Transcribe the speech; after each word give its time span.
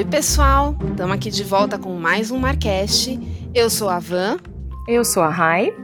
Oi, 0.00 0.06
pessoal! 0.06 0.74
Estamos 0.90 1.14
aqui 1.14 1.30
de 1.30 1.44
volta 1.44 1.78
com 1.78 1.92
mais 1.92 2.30
um 2.30 2.38
Marcast. 2.38 3.18
Eu 3.54 3.68
sou 3.68 3.90
a 3.90 3.98
Van. 3.98 4.38
Eu 4.88 5.04
sou 5.04 5.22
a 5.22 5.28
Rai. 5.28 5.76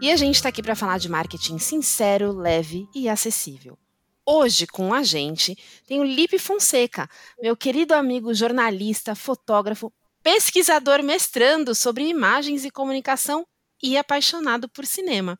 E 0.00 0.10
a 0.10 0.16
gente 0.16 0.36
está 0.36 0.48
aqui 0.48 0.62
para 0.62 0.74
falar 0.74 0.96
de 0.96 1.10
marketing 1.10 1.58
sincero, 1.58 2.32
leve 2.32 2.88
e 2.94 3.06
acessível. 3.06 3.76
Hoje, 4.24 4.66
com 4.66 4.94
a 4.94 5.02
gente, 5.02 5.54
tem 5.86 6.00
o 6.00 6.04
Lipe 6.04 6.38
Fonseca, 6.38 7.06
meu 7.38 7.54
querido 7.54 7.92
amigo 7.92 8.32
jornalista, 8.32 9.14
fotógrafo, 9.14 9.92
pesquisador 10.22 11.02
mestrando 11.02 11.74
sobre 11.74 12.08
imagens 12.08 12.64
e 12.64 12.70
comunicação 12.70 13.46
e 13.82 13.98
apaixonado 13.98 14.70
por 14.70 14.86
cinema. 14.86 15.38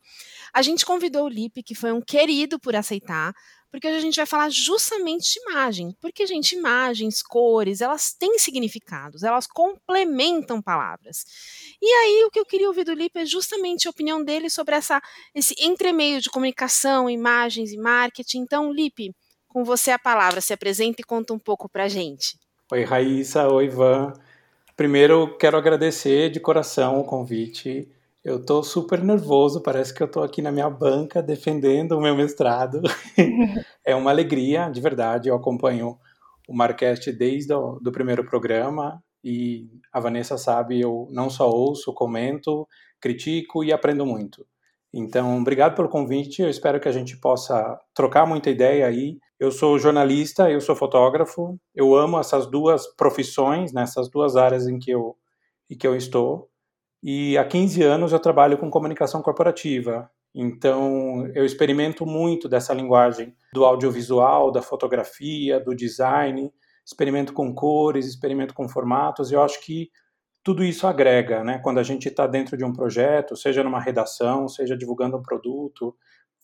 A 0.53 0.61
gente 0.61 0.85
convidou 0.85 1.25
o 1.25 1.29
Lipe, 1.29 1.63
que 1.63 1.73
foi 1.73 1.91
um 1.91 2.01
querido 2.01 2.59
por 2.59 2.75
aceitar, 2.75 3.33
porque 3.71 3.87
hoje 3.87 3.97
a 3.97 4.01
gente 4.01 4.17
vai 4.17 4.25
falar 4.25 4.49
justamente 4.49 5.33
de 5.33 5.39
imagem. 5.49 5.95
Porque, 6.01 6.27
gente, 6.27 6.55
imagens, 6.55 7.21
cores, 7.21 7.79
elas 7.79 8.13
têm 8.13 8.37
significados, 8.37 9.23
elas 9.23 9.47
complementam 9.47 10.61
palavras. 10.61 11.23
E 11.81 11.85
aí, 11.85 12.25
o 12.25 12.29
que 12.29 12.39
eu 12.39 12.45
queria 12.45 12.67
ouvir 12.67 12.83
do 12.83 12.93
Lipe 12.93 13.19
é 13.19 13.25
justamente 13.25 13.87
a 13.87 13.91
opinião 13.91 14.23
dele 14.23 14.49
sobre 14.49 14.75
essa, 14.75 15.01
esse 15.33 15.55
entremeio 15.57 16.19
de 16.19 16.29
comunicação, 16.29 17.09
imagens 17.09 17.71
e 17.71 17.77
marketing. 17.77 18.39
Então, 18.39 18.73
Lipe, 18.73 19.15
com 19.47 19.63
você 19.63 19.91
a 19.91 19.99
palavra, 19.99 20.41
se 20.41 20.53
apresenta 20.53 21.01
e 21.01 21.05
conta 21.05 21.33
um 21.33 21.39
pouco 21.39 21.69
pra 21.69 21.87
gente. 21.87 22.37
Oi, 22.71 22.83
Raíssa, 22.83 23.47
oi, 23.47 23.65
Ivan. 23.65 24.13
Primeiro, 24.75 25.37
quero 25.37 25.57
agradecer 25.57 26.29
de 26.29 26.39
coração 26.39 26.99
o 26.99 27.05
convite 27.05 27.87
eu 28.23 28.43
tô 28.45 28.61
super 28.63 29.03
nervoso, 29.03 29.63
parece 29.63 29.93
que 29.93 30.03
eu 30.03 30.07
tô 30.09 30.21
aqui 30.21 30.41
na 30.41 30.51
minha 30.51 30.69
banca 30.69 31.23
defendendo 31.23 31.93
o 31.93 32.01
meu 32.01 32.15
mestrado. 32.15 32.81
é 33.83 33.95
uma 33.95 34.11
alegria, 34.11 34.69
de 34.69 34.79
verdade. 34.79 35.29
Eu 35.29 35.35
acompanho 35.35 35.97
o 36.47 36.53
Marcast 36.53 37.11
desde 37.11 37.53
o 37.53 37.79
do 37.79 37.91
primeiro 37.91 38.23
programa 38.23 39.01
e 39.23 39.69
a 39.91 39.99
Vanessa 39.99 40.37
sabe, 40.37 40.79
eu 40.79 41.07
não 41.11 41.29
só 41.29 41.49
ouço, 41.49 41.93
comento, 41.93 42.67
critico 42.99 43.63
e 43.63 43.73
aprendo 43.73 44.05
muito. 44.05 44.45
Então, 44.93 45.39
obrigado 45.39 45.75
pelo 45.75 45.89
convite. 45.89 46.41
Eu 46.41 46.49
espero 46.49 46.79
que 46.79 46.89
a 46.89 46.91
gente 46.91 47.17
possa 47.17 47.79
trocar 47.93 48.25
muita 48.27 48.49
ideia 48.49 48.85
aí. 48.87 49.17
Eu 49.39 49.51
sou 49.51 49.79
jornalista, 49.79 50.49
eu 50.51 50.59
sou 50.59 50.75
fotógrafo. 50.75 51.57
Eu 51.73 51.95
amo 51.95 52.19
essas 52.19 52.45
duas 52.45 52.85
profissões, 52.95 53.71
nessas 53.73 54.07
né, 54.07 54.11
duas 54.13 54.35
áreas 54.35 54.67
em 54.67 54.77
que 54.77 54.91
eu, 54.91 55.15
em 55.69 55.77
que 55.77 55.87
eu 55.87 55.95
estou. 55.95 56.50
E 57.03 57.37
há 57.37 57.45
15 57.45 57.81
anos 57.83 58.11
eu 58.11 58.19
trabalho 58.19 58.57
com 58.57 58.69
comunicação 58.69 59.21
corporativa. 59.21 60.09
Então, 60.33 61.27
eu 61.35 61.43
experimento 61.43 62.05
muito 62.05 62.47
dessa 62.47 62.73
linguagem 62.73 63.35
do 63.53 63.65
audiovisual, 63.65 64.51
da 64.51 64.61
fotografia, 64.61 65.59
do 65.59 65.75
design, 65.75 66.51
experimento 66.85 67.33
com 67.33 67.53
cores, 67.53 68.05
experimento 68.05 68.53
com 68.53 68.69
formatos. 68.69 69.31
Eu 69.31 69.41
acho 69.41 69.59
que 69.61 69.89
tudo 70.43 70.63
isso 70.63 70.87
agrega, 70.87 71.43
né? 71.43 71.59
Quando 71.59 71.79
a 71.79 71.83
gente 71.83 72.07
está 72.07 72.25
dentro 72.27 72.57
de 72.57 72.63
um 72.63 72.73
projeto, 72.73 73.35
seja 73.35 73.63
numa 73.63 73.79
redação, 73.79 74.47
seja 74.47 74.77
divulgando 74.77 75.17
um 75.17 75.21
produto, 75.21 75.95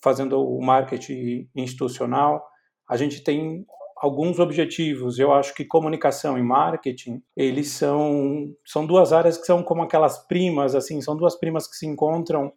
fazendo 0.02 0.40
o 0.40 0.62
marketing 0.64 1.50
institucional, 1.56 2.46
a 2.90 2.96
gente 2.98 3.24
tem 3.24 3.66
alguns 4.02 4.40
objetivos. 4.40 5.20
Eu 5.20 5.34
acho 5.34 5.54
que 5.54 5.66
comunicação 5.66 6.38
e 6.38 6.44
marketing, 6.44 7.22
eles 7.36 7.72
são 7.72 8.54
são 8.66 8.86
duas 8.86 9.14
áreas 9.14 9.38
que 9.38 9.46
são 9.46 9.64
como 9.64 9.82
aquelas 9.84 10.26
primas, 10.28 10.76
assim, 10.76 11.02
são 11.02 11.16
duas 11.16 11.36
primas 11.40 11.68
que 11.68 11.76
se 11.76 11.86
encontram 11.88 12.52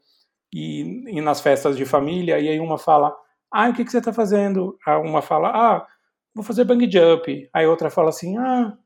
e, 0.55 1.05
e 1.19 1.21
nas 1.21 1.41
festas 1.41 1.77
de 1.77 1.85
família 1.85 2.39
e 2.39 2.49
aí 2.49 2.61
uma 2.61 2.79
fala: 2.79 3.15
"Ah, 3.53 3.69
o 3.71 3.75
que 3.75 3.85
que 3.85 3.91
você 3.91 3.99
está 3.99 4.13
fazendo?" 4.13 4.77
A 4.87 4.99
uma 4.99 5.23
fala: 5.23 5.49
"Ah, 5.51 5.87
vou 6.35 6.45
fazer 6.45 6.65
bang 6.65 6.91
jump". 6.91 7.49
Aí 7.55 7.67
outra 7.67 7.91
fala 7.91 8.11
assim: 8.11 8.37
"Ah, 8.39 8.77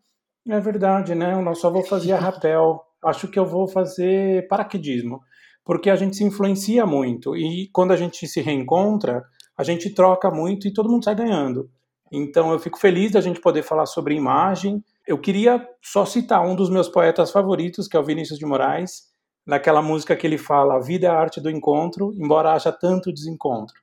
é 0.48 0.60
verdade, 0.60 1.14
né? 1.14 1.34
Eu 1.34 1.54
só 1.54 1.70
vou 1.70 1.82
fazer 1.84 2.14
rapel. 2.14 2.82
Acho 3.04 3.28
que 3.28 3.38
eu 3.38 3.46
vou 3.46 3.68
fazer 3.68 4.46
paraquedismo." 4.48 5.20
Porque 5.64 5.88
a 5.90 5.96
gente 5.96 6.16
se 6.16 6.24
influencia 6.24 6.84
muito 6.86 7.34
e 7.36 7.70
quando 7.72 7.92
a 7.92 7.96
gente 7.96 8.26
se 8.28 8.40
reencontra, 8.42 9.24
a 9.56 9.64
gente 9.64 9.90
troca 9.94 10.30
muito 10.30 10.68
e 10.68 10.72
todo 10.72 10.90
mundo 10.90 11.04
sai 11.04 11.14
ganhando. 11.14 11.70
Então 12.12 12.52
eu 12.52 12.58
fico 12.58 12.78
feliz 12.78 13.12
da 13.12 13.20
gente 13.20 13.40
poder 13.40 13.62
falar 13.62 13.86
sobre 13.86 14.14
imagem. 14.14 14.84
Eu 15.06 15.18
queria 15.18 15.66
só 15.82 16.04
citar 16.04 16.44
um 16.46 16.54
dos 16.54 16.70
meus 16.70 16.88
poetas 16.88 17.30
favoritos, 17.30 17.88
que 17.88 17.96
é 17.96 18.00
o 18.00 18.04
Vinícius 18.04 18.38
de 18.38 18.46
Moraes, 18.46 19.04
naquela 19.46 19.82
música 19.82 20.16
que 20.16 20.26
ele 20.26 20.38
fala: 20.38 20.76
A 20.76 20.80
vida 20.80 21.06
é 21.06 21.10
a 21.10 21.18
arte 21.18 21.40
do 21.40 21.50
encontro, 21.50 22.12
embora 22.14 22.52
haja 22.52 22.72
tanto 22.72 23.12
desencontro. 23.12 23.74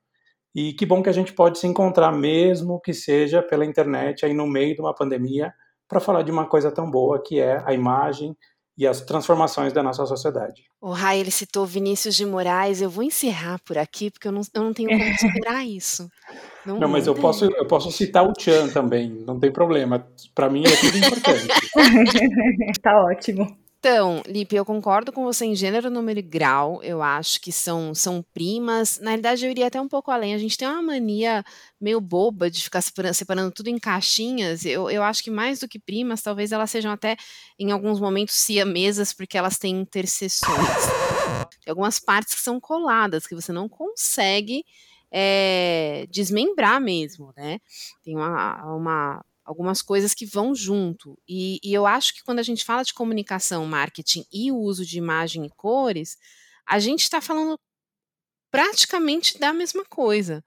E 0.54 0.74
que 0.74 0.86
bom 0.86 1.02
que 1.02 1.10
a 1.10 1.14
gente 1.14 1.34
pode 1.34 1.60
se 1.60 1.68
encontrar, 1.68 2.12
mesmo 2.12 2.82
que 2.82 2.94
seja 2.94 3.42
pela 3.42 3.66
internet, 3.66 4.26
aí 4.26 4.34
no 4.34 4.46
meio 4.46 4.76
de 4.76 4.82
uma 4.82 4.94
pandemia, 4.94 5.54
para 5.88 6.00
falar 6.00 6.24
de 6.24 6.32
uma 6.32 6.46
coisa 6.46 6.72
tão 6.72 6.90
boa 6.90 7.22
que 7.22 7.40
é 7.40 7.62
a 7.66 7.74
imagem 7.74 8.36
e 8.82 8.88
as 8.88 9.00
transformações 9.00 9.72
da 9.72 9.84
nossa 9.84 10.04
sociedade. 10.08 10.64
O 10.82 10.90
Rai, 10.90 11.20
ele 11.20 11.30
citou 11.30 11.68
Vinícius 11.68 12.16
de 12.16 12.26
Moraes, 12.26 12.82
eu 12.82 12.90
vou 12.90 13.04
encerrar 13.04 13.60
por 13.60 13.78
aqui, 13.78 14.10
porque 14.10 14.28
eu 14.28 14.32
não, 14.32 14.42
eu 14.56 14.64
não 14.64 14.74
tenho 14.74 14.90
como 14.90 15.04
superar 15.20 15.64
isso. 15.64 16.10
Não, 16.66 16.80
não 16.80 16.90
mas 16.90 17.06
eu 17.06 17.14
posso, 17.14 17.46
eu 17.46 17.68
posso 17.68 17.92
citar 17.92 18.28
o 18.28 18.34
Chan 18.36 18.70
também, 18.70 19.08
não 19.08 19.40
tem 19.40 19.52
problema. 19.52 20.04
Para 20.34 20.50
mim 20.50 20.64
é 20.66 20.76
tudo 20.76 20.98
importante. 20.98 21.48
tá 22.82 23.04
ótimo. 23.04 23.56
Então, 23.84 24.22
Lipe, 24.28 24.56
eu 24.56 24.64
concordo 24.64 25.12
com 25.12 25.24
você 25.24 25.44
em 25.44 25.56
gênero, 25.56 25.90
número 25.90 26.20
e 26.20 26.22
grau. 26.22 26.84
Eu 26.84 27.02
acho 27.02 27.42
que 27.42 27.52
são, 27.52 27.96
são 27.96 28.24
primas. 28.32 29.00
Na 29.00 29.10
realidade, 29.10 29.44
eu 29.44 29.50
iria 29.50 29.66
até 29.66 29.82
um 29.82 29.88
pouco 29.88 30.12
além. 30.12 30.36
A 30.36 30.38
gente 30.38 30.56
tem 30.56 30.68
uma 30.68 30.84
mania 30.84 31.44
meio 31.80 32.00
boba 32.00 32.48
de 32.48 32.62
ficar 32.62 32.84
separando, 32.84 33.52
tudo 33.52 33.70
em 33.70 33.80
caixinhas. 33.80 34.66
Eu, 34.66 34.88
eu 34.88 35.02
acho 35.02 35.24
que 35.24 35.32
mais 35.32 35.58
do 35.58 35.68
que 35.68 35.80
primas, 35.80 36.22
talvez 36.22 36.52
elas 36.52 36.70
sejam 36.70 36.92
até, 36.92 37.18
em 37.58 37.72
alguns 37.72 38.00
momentos, 38.00 38.36
siamesas, 38.36 39.14
porque 39.14 39.36
elas 39.36 39.58
têm 39.58 39.80
interseções. 39.80 40.86
Tem 41.64 41.72
algumas 41.72 42.00
partes 42.00 42.36
que 42.36 42.42
são 42.42 42.60
coladas, 42.60 43.26
que 43.26 43.34
você 43.34 43.52
não 43.52 43.68
consegue 43.68 44.64
é, 45.12 46.06
desmembrar 46.12 46.80
mesmo, 46.80 47.34
né? 47.36 47.60
Tem 48.04 48.16
uma, 48.16 48.76
uma 48.76 49.26
algumas 49.52 49.82
coisas 49.82 50.14
que 50.14 50.26
vão 50.26 50.56
junto. 50.56 51.18
E, 51.28 51.60
e, 51.64 51.74
eu 51.74 51.86
acho 51.86 52.14
que 52.16 52.24
quando 52.24 52.40
a 52.40 52.44
gente 52.44 52.64
fala 52.64 52.84
de 52.84 52.94
comunicação, 52.94 53.66
marketing 53.66 54.26
e 54.32 54.52
o 54.52 54.58
uso 54.58 54.86
de 54.86 54.98
imagem 54.98 55.46
e 55.46 55.50
cores, 55.50 56.18
a 56.66 56.80
gente 56.80 57.02
está 57.02 57.22
falando 57.22 57.60
praticamente 58.52 59.38
da 59.38 59.54
mesma 59.54 59.86
coisa. 59.86 60.44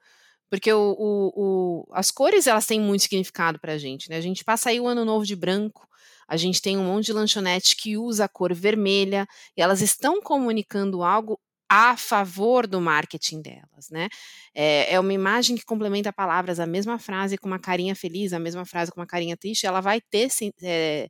Porque 0.49 0.71
o, 0.71 0.95
o, 0.97 1.31
o, 1.35 1.87
as 1.91 2.11
cores 2.11 2.47
elas 2.47 2.65
têm 2.65 2.79
muito 2.79 3.01
significado 3.01 3.59
para 3.59 3.73
a 3.73 3.77
gente. 3.77 4.09
Né? 4.09 4.17
A 4.17 4.21
gente 4.21 4.43
passa 4.43 4.69
aí 4.69 4.79
o 4.79 4.87
ano 4.87 5.05
novo 5.05 5.25
de 5.25 5.35
branco, 5.35 5.87
a 6.27 6.37
gente 6.37 6.61
tem 6.61 6.77
um 6.77 6.85
monte 6.85 7.05
de 7.07 7.13
lanchonete 7.13 7.75
que 7.75 7.97
usa 7.97 8.25
a 8.25 8.29
cor 8.29 8.53
vermelha, 8.53 9.27
e 9.55 9.61
elas 9.61 9.81
estão 9.81 10.21
comunicando 10.21 11.03
algo 11.03 11.39
a 11.69 11.97
favor 11.97 12.67
do 12.67 12.79
marketing 12.79 13.41
delas, 13.41 13.89
né? 13.89 14.07
É, 14.53 14.93
é, 14.93 14.99
uma 14.99 15.13
imagem 15.13 15.55
que 15.55 15.65
complementa 15.65 16.13
palavras, 16.13 16.59
a 16.59 16.65
mesma 16.65 16.99
frase 16.99 17.37
com 17.37 17.47
uma 17.47 17.59
carinha 17.59 17.95
feliz, 17.95 18.33
a 18.33 18.39
mesma 18.39 18.65
frase 18.65 18.91
com 18.91 18.99
uma 18.99 19.07
carinha 19.07 19.35
triste, 19.35 19.65
ela 19.65 19.81
vai 19.81 19.99
ter 19.99 20.27
é, 20.63 21.09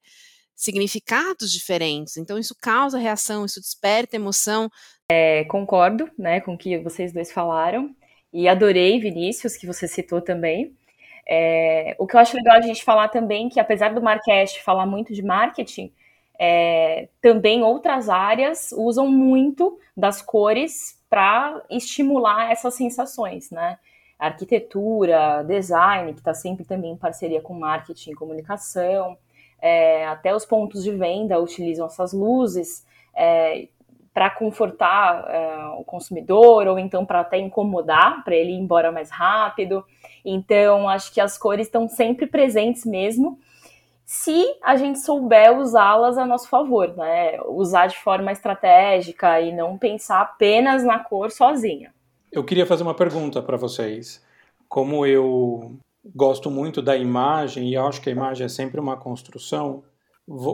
significados 0.56 1.52
diferentes. 1.52 2.18
Então 2.18 2.40
isso 2.40 2.56
causa 2.60 2.98
reação, 2.98 3.46
isso 3.46 3.60
desperta 3.60 4.16
emoção. 4.16 4.70
É, 5.12 5.44
concordo, 5.46 6.10
né, 6.18 6.40
com 6.40 6.54
o 6.54 6.58
que 6.58 6.78
vocês 6.80 7.12
dois 7.12 7.32
falaram 7.32 7.94
e 8.34 8.48
adorei 8.48 9.00
Vinícius 9.00 9.58
que 9.58 9.68
você 9.68 9.88
citou 9.88 10.22
também. 10.22 10.76
É, 11.28 11.96
o 11.98 12.08
que 12.08 12.16
eu 12.16 12.20
acho 12.20 12.36
legal 12.36 12.58
a 12.58 12.62
gente 12.62 12.84
falar 12.84 13.10
também 13.10 13.50
que 13.50 13.60
apesar 13.60 13.94
do 13.94 14.02
Marcast 14.02 14.62
falar 14.62 14.86
muito 14.86 15.14
de 15.14 15.24
marketing 15.24 15.92
é, 16.40 17.10
também 17.22 17.64
outras 17.64 18.10
áreas 18.10 18.72
usam 18.72 19.08
muito 19.08 19.80
das 19.96 20.22
cores 20.22 21.02
para 21.10 21.62
estimular 21.70 22.52
essas 22.52 22.74
sensações, 22.74 23.52
né? 23.52 23.78
Arquitetura, 24.18 25.44
design, 25.44 26.14
que 26.14 26.20
está 26.20 26.34
sempre 26.34 26.66
também 26.66 26.92
em 26.92 26.98
parceria 26.98 27.42
com 27.42 27.54
marketing 27.54 28.12
e 28.12 28.16
comunicação, 28.16 29.18
é, 29.62 30.06
até 30.08 30.36
os 30.36 30.46
pontos 30.46 30.84
de 30.84 30.92
venda 30.92 31.40
utilizam 31.40 31.86
essas 31.86 32.14
luzes 32.14 32.86
é, 33.16 33.68
para 34.14 34.30
confortar 34.30 35.26
é, 35.30 35.66
o 35.78 35.84
consumidor 35.84 36.68
ou 36.68 36.80
então 36.80 37.06
para 37.06 37.22
até 37.22 37.38
incomodar, 37.38 38.24
para 38.24 38.36
ele 38.36 38.52
ir 38.52 38.60
embora 38.60 38.92
mais 38.92 39.10
rápido. 39.10 39.84
Então, 40.24 40.88
acho 40.88 41.14
que 41.14 41.22
as 41.22 41.38
cores 41.38 41.68
estão 41.68 41.88
sempre 41.88 42.26
presentes 42.26 42.86
mesmo 42.86 43.40
se 44.06 44.46
a 44.62 44.76
gente 44.76 45.00
souber 45.00 45.58
usá-las 45.58 46.18
a 46.18 46.26
nosso 46.26 46.48
favor, 46.48 46.96
né? 46.96 47.42
Usar 47.48 47.88
de 47.88 47.98
forma 47.98 48.32
estratégica 48.32 49.42
e 49.42 49.52
não 49.52 49.78
pensar 49.78 50.22
apenas 50.22 50.84
na 50.84 51.00
cor 51.00 51.32
sozinha. 51.32 51.94
Eu 52.32 52.44
queria 52.44 52.66
fazer 52.66 52.84
uma 52.84 52.94
pergunta 52.94 53.42
para 53.42 53.58
vocês. 53.58 54.24
Como 54.70 55.06
eu 55.06 55.76
gosto 56.14 56.52
muito 56.52 56.82
da 56.82 56.96
imagem 56.96 57.70
e 57.70 57.78
acho 57.78 58.02
que 58.02 58.10
a 58.10 58.12
imagem 58.12 58.46
é 58.46 58.50
sempre 58.50 58.80
uma 58.80 58.96
construção, 58.96 59.84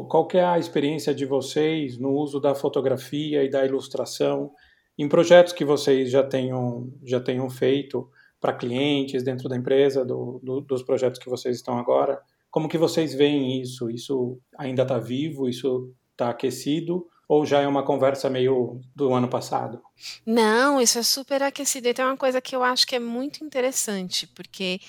qual 0.08 0.28
é 0.34 0.44
a 0.44 0.60
experiência 0.60 1.14
de 1.14 1.26
vocês 1.26 1.98
no 1.98 2.12
uso 2.12 2.40
da 2.40 2.56
fotografia 2.56 3.44
e 3.44 3.50
da 3.50 3.66
ilustração 3.66 4.52
em 4.98 5.10
projetos 5.10 5.52
que 5.52 5.66
vocês 5.66 6.10
já 6.10 6.24
tenham, 6.24 6.90
já 7.04 7.20
tenham 7.20 7.50
feito 7.50 8.10
para 8.40 8.54
clientes 8.54 9.24
dentro 9.24 9.50
da 9.50 9.58
empresa, 9.58 10.06
do, 10.06 10.40
do, 10.42 10.62
dos 10.62 10.84
projetos 10.84 11.20
que 11.20 11.30
vocês 11.30 11.58
estão 11.58 11.78
agora? 11.78 12.22
Como 12.52 12.68
que 12.68 12.78
vocês 12.78 13.14
veem 13.14 13.62
isso? 13.62 13.90
Isso 13.90 14.38
ainda 14.58 14.84
está 14.84 15.00
vivo? 15.00 15.48
Isso 15.48 15.92
está 16.12 16.30
aquecido? 16.30 17.08
Ou 17.28 17.46
já 17.46 17.62
é 17.62 17.68
uma 17.68 17.84
conversa 17.84 18.30
meio 18.30 18.82
do 18.94 19.14
ano 19.14 19.30
passado? 19.30 19.82
Não, 20.26 20.82
isso 20.82 21.00
é 21.00 21.04
super 21.04 21.42
aquecido. 21.42 21.88
E 21.88 21.94
tem 21.94 22.04
uma 22.04 22.18
coisa 22.18 22.42
que 22.42 22.54
eu 22.54 22.62
acho 22.62 22.86
que 22.86 22.96
é 22.96 23.00
muito 23.00 23.44
interessante, 23.44 24.28
porque 24.28 24.82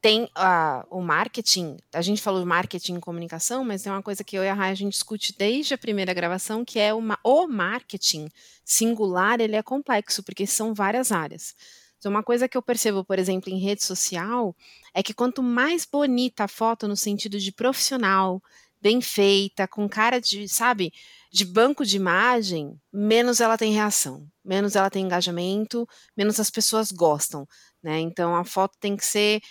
tem 0.00 0.24
uh, 0.24 0.86
o 0.90 1.00
marketing, 1.00 1.76
a 1.92 2.02
gente 2.02 2.22
falou 2.22 2.44
marketing 2.46 2.96
e 2.96 3.00
comunicação, 3.00 3.64
mas 3.64 3.82
tem 3.82 3.90
uma 3.90 4.02
coisa 4.02 4.22
que 4.22 4.36
eu 4.36 4.44
e 4.44 4.48
a 4.48 4.54
Rai 4.54 4.70
a 4.70 4.74
gente 4.74 4.92
discute 4.92 5.34
desde 5.36 5.74
a 5.74 5.78
primeira 5.78 6.14
gravação, 6.14 6.64
que 6.64 6.78
é 6.78 6.94
uma, 6.94 7.18
o 7.24 7.48
marketing 7.48 8.28
singular, 8.64 9.40
ele 9.40 9.56
é 9.56 9.62
complexo, 9.62 10.22
porque 10.22 10.46
são 10.46 10.72
várias 10.72 11.10
áreas. 11.10 11.56
Então, 11.98 12.10
uma 12.10 12.22
coisa 12.22 12.48
que 12.48 12.56
eu 12.56 12.62
percebo, 12.62 13.04
por 13.04 13.18
exemplo, 13.18 13.52
em 13.52 13.58
rede 13.58 13.84
social, 13.84 14.54
é 14.94 15.02
que 15.02 15.12
quanto 15.12 15.42
mais 15.42 15.84
bonita 15.84 16.44
a 16.44 16.48
foto 16.48 16.86
no 16.86 16.96
sentido 16.96 17.38
de 17.38 17.52
profissional, 17.52 18.40
bem 18.80 19.00
feita, 19.00 19.66
com 19.66 19.88
cara 19.88 20.20
de, 20.20 20.48
sabe, 20.48 20.92
de 21.30 21.44
banco 21.44 21.84
de 21.84 21.96
imagem, 21.96 22.80
menos 22.92 23.40
ela 23.40 23.58
tem 23.58 23.72
reação, 23.72 24.26
menos 24.44 24.76
ela 24.76 24.90
tem 24.90 25.04
engajamento, 25.04 25.86
menos 26.16 26.38
as 26.38 26.50
pessoas 26.50 26.92
gostam, 26.92 27.46
né? 27.82 27.98
Então 27.98 28.34
a 28.34 28.44
foto 28.44 28.76
tem 28.78 28.96
que 28.96 29.04
ser 29.04 29.42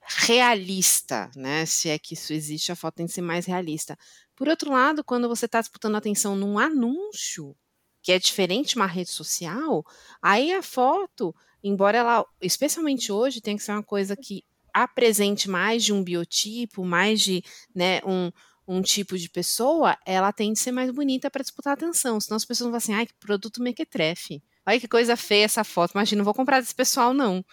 realista, 0.00 1.30
né? 1.34 1.66
Se 1.66 1.88
é 1.88 1.98
que 1.98 2.14
isso 2.14 2.32
existe, 2.32 2.70
a 2.70 2.76
foto 2.76 2.96
tem 2.96 3.06
que 3.06 3.12
ser 3.12 3.22
mais 3.22 3.46
realista. 3.46 3.98
Por 4.36 4.48
outro 4.48 4.70
lado, 4.70 5.02
quando 5.02 5.28
você 5.28 5.46
está 5.46 5.60
disputando 5.60 5.96
atenção 5.96 6.36
num 6.36 6.58
anúncio, 6.58 7.56
que 8.02 8.12
é 8.12 8.18
diferente 8.18 8.70
de 8.70 8.76
uma 8.76 8.86
rede 8.86 9.10
social, 9.10 9.84
aí 10.22 10.52
a 10.52 10.62
foto, 10.62 11.34
embora 11.62 11.98
ela, 11.98 12.24
especialmente 12.40 13.10
hoje, 13.12 13.40
tem 13.40 13.56
que 13.56 13.62
ser 13.62 13.72
uma 13.72 13.82
coisa 13.82 14.16
que 14.16 14.44
apresente 14.72 15.48
mais 15.48 15.82
de 15.82 15.92
um 15.92 16.04
biotipo, 16.04 16.84
mais 16.84 17.20
de 17.20 17.42
né, 17.74 18.00
um, 18.04 18.30
um 18.68 18.82
tipo 18.82 19.16
de 19.16 19.30
pessoa, 19.30 19.96
ela 20.04 20.32
tende 20.32 20.58
a 20.60 20.62
ser 20.62 20.72
mais 20.72 20.90
bonita 20.90 21.30
para 21.30 21.42
disputar 21.42 21.72
atenção. 21.72 22.20
Senão 22.20 22.36
as 22.36 22.44
pessoas 22.44 22.70
vão 22.70 22.76
assim, 22.76 22.92
ai, 22.92 23.06
que 23.06 23.14
produto 23.18 23.62
mequetrefe. 23.62 24.42
Olha 24.66 24.80
que 24.80 24.88
coisa 24.88 25.16
feia 25.16 25.44
essa 25.44 25.64
foto. 25.64 25.92
Imagina, 25.92 26.18
não 26.18 26.24
vou 26.24 26.34
comprar 26.34 26.60
desse 26.60 26.74
pessoal, 26.74 27.14
não. 27.14 27.44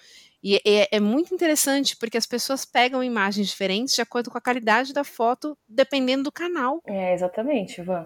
E 0.43 0.57
é, 0.65 0.97
é, 0.97 0.99
muito 0.99 1.33
interessante 1.33 1.95
porque 1.95 2.17
as 2.17 2.25
pessoas 2.25 2.65
pegam 2.65 3.01
imagens 3.01 3.47
diferentes 3.47 3.95
de 3.95 4.01
acordo 4.01 4.29
com 4.29 4.37
a 4.37 4.41
qualidade 4.41 4.91
da 4.91 5.05
foto, 5.05 5.57
dependendo 5.65 6.23
do 6.23 6.31
canal. 6.31 6.81
É, 6.85 7.13
exatamente, 7.13 7.79
Ivan. 7.79 8.05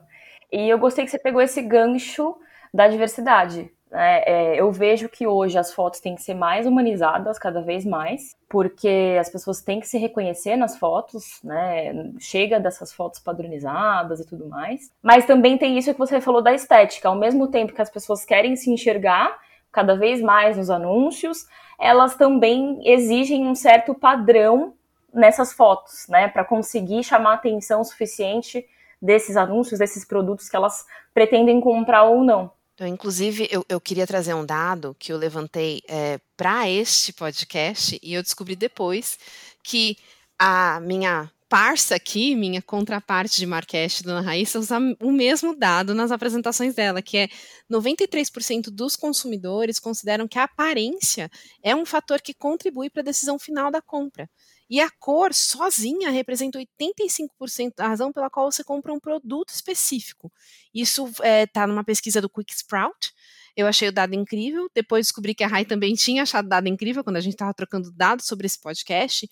E 0.51 0.69
eu 0.69 0.77
gostei 0.77 1.03
que 1.03 1.09
você 1.09 1.17
pegou 1.17 1.41
esse 1.41 1.61
gancho 1.61 2.35
da 2.71 2.87
diversidade. 2.87 3.71
Né? 3.91 4.23
É, 4.25 4.59
eu 4.59 4.71
vejo 4.71 5.09
que 5.09 5.25
hoje 5.25 5.57
as 5.57 5.73
fotos 5.73 5.99
têm 5.99 6.15
que 6.15 6.21
ser 6.21 6.33
mais 6.33 6.65
humanizadas 6.65 7.39
cada 7.39 7.61
vez 7.61 7.85
mais, 7.85 8.35
porque 8.49 9.17
as 9.19 9.29
pessoas 9.29 9.61
têm 9.61 9.79
que 9.79 9.87
se 9.87 9.97
reconhecer 9.97 10.55
nas 10.55 10.77
fotos, 10.77 11.39
né? 11.43 12.11
Chega 12.19 12.59
dessas 12.59 12.93
fotos 12.93 13.19
padronizadas 13.19 14.19
e 14.19 14.25
tudo 14.25 14.47
mais. 14.47 14.91
Mas 15.01 15.25
também 15.25 15.57
tem 15.57 15.77
isso 15.77 15.93
que 15.93 15.99
você 15.99 16.21
falou 16.21 16.41
da 16.41 16.53
estética. 16.53 17.09
Ao 17.09 17.15
mesmo 17.15 17.47
tempo 17.47 17.73
que 17.73 17.81
as 17.81 17.89
pessoas 17.89 18.25
querem 18.25 18.55
se 18.55 18.69
enxergar 18.71 19.37
cada 19.71 19.95
vez 19.95 20.21
mais 20.21 20.57
nos 20.57 20.69
anúncios, 20.69 21.45
elas 21.79 22.15
também 22.15 22.79
exigem 22.83 23.45
um 23.45 23.55
certo 23.55 23.93
padrão 23.93 24.73
nessas 25.13 25.53
fotos, 25.53 26.07
né? 26.09 26.27
Para 26.27 26.43
conseguir 26.43 27.03
chamar 27.03 27.35
atenção 27.35 27.83
suficiente 27.83 28.65
desses 29.01 29.37
anúncios, 29.37 29.79
desses 29.79 30.03
produtos 30.03 30.49
que 30.49 30.55
elas 30.55 30.85
pretendem 31.13 31.61
comprar 31.61 32.03
ou 32.03 32.23
não. 32.23 32.51
Então, 32.77 32.85
inclusive, 32.85 33.47
eu, 33.49 33.65
eu 33.67 33.81
queria 33.81 34.05
trazer 34.05 34.35
um 34.35 34.45
dado 34.45 34.95
que 34.99 35.11
eu 35.11 35.17
levantei 35.17 35.81
é, 35.89 36.19
para 36.37 36.69
este 36.69 37.11
podcast 37.11 37.99
e 38.03 38.13
eu 38.13 38.21
descobri 38.21 38.55
depois 38.55 39.17
que 39.63 39.97
a 40.37 40.79
minha 40.79 41.27
parça 41.49 41.95
aqui, 41.95 42.35
minha 42.35 42.61
contraparte 42.61 43.37
de 43.37 43.47
Marquete, 43.47 44.03
Dona 44.03 44.21
Raíssa, 44.21 44.59
usa 44.59 44.77
o 45.01 45.11
mesmo 45.11 45.55
dado 45.57 45.95
nas 45.95 46.11
apresentações 46.11 46.75
dela, 46.75 47.01
que 47.01 47.17
é 47.17 47.29
93% 47.67 48.69
dos 48.69 48.95
consumidores 48.95 49.79
consideram 49.79 50.27
que 50.27 50.37
a 50.37 50.43
aparência 50.43 51.31
é 51.63 51.75
um 51.75 51.83
fator 51.83 52.21
que 52.21 52.31
contribui 52.31 52.91
para 52.91 53.01
a 53.01 53.05
decisão 53.05 53.39
final 53.39 53.71
da 53.71 53.81
compra. 53.81 54.29
E 54.69 54.81
a 54.81 54.89
cor 54.99 55.33
sozinha 55.33 56.09
representa 56.09 56.59
85% 56.59 57.73
da 57.75 57.87
razão 57.87 58.11
pela 58.11 58.29
qual 58.29 58.51
você 58.51 58.63
compra 58.63 58.93
um 58.93 58.99
produto 58.99 59.49
específico. 59.49 60.31
Isso 60.73 61.07
está 61.07 61.27
é, 61.27 61.45
tá 61.47 61.67
numa 61.67 61.83
pesquisa 61.83 62.21
do 62.21 62.29
Quick 62.29 62.53
Sprout. 62.53 63.13
Eu 63.55 63.65
achei 63.65 63.87
o 63.87 63.91
dado 63.91 64.13
incrível. 64.13 64.69
Depois 64.75 65.07
descobri 65.07 65.33
que 65.33 65.43
a 65.43 65.47
Rai 65.47 65.65
também 65.65 65.95
tinha 65.95 66.23
achado 66.23 66.47
dado 66.47 66.67
incrível 66.67 67.03
quando 67.03 67.17
a 67.17 67.21
gente 67.21 67.33
estava 67.33 67.53
trocando 67.53 67.91
dados 67.91 68.25
sobre 68.25 68.45
esse 68.45 68.59
podcast. 68.59 69.27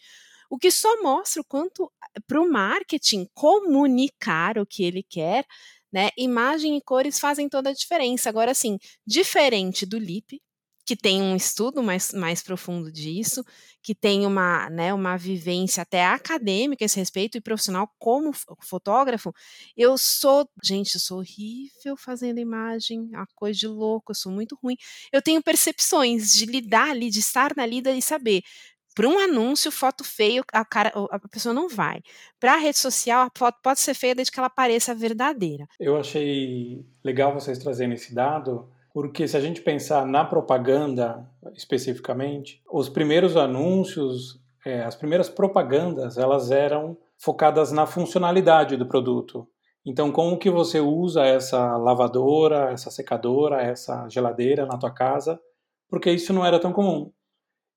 O 0.50 0.58
que 0.58 0.72
só 0.72 1.02
mostra 1.02 1.42
o 1.42 1.46
quanto 1.46 1.92
para 2.28 2.42
o 2.42 2.50
marketing 2.50 3.28
comunicar 3.34 4.58
o 4.58 4.66
que 4.66 4.84
ele 4.84 5.04
quer, 5.04 5.46
né? 5.92 6.10
Imagem 6.18 6.78
e 6.78 6.82
cores 6.82 7.20
fazem 7.20 7.50
toda 7.50 7.70
a 7.70 7.74
diferença. 7.74 8.30
Agora, 8.30 8.52
assim, 8.52 8.78
diferente 9.06 9.86
do 9.86 9.98
LIP, 9.98 10.42
que 10.86 10.96
tem 10.96 11.22
um 11.22 11.36
estudo 11.36 11.82
mais, 11.82 12.14
mais 12.14 12.44
profundo 12.44 12.92
disso, 12.92 13.44
que 13.82 13.96
tem 13.96 14.26
uma, 14.26 14.70
né, 14.70 14.94
uma 14.94 15.18
vivência 15.18 15.82
até 15.82 16.06
acadêmica 16.06 16.84
a 16.84 16.88
esse 16.88 16.98
respeito 16.98 17.38
e 17.38 17.42
profissional 17.42 17.90
como 17.98 18.32
fotógrafo, 18.62 19.34
eu 19.76 19.98
sou, 19.98 20.48
gente, 20.64 20.96
eu 20.96 21.02
sou 21.02 21.20
horrível 21.20 21.98
fazendo 21.98 22.40
imagem, 22.40 23.10
uma 23.12 23.28
coisa 23.36 23.60
de 23.60 23.68
louco, 23.68 24.12
eu 24.12 24.16
sou 24.16 24.32
muito 24.32 24.58
ruim. 24.62 24.76
Eu 25.12 25.22
tenho 25.22 25.42
percepções 25.42 26.34
de 26.34 26.46
lidar 26.46 26.92
ali, 26.92 27.10
de 27.10 27.20
estar 27.20 27.54
na 27.56 27.66
lida 27.66 27.92
e 27.92 28.02
saber. 28.02 28.44
Para 28.96 29.10
um 29.10 29.20
anúncio, 29.20 29.72
foto 29.72 30.06
feia, 30.06 30.42
a, 30.54 30.64
cara, 30.64 30.94
a 31.12 31.20
pessoa 31.28 31.54
não 31.54 31.68
vai. 31.68 32.02
Para 32.40 32.54
a 32.54 32.58
rede 32.58 32.78
social, 32.78 33.28
a 33.28 33.32
foto 33.38 33.60
pode 33.62 33.82
ser 33.82 33.94
feia 33.94 34.16
desde 34.16 34.32
que 34.32 34.40
ela 34.40 34.50
pareça 34.50 34.96
verdadeira. 34.96 35.68
Eu 35.78 35.98
achei 35.98 36.86
legal 37.04 37.34
vocês 37.34 37.58
trazerem 37.58 37.94
esse 37.94 38.16
dado, 38.16 38.70
porque 38.96 39.28
se 39.28 39.36
a 39.36 39.42
gente 39.42 39.60
pensar 39.60 40.06
na 40.06 40.24
propaganda 40.24 41.30
especificamente, 41.54 42.64
os 42.72 42.88
primeiros 42.88 43.36
anúncios, 43.36 44.40
é, 44.66 44.86
as 44.86 44.96
primeiras 44.96 45.28
propagandas, 45.28 46.18
elas 46.18 46.50
eram 46.50 46.98
focadas 47.18 47.74
na 47.74 47.86
funcionalidade 47.86 48.78
do 48.78 48.88
produto. 48.88 49.46
Então, 49.86 50.14
como 50.14 50.38
que 50.38 50.50
você 50.50 50.80
usa 50.80 51.26
essa 51.26 51.76
lavadora, 51.76 52.72
essa 52.72 52.90
secadora, 52.90 53.62
essa 53.62 54.08
geladeira 54.08 54.66
na 54.66 54.78
tua 54.78 54.92
casa? 54.92 55.38
Porque 55.90 56.10
isso 56.10 56.32
não 56.32 56.46
era 56.46 56.58
tão 56.58 56.72
comum. 56.72 57.12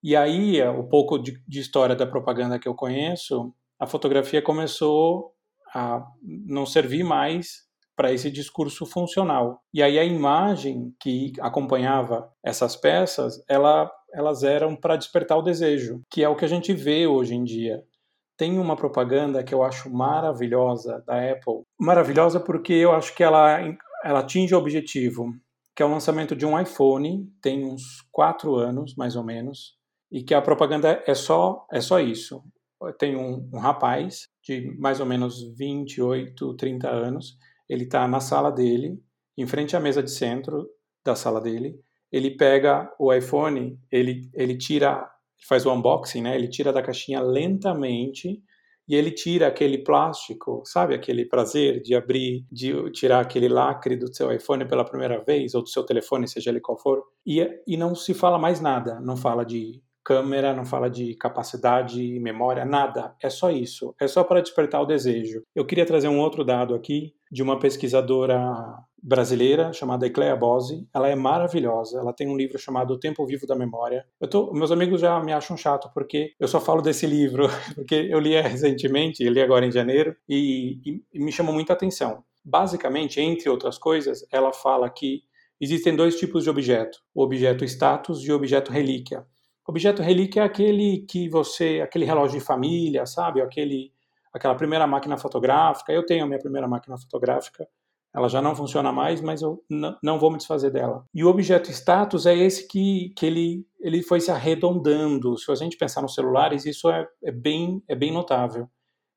E 0.00 0.14
aí, 0.14 0.62
o 0.62 0.84
pouco 0.84 1.18
de, 1.18 1.42
de 1.48 1.58
história 1.58 1.96
da 1.96 2.06
propaganda 2.06 2.60
que 2.60 2.68
eu 2.68 2.76
conheço, 2.76 3.52
a 3.76 3.88
fotografia 3.88 4.40
começou 4.40 5.32
a 5.74 6.00
não 6.22 6.64
servir 6.64 7.02
mais 7.02 7.67
para 7.98 8.12
esse 8.12 8.30
discurso 8.30 8.86
funcional. 8.86 9.60
E 9.74 9.82
aí 9.82 9.98
a 9.98 10.04
imagem 10.04 10.94
que 11.00 11.32
acompanhava 11.40 12.32
essas 12.44 12.76
peças, 12.76 13.42
ela, 13.48 13.90
elas 14.14 14.44
eram 14.44 14.76
para 14.76 14.94
despertar 14.94 15.36
o 15.36 15.42
desejo, 15.42 16.00
que 16.08 16.22
é 16.22 16.28
o 16.28 16.36
que 16.36 16.44
a 16.44 16.48
gente 16.48 16.72
vê 16.72 17.08
hoje 17.08 17.34
em 17.34 17.42
dia. 17.42 17.82
Tem 18.36 18.56
uma 18.56 18.76
propaganda 18.76 19.42
que 19.42 19.52
eu 19.52 19.64
acho 19.64 19.92
maravilhosa 19.92 21.02
da 21.04 21.16
Apple, 21.32 21.64
maravilhosa 21.76 22.38
porque 22.38 22.72
eu 22.72 22.92
acho 22.92 23.12
que 23.16 23.24
ela, 23.24 23.58
ela 24.04 24.20
atinge 24.20 24.54
o 24.54 24.58
objetivo, 24.58 25.34
que 25.74 25.82
é 25.82 25.86
o 25.86 25.90
lançamento 25.90 26.36
de 26.36 26.46
um 26.46 26.56
iPhone, 26.56 27.28
tem 27.42 27.64
uns 27.64 27.82
quatro 28.12 28.54
anos 28.54 28.94
mais 28.94 29.16
ou 29.16 29.24
menos, 29.24 29.76
e 30.12 30.22
que 30.22 30.34
a 30.34 30.40
propaganda 30.40 31.02
é 31.04 31.14
só 31.14 31.66
é 31.72 31.80
só 31.80 31.98
isso. 31.98 32.44
Tem 32.96 33.16
um, 33.16 33.50
um 33.52 33.58
rapaz 33.58 34.28
de 34.44 34.72
mais 34.78 35.00
ou 35.00 35.06
menos 35.06 35.42
28, 35.58 36.54
30 36.54 36.88
anos 36.88 37.36
ele 37.68 37.84
está 37.84 38.06
na 38.08 38.20
sala 38.20 38.50
dele, 38.50 38.98
em 39.36 39.46
frente 39.46 39.76
à 39.76 39.80
mesa 39.80 40.02
de 40.02 40.10
centro 40.10 40.68
da 41.04 41.14
sala 41.14 41.40
dele. 41.40 41.78
Ele 42.10 42.30
pega 42.30 42.92
o 42.98 43.12
iPhone, 43.12 43.78
ele, 43.92 44.30
ele 44.34 44.56
tira, 44.56 45.08
faz 45.46 45.66
o 45.66 45.72
unboxing, 45.72 46.22
né? 46.22 46.34
Ele 46.34 46.48
tira 46.48 46.72
da 46.72 46.82
caixinha 46.82 47.20
lentamente 47.20 48.42
e 48.88 48.94
ele 48.94 49.10
tira 49.10 49.46
aquele 49.46 49.78
plástico, 49.78 50.62
sabe? 50.64 50.94
Aquele 50.94 51.26
prazer 51.26 51.82
de 51.82 51.94
abrir, 51.94 52.46
de 52.50 52.90
tirar 52.92 53.20
aquele 53.20 53.46
lacre 53.46 53.96
do 53.96 54.12
seu 54.12 54.32
iPhone 54.32 54.66
pela 54.66 54.84
primeira 54.84 55.22
vez, 55.22 55.54
ou 55.54 55.62
do 55.62 55.68
seu 55.68 55.84
telefone, 55.84 56.26
seja 56.26 56.48
ele 56.48 56.60
qual 56.60 56.78
for, 56.78 57.04
e, 57.26 57.46
e 57.66 57.76
não 57.76 57.94
se 57.94 58.14
fala 58.14 58.38
mais 58.38 58.62
nada. 58.62 58.98
Não 59.00 59.16
fala 59.16 59.44
de 59.44 59.82
câmera, 60.08 60.54
não 60.54 60.64
fala 60.64 60.88
de 60.88 61.14
capacidade, 61.16 62.18
memória, 62.18 62.64
nada. 62.64 63.14
É 63.22 63.28
só 63.28 63.50
isso. 63.50 63.94
É 64.00 64.08
só 64.08 64.24
para 64.24 64.40
despertar 64.40 64.80
o 64.80 64.86
desejo. 64.86 65.42
Eu 65.54 65.66
queria 65.66 65.84
trazer 65.84 66.08
um 66.08 66.18
outro 66.18 66.42
dado 66.42 66.74
aqui 66.74 67.12
de 67.30 67.42
uma 67.42 67.58
pesquisadora 67.58 68.42
brasileira 69.02 69.70
chamada 69.70 70.06
Ecleia 70.06 70.34
Bose. 70.34 70.88
Ela 70.94 71.10
é 71.10 71.14
maravilhosa. 71.14 71.98
Ela 71.98 72.14
tem 72.14 72.26
um 72.26 72.38
livro 72.38 72.58
chamado 72.58 72.94
O 72.94 72.98
Tempo 72.98 73.26
Vivo 73.26 73.46
da 73.46 73.54
Memória. 73.54 74.06
Tô, 74.30 74.50
meus 74.54 74.72
amigos 74.72 74.98
já 75.02 75.22
me 75.22 75.30
acham 75.30 75.58
chato 75.58 75.90
porque 75.92 76.32
eu 76.40 76.48
só 76.48 76.58
falo 76.58 76.80
desse 76.80 77.06
livro 77.06 77.46
porque 77.76 78.08
eu 78.10 78.18
li 78.18 78.40
recentemente, 78.40 79.22
eu 79.22 79.30
li 79.30 79.42
agora 79.42 79.66
em 79.66 79.70
janeiro 79.70 80.16
e, 80.26 80.80
e, 80.86 81.02
e 81.12 81.20
me 81.22 81.30
chamou 81.30 81.52
muita 81.52 81.74
atenção. 81.74 82.24
Basicamente, 82.42 83.20
entre 83.20 83.50
outras 83.50 83.76
coisas, 83.76 84.26
ela 84.32 84.54
fala 84.54 84.88
que 84.88 85.22
existem 85.60 85.94
dois 85.94 86.18
tipos 86.18 86.44
de 86.44 86.48
objeto: 86.48 86.98
o 87.14 87.22
objeto 87.22 87.62
status 87.66 88.24
e 88.24 88.32
o 88.32 88.36
objeto 88.36 88.72
relíquia. 88.72 89.26
Objeto 89.68 90.02
relíquia 90.02 90.40
é 90.40 90.44
aquele 90.44 91.04
que 91.06 91.28
você, 91.28 91.82
aquele 91.84 92.06
relógio 92.06 92.38
de 92.38 92.44
família, 92.44 93.04
sabe? 93.04 93.42
Aquele 93.42 93.92
aquela 94.32 94.54
primeira 94.54 94.86
máquina 94.86 95.18
fotográfica. 95.18 95.92
Eu 95.92 96.06
tenho 96.06 96.24
a 96.24 96.26
minha 96.26 96.38
primeira 96.38 96.66
máquina 96.66 96.96
fotográfica, 96.96 97.68
ela 98.14 98.28
já 98.28 98.40
não 98.40 98.56
funciona 98.56 98.90
mais, 98.90 99.20
mas 99.20 99.42
eu 99.42 99.62
não 100.02 100.18
vou 100.18 100.30
me 100.30 100.38
desfazer 100.38 100.70
dela. 100.70 101.04
E 101.14 101.22
o 101.22 101.28
objeto 101.28 101.70
status 101.70 102.24
é 102.24 102.34
esse 102.34 102.66
que, 102.66 103.12
que 103.14 103.26
ele, 103.26 103.66
ele 103.78 104.02
foi 104.02 104.20
se 104.20 104.30
arredondando. 104.30 105.36
Se 105.36 105.50
a 105.52 105.54
gente 105.54 105.76
pensar 105.76 106.00
nos 106.00 106.14
celulares, 106.14 106.64
isso 106.64 106.88
é, 106.88 107.06
é, 107.22 107.30
bem, 107.30 107.82
é 107.86 107.94
bem 107.94 108.10
notável. 108.10 108.68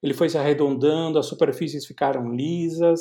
Ele 0.03 0.13
foi 0.13 0.27
se 0.27 0.37
arredondando, 0.37 1.17
as 1.17 1.27
superfícies 1.27 1.85
ficaram 1.85 2.33
lisas, 2.33 2.99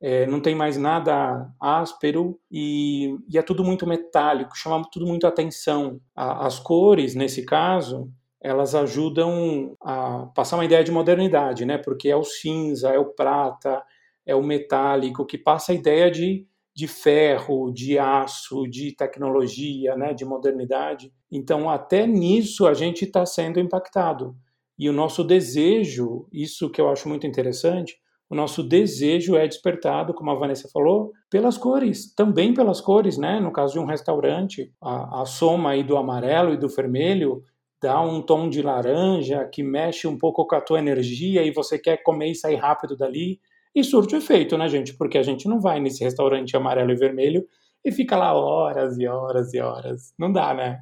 é, 0.00 0.26
não 0.26 0.40
tem 0.40 0.54
mais 0.54 0.76
nada 0.76 1.50
áspero 1.60 2.38
e, 2.50 3.16
e, 3.28 3.38
é 3.38 3.42
tudo 3.42 3.64
muito 3.64 3.86
metálico, 3.86 4.56
chama 4.56 4.82
tudo 4.92 5.06
muito 5.06 5.26
atenção. 5.26 6.00
A, 6.14 6.46
as 6.46 6.58
cores, 6.58 7.14
nesse 7.14 7.44
caso, 7.44 8.10
elas 8.40 8.74
ajudam 8.74 9.76
a 9.80 10.26
passar 10.34 10.56
uma 10.56 10.64
ideia 10.64 10.84
de 10.84 10.92
modernidade, 10.92 11.64
né? 11.64 11.78
Porque 11.78 12.08
é 12.08 12.16
o 12.16 12.24
cinza, 12.24 12.90
é 12.90 12.98
o 12.98 13.06
prata, 13.06 13.82
é 14.26 14.34
o 14.34 14.42
metálico 14.42 15.24
que 15.24 15.38
passa 15.38 15.72
a 15.72 15.74
ideia 15.74 16.10
de, 16.10 16.46
de 16.74 16.86
ferro, 16.86 17.72
de 17.72 17.98
aço, 17.98 18.66
de 18.68 18.94
tecnologia, 18.94 19.96
né? 19.96 20.12
De 20.12 20.24
modernidade. 20.24 21.10
Então, 21.32 21.70
até 21.70 22.06
nisso 22.06 22.66
a 22.66 22.74
gente 22.74 23.04
está 23.06 23.24
sendo 23.24 23.58
impactado. 23.58 24.36
E 24.78 24.90
o 24.90 24.92
nosso 24.92 25.24
desejo, 25.24 26.28
isso 26.30 26.70
que 26.70 26.80
eu 26.80 26.90
acho 26.90 27.08
muito 27.08 27.26
interessante, 27.26 27.98
o 28.28 28.34
nosso 28.34 28.62
desejo 28.62 29.36
é 29.36 29.46
despertado, 29.46 30.12
como 30.12 30.30
a 30.30 30.34
Vanessa 30.34 30.68
falou, 30.72 31.12
pelas 31.30 31.56
cores, 31.56 32.12
também 32.14 32.52
pelas 32.52 32.80
cores, 32.80 33.16
né? 33.16 33.38
No 33.38 33.52
caso 33.52 33.74
de 33.74 33.78
um 33.78 33.84
restaurante, 33.84 34.72
a, 34.80 35.22
a 35.22 35.26
soma 35.26 35.70
aí 35.70 35.84
do 35.84 35.96
amarelo 35.96 36.52
e 36.52 36.56
do 36.56 36.68
vermelho 36.68 37.42
dá 37.80 38.00
um 38.00 38.20
tom 38.20 38.48
de 38.48 38.62
laranja 38.62 39.48
que 39.52 39.62
mexe 39.62 40.08
um 40.08 40.18
pouco 40.18 40.44
com 40.46 40.56
a 40.56 40.60
tua 40.60 40.78
energia 40.78 41.44
e 41.44 41.52
você 41.52 41.78
quer 41.78 42.02
comer 42.02 42.30
e 42.30 42.34
sair 42.34 42.56
rápido 42.56 42.96
dali. 42.96 43.40
E 43.74 43.84
surte 43.84 44.14
o 44.14 44.18
efeito, 44.18 44.56
né, 44.58 44.68
gente? 44.68 44.94
Porque 44.94 45.18
a 45.18 45.22
gente 45.22 45.46
não 45.46 45.60
vai 45.60 45.78
nesse 45.78 46.02
restaurante 46.02 46.56
amarelo 46.56 46.90
e 46.90 46.96
vermelho 46.96 47.46
e 47.84 47.92
fica 47.92 48.16
lá 48.16 48.34
horas 48.34 48.98
e 48.98 49.06
horas 49.06 49.54
e 49.54 49.60
horas. 49.60 50.14
Não 50.18 50.32
dá, 50.32 50.52
né? 50.52 50.80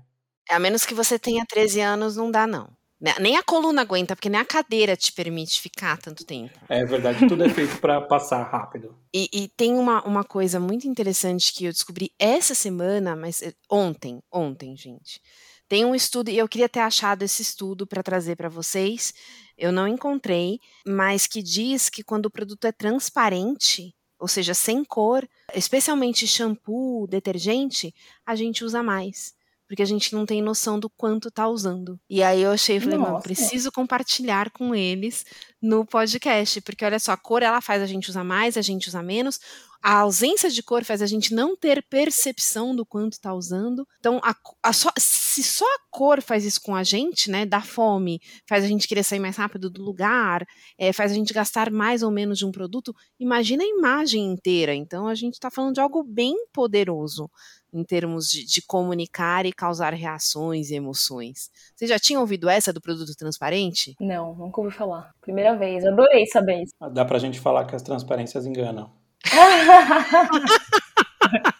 A 0.48 0.58
menos 0.58 0.86
que 0.86 0.94
você 0.94 1.18
tenha 1.18 1.44
13 1.46 1.80
anos, 1.80 2.16
não 2.16 2.30
dá, 2.30 2.46
não. 2.46 2.68
Né, 3.00 3.12
nem 3.20 3.36
a 3.36 3.42
coluna 3.42 3.82
aguenta, 3.82 4.14
porque 4.14 4.28
nem 4.28 4.40
a 4.40 4.44
cadeira 4.44 4.96
te 4.96 5.12
permite 5.12 5.60
ficar 5.60 5.98
tanto 5.98 6.24
tempo. 6.24 6.58
É 6.68 6.84
verdade, 6.84 7.26
tudo 7.28 7.44
é 7.44 7.48
feito 7.48 7.78
para 7.80 8.00
passar 8.00 8.42
rápido. 8.44 8.96
E, 9.12 9.28
e, 9.32 9.48
tem 9.48 9.74
uma, 9.74 10.02
uma 10.04 10.24
coisa 10.24 10.60
muito 10.60 10.86
interessante 10.86 11.52
que 11.52 11.64
eu 11.64 11.72
descobri 11.72 12.12
essa 12.18 12.54
semana, 12.54 13.16
mas 13.16 13.42
eh, 13.42 13.52
ontem, 13.70 14.22
ontem, 14.32 14.76
gente. 14.76 15.20
Tem 15.68 15.84
um 15.84 15.94
estudo, 15.94 16.30
e 16.30 16.38
eu 16.38 16.48
queria 16.48 16.68
ter 16.68 16.80
achado 16.80 17.22
esse 17.22 17.42
estudo 17.42 17.86
para 17.86 18.02
trazer 18.02 18.36
para 18.36 18.48
vocês, 18.48 19.12
eu 19.56 19.72
não 19.72 19.88
encontrei, 19.88 20.58
mas 20.86 21.26
que 21.26 21.42
diz 21.42 21.88
que 21.88 22.04
quando 22.04 22.26
o 22.26 22.30
produto 22.30 22.66
é 22.66 22.72
transparente, 22.72 23.94
ou 24.18 24.28
seja, 24.28 24.54
sem 24.54 24.84
cor, 24.84 25.28
especialmente 25.54 26.26
shampoo, 26.26 27.06
detergente, 27.06 27.94
a 28.24 28.34
gente 28.36 28.64
usa 28.64 28.82
mais 28.82 29.34
porque 29.66 29.82
a 29.82 29.86
gente 29.86 30.12
não 30.14 30.26
tem 30.26 30.42
noção 30.42 30.78
do 30.78 30.90
quanto 30.90 31.30
tá 31.30 31.48
usando. 31.48 31.98
E 32.08 32.22
aí 32.22 32.42
eu 32.42 32.52
achei, 32.52 32.78
falei, 32.78 32.98
mano, 32.98 33.20
preciso 33.20 33.72
compartilhar 33.72 34.50
com 34.50 34.74
eles 34.74 35.24
no 35.60 35.86
podcast, 35.86 36.60
porque 36.60 36.84
olha 36.84 36.98
só, 36.98 37.12
a 37.12 37.16
cor 37.16 37.42
ela 37.42 37.60
faz 37.60 37.82
a 37.82 37.86
gente 37.86 38.10
usar 38.10 38.24
mais, 38.24 38.56
a 38.56 38.62
gente 38.62 38.88
usar 38.88 39.02
menos. 39.02 39.40
A 39.82 39.98
ausência 39.98 40.50
de 40.50 40.62
cor 40.62 40.82
faz 40.82 41.02
a 41.02 41.06
gente 41.06 41.34
não 41.34 41.54
ter 41.54 41.82
percepção 41.90 42.74
do 42.74 42.86
quanto 42.86 43.14
está 43.14 43.34
usando. 43.34 43.86
Então, 43.98 44.18
a, 44.22 44.34
a 44.62 44.72
só, 44.72 44.90
se 44.98 45.42
só 45.42 45.64
a 45.66 45.78
cor 45.90 46.22
faz 46.22 46.44
isso 46.44 46.60
com 46.62 46.74
a 46.74 46.82
gente, 46.82 47.30
né, 47.30 47.44
dá 47.44 47.60
fome, 47.60 48.18
faz 48.48 48.64
a 48.64 48.66
gente 48.66 48.88
querer 48.88 49.02
sair 49.02 49.18
mais 49.18 49.36
rápido 49.36 49.68
do 49.68 49.82
lugar, 49.82 50.46
é, 50.78 50.90
faz 50.90 51.12
a 51.12 51.14
gente 51.14 51.34
gastar 51.34 51.70
mais 51.70 52.02
ou 52.02 52.10
menos 52.10 52.38
de 52.38 52.46
um 52.46 52.52
produto, 52.52 52.94
imagina 53.20 53.62
a 53.62 53.66
imagem 53.66 54.24
inteira. 54.24 54.74
Então, 54.74 55.06
a 55.06 55.14
gente 55.14 55.34
está 55.34 55.50
falando 55.50 55.74
de 55.74 55.80
algo 55.80 56.02
bem 56.02 56.34
poderoso 56.50 57.30
em 57.74 57.84
termos 57.84 58.28
de, 58.28 58.46
de, 58.46 58.62
comunicar 58.62 59.44
e 59.44 59.52
causar 59.52 59.92
reações 59.92 60.70
e 60.70 60.76
emoções. 60.76 61.50
Você 61.74 61.86
já 61.86 61.98
tinha 61.98 62.20
ouvido 62.20 62.48
essa 62.48 62.72
do 62.72 62.80
produto 62.80 63.14
transparente? 63.16 63.96
Não, 64.00 64.34
nunca 64.34 64.60
ouvi 64.60 64.72
falar. 64.72 65.12
Primeira 65.20 65.56
vez, 65.56 65.84
adorei 65.84 66.24
saber 66.26 66.62
isso. 66.62 66.72
Dá 66.92 67.04
pra 67.04 67.18
gente 67.18 67.40
falar 67.40 67.64
que 67.64 67.74
as 67.74 67.82
transparências 67.82 68.46
enganam. 68.46 68.90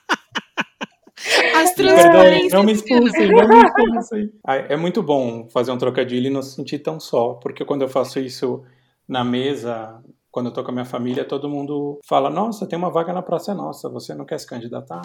As 1.56 1.72
transparências. 1.72 2.42
Perdão, 2.42 2.58
não 2.58 2.64
me 2.64 2.72
expulsem, 2.72 3.28
não 3.28 3.48
me 3.48 3.64
expulsem. 3.64 4.30
É 4.46 4.76
muito 4.76 5.02
bom 5.02 5.48
fazer 5.48 5.72
um 5.72 5.78
trocadilho 5.78 6.26
e 6.26 6.30
não 6.30 6.42
se 6.42 6.54
sentir 6.54 6.80
tão 6.80 7.00
só, 7.00 7.34
porque 7.34 7.64
quando 7.64 7.82
eu 7.82 7.88
faço 7.88 8.18
isso 8.18 8.62
na 9.08 9.24
mesa 9.24 10.02
quando 10.34 10.46
eu 10.46 10.52
tô 10.52 10.64
com 10.64 10.72
a 10.72 10.74
minha 10.74 10.84
família, 10.84 11.24
todo 11.24 11.48
mundo 11.48 12.00
fala: 12.04 12.28
Nossa, 12.28 12.66
tem 12.66 12.76
uma 12.76 12.90
vaga 12.90 13.12
na 13.12 13.22
Praça 13.22 13.54
Nossa, 13.54 13.88
você 13.88 14.12
não 14.16 14.26
quer 14.26 14.40
se 14.40 14.46
candidatar? 14.48 15.00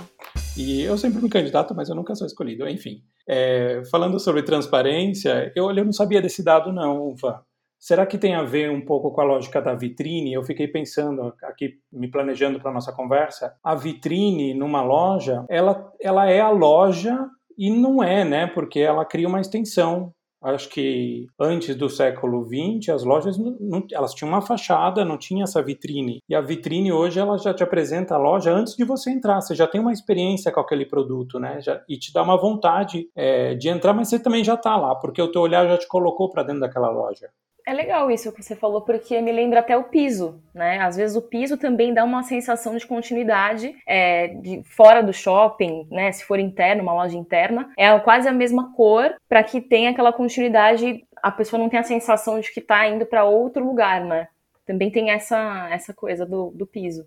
E 0.58 0.82
eu 0.82 0.98
sempre 0.98 1.22
me 1.22 1.30
candidato, 1.30 1.76
mas 1.76 1.88
eu 1.88 1.96
nunca 1.96 2.16
sou 2.16 2.26
escolhido. 2.26 2.68
Enfim, 2.68 3.04
é, 3.28 3.84
falando 3.92 4.20
sobre 4.20 4.42
transparência, 4.42 5.54
eu, 5.56 5.70
eu 5.70 5.86
não 5.86 5.94
sabia 5.94 6.20
desse 6.20 6.44
dado, 6.44 6.74
não, 6.74 7.10
Uva. 7.10 7.46
Será 7.78 8.08
que 8.08 8.18
tem 8.18 8.34
a 8.34 8.42
ver 8.42 8.72
um 8.72 8.84
pouco 8.84 9.12
com 9.12 9.22
a 9.22 9.24
lógica 9.24 9.62
da 9.62 9.76
vitrine? 9.76 10.34
Eu 10.34 10.44
fiquei 10.44 10.68
pensando 10.68 11.32
aqui, 11.44 11.76
me 11.94 12.10
planejando 12.10 12.60
para 12.60 12.74
nossa 12.74 12.92
conversa. 12.92 13.56
A 13.64 13.76
vitrine 13.76 14.56
numa 14.56 14.82
loja, 14.82 15.46
ela, 15.48 15.94
ela 16.02 16.28
é 16.28 16.42
a 16.42 16.50
loja 16.50 17.16
e 17.56 17.70
não 17.70 18.04
é, 18.04 18.26
né? 18.26 18.48
Porque 18.48 18.80
ela 18.80 19.06
cria 19.06 19.28
uma 19.28 19.40
extensão 19.40 20.12
acho 20.42 20.70
que 20.70 21.28
antes 21.40 21.76
do 21.76 21.90
século 21.90 22.44
XX, 22.44 22.90
as 22.90 23.04
lojas 23.04 23.38
não, 23.38 23.86
elas 23.92 24.14
tinham 24.14 24.30
uma 24.30 24.42
fachada, 24.42 25.04
não 25.04 25.18
tinha 25.18 25.44
essa 25.44 25.62
vitrine. 25.62 26.20
E 26.30 26.36
a 26.36 26.42
vitrine 26.42 26.92
hoje 26.92 27.20
ela 27.20 27.38
já 27.38 27.54
te 27.54 27.64
apresenta 27.64 28.16
a 28.16 28.18
loja 28.18 28.52
antes 28.52 28.76
de 28.76 28.84
você 28.84 29.12
entrar. 29.12 29.42
Você 29.42 29.56
já 29.56 29.68
tem 29.68 29.82
uma 29.82 29.94
experiência 29.94 30.52
com 30.52 30.60
aquele 30.60 30.86
produto, 30.86 31.40
né? 31.40 31.62
Já, 31.62 31.82
e 31.88 31.98
te 31.98 32.14
dá 32.14 32.24
uma 32.24 32.38
vontade 32.38 33.10
é, 33.16 33.56
de 33.56 33.70
entrar, 33.70 33.94
mas 33.94 34.10
você 34.10 34.20
também 34.20 34.44
já 34.44 34.54
está 34.54 34.76
lá, 34.78 34.96
porque 34.96 35.22
o 35.22 35.32
teu 35.32 35.42
olhar 35.42 35.68
já 35.68 35.78
te 35.78 35.88
colocou 35.88 36.30
para 36.30 36.44
dentro 36.44 36.62
daquela 36.62 36.90
loja. 36.90 37.30
É 37.70 37.74
legal 37.74 38.10
isso 38.10 38.32
que 38.32 38.42
você 38.42 38.56
falou, 38.56 38.82
porque 38.82 39.22
me 39.22 39.32
lembra 39.32 39.60
até 39.60 39.78
o 39.78 39.84
piso, 39.84 40.42
né? 40.56 40.80
Às 40.80 40.96
vezes 40.96 41.16
o 41.16 41.22
piso 41.22 41.56
também 41.56 41.94
dá 41.94 42.04
uma 42.04 42.24
sensação 42.24 42.76
de 42.76 42.88
continuidade 42.88 43.76
é, 43.86 44.30
de 44.30 44.64
fora 44.64 45.04
do 45.04 45.14
shopping, 45.14 45.88
né? 45.92 46.12
Se 46.12 46.26
for 46.26 46.40
interno, 46.40 46.82
uma 46.82 46.96
loja 46.96 47.16
interna, 47.16 47.72
é 47.78 48.00
quase 48.00 48.28
a 48.28 48.32
mesma 48.32 48.74
cor 48.74 49.14
para 49.30 49.44
que 49.44 49.62
tenha 49.62 49.92
aquela 49.92 50.12
continuidade, 50.12 51.06
a 51.22 51.30
pessoa 51.30 51.62
não 51.62 51.70
tenha 51.70 51.82
a 51.82 51.86
sensação 51.86 52.40
de 52.40 52.52
que 52.52 52.60
está 52.60 52.90
indo 52.90 53.06
para 53.06 53.24
outro 53.24 53.64
lugar, 53.64 54.04
né? 54.04 54.30
Também 54.66 54.90
tem 54.90 55.12
essa, 55.12 55.70
essa 55.70 55.94
coisa 55.94 56.26
do, 56.26 56.50
do 56.50 56.66
piso. 56.66 57.06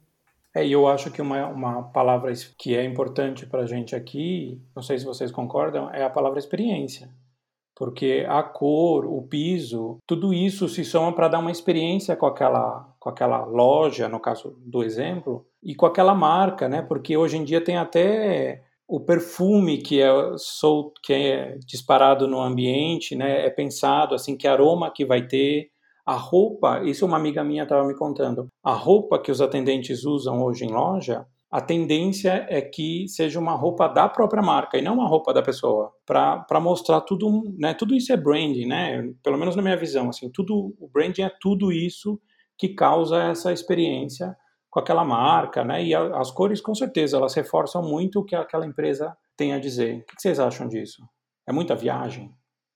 É, 0.55 0.65
e 0.65 0.71
eu 0.71 0.87
acho 0.87 1.11
que 1.11 1.21
uma, 1.21 1.45
uma 1.49 1.83
palavra 1.91 2.33
que 2.57 2.77
é 2.77 2.85
importante 2.85 3.47
para 3.47 3.63
a 3.63 3.67
gente 3.67 3.97
aqui, 3.97 4.63
não 4.77 4.83
sei 4.83 4.97
se 4.97 5.05
vocês 5.05 5.33
concordam, 5.33 5.93
é 5.93 6.05
a 6.05 6.11
palavra 6.11 6.39
experiência 6.39 7.11
porque 7.83 8.25
a 8.29 8.45
cor, 8.45 9.05
o 9.05 9.23
piso, 9.23 9.99
tudo 10.07 10.33
isso 10.33 10.69
se 10.69 10.85
soma 10.85 11.13
para 11.13 11.27
dar 11.27 11.41
uma 11.41 11.51
experiência 11.51 12.15
com 12.15 12.27
aquela, 12.27 12.89
com 13.01 13.09
aquela 13.09 13.45
loja, 13.45 14.09
no 14.09 14.21
caso 14.21 14.57
do 14.65 14.85
exemplo, 14.85 15.45
e 15.61 15.75
com 15.75 15.85
aquela 15.85 16.15
marca, 16.15 16.69
né? 16.69 16.81
Porque 16.81 17.17
hoje 17.17 17.39
em 17.39 17.43
dia 17.43 17.61
tem 17.61 17.77
até 17.77 18.63
o 18.87 19.01
perfume 19.01 19.79
que 19.79 20.01
é 20.01 20.13
solto, 20.37 21.01
que 21.03 21.13
é 21.13 21.59
disparado 21.67 22.29
no 22.29 22.41
ambiente, 22.41 23.17
né? 23.17 23.45
É 23.45 23.51
pensado 23.51 24.15
assim 24.15 24.37
que 24.37 24.47
aroma 24.47 24.93
que 24.93 25.05
vai 25.05 25.27
ter, 25.27 25.73
a 26.07 26.15
roupa. 26.15 26.85
Isso 26.85 27.05
uma 27.05 27.17
amiga 27.17 27.43
minha 27.43 27.65
estava 27.65 27.85
me 27.85 27.97
contando. 27.97 28.47
A 28.63 28.75
roupa 28.75 29.19
que 29.19 29.33
os 29.33 29.41
atendentes 29.41 30.05
usam 30.05 30.41
hoje 30.41 30.65
em 30.65 30.71
loja 30.71 31.27
a 31.53 31.61
tendência 31.61 32.47
é 32.49 32.63
que 32.63 33.07
seja 33.07 33.39
uma 33.39 33.53
roupa 33.53 33.87
da 33.87 34.09
própria 34.09 34.43
marca 34.43 34.79
e 34.79 34.83
não 34.83 34.95
uma 34.95 35.07
roupa 35.07 35.35
da 35.35 35.43
pessoa, 35.43 35.93
para 36.07 36.59
mostrar 36.59 37.03
tudo, 37.03 37.55
né? 37.59 37.75
Tudo 37.75 37.95
isso 37.95 38.11
é 38.11 38.17
branding, 38.17 38.65
né? 38.65 39.13
Pelo 39.23 39.37
menos 39.37 39.55
na 39.55 39.61
minha 39.61 39.77
visão, 39.77 40.09
assim, 40.09 40.31
tudo 40.33 40.75
o 40.81 40.89
branding 40.89 41.21
é 41.21 41.33
tudo 41.39 41.71
isso 41.71 42.19
que 42.57 42.71
causa 42.71 43.25
essa 43.25 43.53
experiência 43.53 44.35
com 44.71 44.81
aquela 44.81 45.05
marca, 45.05 45.63
né? 45.63 45.85
E 45.85 45.95
a, 45.95 46.19
as 46.19 46.31
cores, 46.31 46.59
com 46.59 46.75
certeza, 46.75 47.19
elas 47.19 47.35
reforçam 47.35 47.83
muito 47.83 48.21
o 48.21 48.25
que 48.25 48.35
aquela 48.35 48.65
empresa 48.65 49.15
tem 49.37 49.53
a 49.53 49.59
dizer. 49.59 49.99
O 49.99 50.07
que 50.07 50.23
vocês 50.23 50.41
acham 50.41 50.67
disso? 50.67 51.03
É 51.47 51.53
muita 51.53 51.77
viagem? 51.77 52.33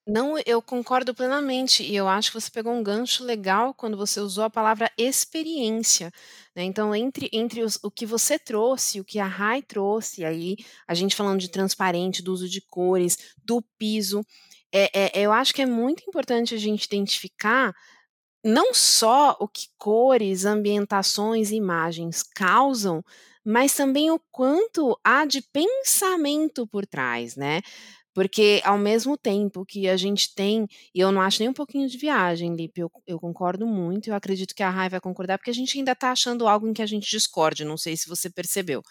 Não, 0.08 0.36
eu 0.46 0.62
concordo 0.62 1.12
plenamente, 1.12 1.82
e 1.82 1.96
eu 1.96 2.06
acho 2.06 2.30
que 2.30 2.40
você 2.40 2.48
pegou 2.48 2.72
um 2.72 2.82
gancho 2.82 3.24
legal 3.24 3.74
quando 3.74 3.96
você 3.96 4.20
usou 4.20 4.44
a 4.44 4.50
palavra 4.50 4.88
experiência. 4.96 6.12
Né? 6.54 6.62
Então, 6.62 6.94
entre, 6.94 7.28
entre 7.32 7.62
os, 7.64 7.76
o 7.82 7.90
que 7.90 8.06
você 8.06 8.38
trouxe, 8.38 9.00
o 9.00 9.04
que 9.04 9.18
a 9.18 9.26
Rai 9.26 9.62
trouxe, 9.62 10.24
aí, 10.24 10.56
a 10.86 10.94
gente 10.94 11.16
falando 11.16 11.40
de 11.40 11.48
transparente, 11.50 12.22
do 12.22 12.32
uso 12.32 12.48
de 12.48 12.60
cores, 12.60 13.18
do 13.44 13.60
piso, 13.76 14.24
é, 14.72 15.18
é, 15.18 15.20
eu 15.26 15.32
acho 15.32 15.52
que 15.52 15.62
é 15.62 15.66
muito 15.66 16.04
importante 16.08 16.54
a 16.54 16.58
gente 16.58 16.84
identificar 16.84 17.74
não 18.44 18.72
só 18.74 19.36
o 19.40 19.48
que 19.48 19.68
cores, 19.78 20.44
ambientações 20.44 21.50
e 21.50 21.56
imagens 21.56 22.22
causam, 22.22 23.02
mas 23.44 23.74
também 23.74 24.10
o 24.10 24.20
quanto 24.30 24.98
há 25.04 25.24
de 25.24 25.40
pensamento 25.42 26.66
por 26.66 26.86
trás, 26.86 27.36
né? 27.36 27.60
Porque 28.16 28.62
ao 28.64 28.78
mesmo 28.78 29.14
tempo 29.14 29.62
que 29.66 29.86
a 29.86 29.94
gente 29.94 30.34
tem, 30.34 30.66
e 30.94 31.00
eu 31.00 31.12
não 31.12 31.20
acho 31.20 31.38
nem 31.38 31.50
um 31.50 31.52
pouquinho 31.52 31.86
de 31.86 31.98
viagem, 31.98 32.56
Lipe, 32.56 32.80
eu, 32.80 32.90
eu 33.06 33.20
concordo 33.20 33.66
muito, 33.66 34.08
eu 34.08 34.14
acredito 34.14 34.54
que 34.54 34.62
a 34.62 34.70
Rai 34.70 34.88
vai 34.88 34.98
concordar, 35.02 35.36
porque 35.36 35.50
a 35.50 35.54
gente 35.54 35.76
ainda 35.76 35.92
está 35.92 36.12
achando 36.12 36.48
algo 36.48 36.66
em 36.66 36.72
que 36.72 36.80
a 36.80 36.86
gente 36.86 37.10
discorde, 37.10 37.62
não 37.62 37.76
sei 37.76 37.94
se 37.94 38.08
você 38.08 38.30
percebeu. 38.30 38.82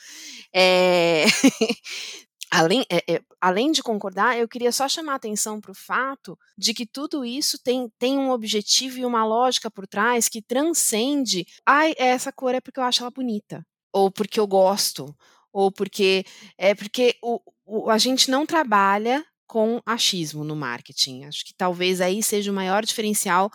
É... 0.54 1.26
Além, 2.52 2.86
é, 2.88 3.16
é, 3.16 3.22
além 3.42 3.72
de 3.72 3.82
concordar, 3.82 4.38
eu 4.38 4.48
queria 4.48 4.72
só 4.72 4.88
chamar 4.88 5.16
atenção 5.16 5.60
para 5.60 5.72
o 5.72 5.76
fato 5.76 6.38
de 6.56 6.76
que 6.76 6.86
tudo 6.86 7.26
isso 7.26 7.58
tem, 7.64 7.92
tem 7.98 8.20
um 8.20 8.30
objetivo 8.30 9.00
e 9.00 9.06
uma 9.06 9.26
lógica 9.26 9.72
por 9.72 9.88
trás 9.88 10.30
que 10.30 10.40
transcende. 10.40 11.48
Ai, 11.66 11.96
essa 11.98 12.32
cor 12.32 12.54
é 12.54 12.62
porque 12.62 12.80
eu 12.80 12.84
acho 12.84 13.02
ela 13.02 13.10
bonita, 13.10 13.66
ou 13.92 14.12
porque 14.12 14.40
eu 14.40 14.46
gosto, 14.46 15.14
ou 15.52 15.72
porque 15.72 16.24
é 16.58 16.76
porque 16.76 17.16
o, 17.24 17.42
a 17.88 17.98
gente 17.98 18.30
não 18.30 18.46
trabalha 18.46 19.24
com 19.48 19.82
achismo 19.86 20.44
no 20.44 20.56
marketing. 20.56 21.26
Acho 21.26 21.46
que 21.46 21.54
talvez 21.56 22.02
aí 22.02 22.22
seja 22.22 22.52
o 22.52 22.56
maior 22.56 22.84
diferencial 22.84 23.50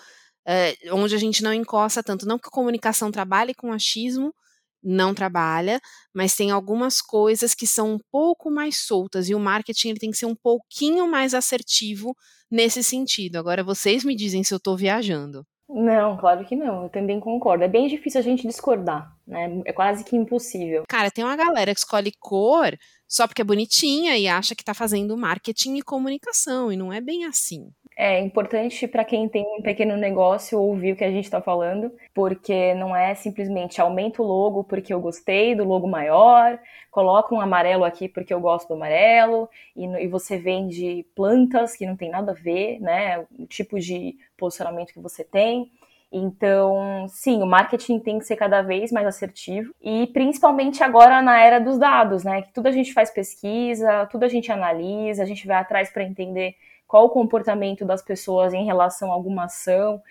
é, 0.47 0.75
onde 0.93 1.15
a 1.15 1.19
gente 1.19 1.43
não 1.43 1.53
encosta 1.53 2.03
tanto. 2.03 2.27
Não 2.27 2.39
que 2.39 2.49
a 2.49 2.53
comunicação 2.53 3.11
trabalhe 3.11 3.55
com 3.55 3.73
achismo, 3.73 4.35
não 4.83 5.15
trabalha, 5.15 5.81
mas 6.15 6.35
tem 6.35 6.51
algumas 6.51 7.01
coisas 7.03 7.55
que 7.55 7.67
são 7.67 7.95
um 7.95 7.99
pouco 8.11 8.51
mais 8.51 8.79
soltas 8.79 9.29
e 9.29 9.35
o 9.35 9.39
marketing 9.39 9.91
ele 9.91 9.99
tem 9.99 10.11
que 10.11 10.17
ser 10.17 10.27
um 10.27 10.35
pouquinho 10.35 11.07
mais 11.07 11.35
assertivo 11.35 12.17
nesse 12.51 12.83
sentido. 12.83 13.37
Agora 13.37 13.63
vocês 13.63 14.05
me 14.05 14.17
dizem 14.17 14.43
se 14.43 14.55
eu 14.55 14.59
estou 14.59 14.77
viajando. 14.77 15.45
Não, 15.73 16.17
claro 16.17 16.45
que 16.45 16.57
não. 16.57 16.85
Eu 16.85 16.89
também 16.89 17.21
concordo. 17.21 17.63
É 17.63 17.69
bem 17.69 17.87
difícil 17.87 18.19
a 18.19 18.25
gente 18.25 18.45
discordar, 18.45 19.09
né? 19.25 19.63
É 19.65 19.73
quase 19.73 20.03
que 20.03 20.17
impossível. 20.17 20.83
Cara, 20.89 21.13
tem 21.13 21.23
uma 21.23 21.37
galera 21.37 21.73
que 21.73 21.79
escolhe 21.79 22.13
cor 22.19 22.77
só 23.11 23.27
porque 23.27 23.43
é 23.43 23.45
bonitinha 23.45 24.17
e 24.17 24.29
acha 24.29 24.55
que 24.55 24.63
está 24.63 24.73
fazendo 24.73 25.17
marketing 25.17 25.75
e 25.79 25.83
comunicação, 25.83 26.73
e 26.73 26.77
não 26.77 26.93
é 26.93 27.01
bem 27.01 27.25
assim. 27.25 27.69
É 27.97 28.21
importante 28.21 28.87
para 28.87 29.05
quem 29.05 29.29
tem 29.29 29.45
um 29.59 29.61
pequeno 29.61 29.97
negócio 29.97 30.59
ouvir 30.59 30.93
o 30.93 30.97
que 30.97 31.05
a 31.05 31.11
gente 31.11 31.25
está 31.25 31.43
falando, 31.43 31.93
porque 32.15 32.73
não 32.75 32.95
é 32.95 33.15
simplesmente 33.17 33.81
aumenta 33.81 34.23
o 34.23 34.27
logo 34.27 34.63
porque 34.63 34.95
eu 34.95 35.01
gostei 35.01 35.57
do 35.57 35.65
logo 35.65 35.89
maior, 35.89 36.59
coloca 36.91 37.35
um 37.35 37.41
amarelo 37.41 37.85
aqui 37.85 38.09
porque 38.09 38.33
eu 38.33 38.41
gosto 38.41 38.69
do 38.69 38.75
amarelo, 38.75 39.51
e, 39.77 39.85
e 39.85 40.07
você 40.07 40.39
vende 40.39 41.05
plantas 41.17 41.77
que 41.77 41.85
não 41.85 41.97
tem 41.97 42.11
nada 42.11 42.31
a 42.31 42.35
ver, 42.35 42.81
né? 42.81 43.27
O 43.37 43.45
tipo 43.47 43.79
de 43.79 44.17
posicionamento 44.39 44.93
que 44.93 45.01
você 45.01 45.25
tem. 45.25 45.71
Então, 46.13 47.07
sim, 47.09 47.41
o 47.41 47.47
marketing 47.47 48.01
tem 48.01 48.19
que 48.19 48.25
ser 48.25 48.35
cada 48.35 48.63
vez 48.63 48.91
mais 48.91 49.07
assertivo 49.07 49.73
e 49.81 50.09
principalmente 50.09 50.83
agora 50.83 51.23
na 51.23 51.41
era 51.41 51.61
dos 51.61 51.79
dados, 51.79 52.25
né? 52.25 52.43
Que 52.43 52.53
tudo 52.53 52.67
a 52.67 52.73
gente 52.73 52.93
faz 52.93 53.11
pesquisa, 53.11 54.07
tudo 54.07 54.25
a 54.25 54.29
gente 54.29 54.51
analisa, 54.51 55.23
a 55.23 55.27
gente 55.27 55.47
vai 55.47 55.57
atrás 55.57 55.89
para 55.91 56.03
entender 56.03 56.57
qual 56.89 57.05
o 57.07 57.11
comportamento 57.11 57.85
das 57.85 58.03
pessoas 58.03 58.53
em 58.53 58.65
relação 58.65 59.13
a 59.13 59.15
alguma 59.15 59.45
ação 59.45 60.03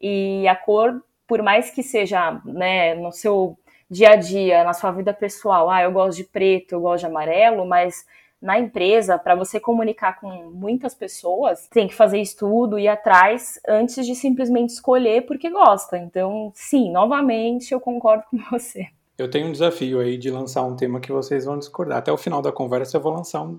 e 0.00 0.46
a 0.46 0.54
cor, 0.54 1.02
por 1.26 1.42
mais 1.42 1.70
que 1.70 1.82
seja, 1.82 2.40
né, 2.44 2.94
no 2.94 3.10
seu 3.10 3.58
dia 3.90 4.10
a 4.10 4.16
dia, 4.16 4.62
na 4.62 4.72
sua 4.72 4.92
vida 4.92 5.12
pessoal, 5.12 5.68
ah, 5.68 5.82
eu 5.82 5.90
gosto 5.90 6.18
de 6.18 6.24
preto, 6.24 6.72
eu 6.72 6.80
gosto 6.80 7.00
de 7.00 7.06
amarelo, 7.06 7.66
mas 7.66 8.06
na 8.40 8.58
empresa, 8.58 9.18
para 9.18 9.34
você 9.34 9.58
comunicar 9.58 10.20
com 10.20 10.50
muitas 10.50 10.94
pessoas, 10.94 11.68
tem 11.68 11.88
que 11.88 11.94
fazer 11.94 12.20
estudo 12.20 12.78
e 12.78 12.86
atrás 12.86 13.60
antes 13.68 14.06
de 14.06 14.14
simplesmente 14.14 14.70
escolher 14.70 15.26
porque 15.26 15.50
gosta. 15.50 15.98
Então, 15.98 16.52
sim, 16.54 16.90
novamente 16.90 17.72
eu 17.72 17.80
concordo 17.80 18.24
com 18.30 18.38
você. 18.50 18.86
Eu 19.16 19.28
tenho 19.28 19.48
um 19.48 19.52
desafio 19.52 19.98
aí 19.98 20.16
de 20.16 20.30
lançar 20.30 20.62
um 20.62 20.76
tema 20.76 21.00
que 21.00 21.10
vocês 21.10 21.44
vão 21.44 21.58
discordar. 21.58 21.98
Até 21.98 22.12
o 22.12 22.16
final 22.16 22.40
da 22.40 22.52
conversa 22.52 22.96
eu 22.96 23.00
vou 23.00 23.12
lançar 23.12 23.42
um, 23.42 23.58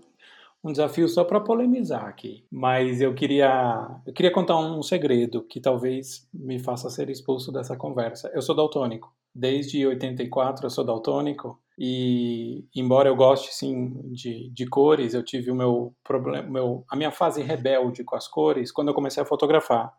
um 0.63 0.71
desafio 0.71 1.09
só 1.09 1.25
para 1.25 1.41
polemizar 1.41 2.05
aqui. 2.05 2.45
Mas 2.50 3.01
eu 3.01 3.13
queria, 3.13 3.89
eu 4.07 4.13
queria 4.13 4.31
contar 4.31 4.57
um 4.57 4.81
segredo 4.81 5.43
que 5.43 5.59
talvez 5.59 6.25
me 6.33 6.59
faça 6.59 6.89
ser 6.89 7.09
expulso 7.09 7.51
dessa 7.51 7.75
conversa. 7.75 8.31
Eu 8.33 8.41
sou 8.41 8.55
daltônico. 8.55 9.13
Desde 9.35 9.85
84 9.85 10.65
eu 10.65 10.70
sou 10.70 10.85
daltônico 10.85 11.59
e 11.81 12.65
embora 12.75 13.07
eu 13.07 13.15
goste 13.15 13.55
sim 13.55 13.94
de, 14.11 14.50
de 14.50 14.68
cores, 14.68 15.13
eu 15.13 15.24
tive 15.24 15.50
o 15.50 15.55
meu 15.55 15.96
problema, 16.03 16.46
meu, 16.50 16.83
a 16.89 16.96
minha 16.96 17.09
fase 17.09 17.42
rebelde 17.42 18.03
com 18.03 18.18
as 18.18 18.27
cores 18.27 18.70
quando 18.70 18.89
eu 18.89 18.94
comecei 18.94 19.24
a 19.24 19.25
fotografar. 19.25 19.94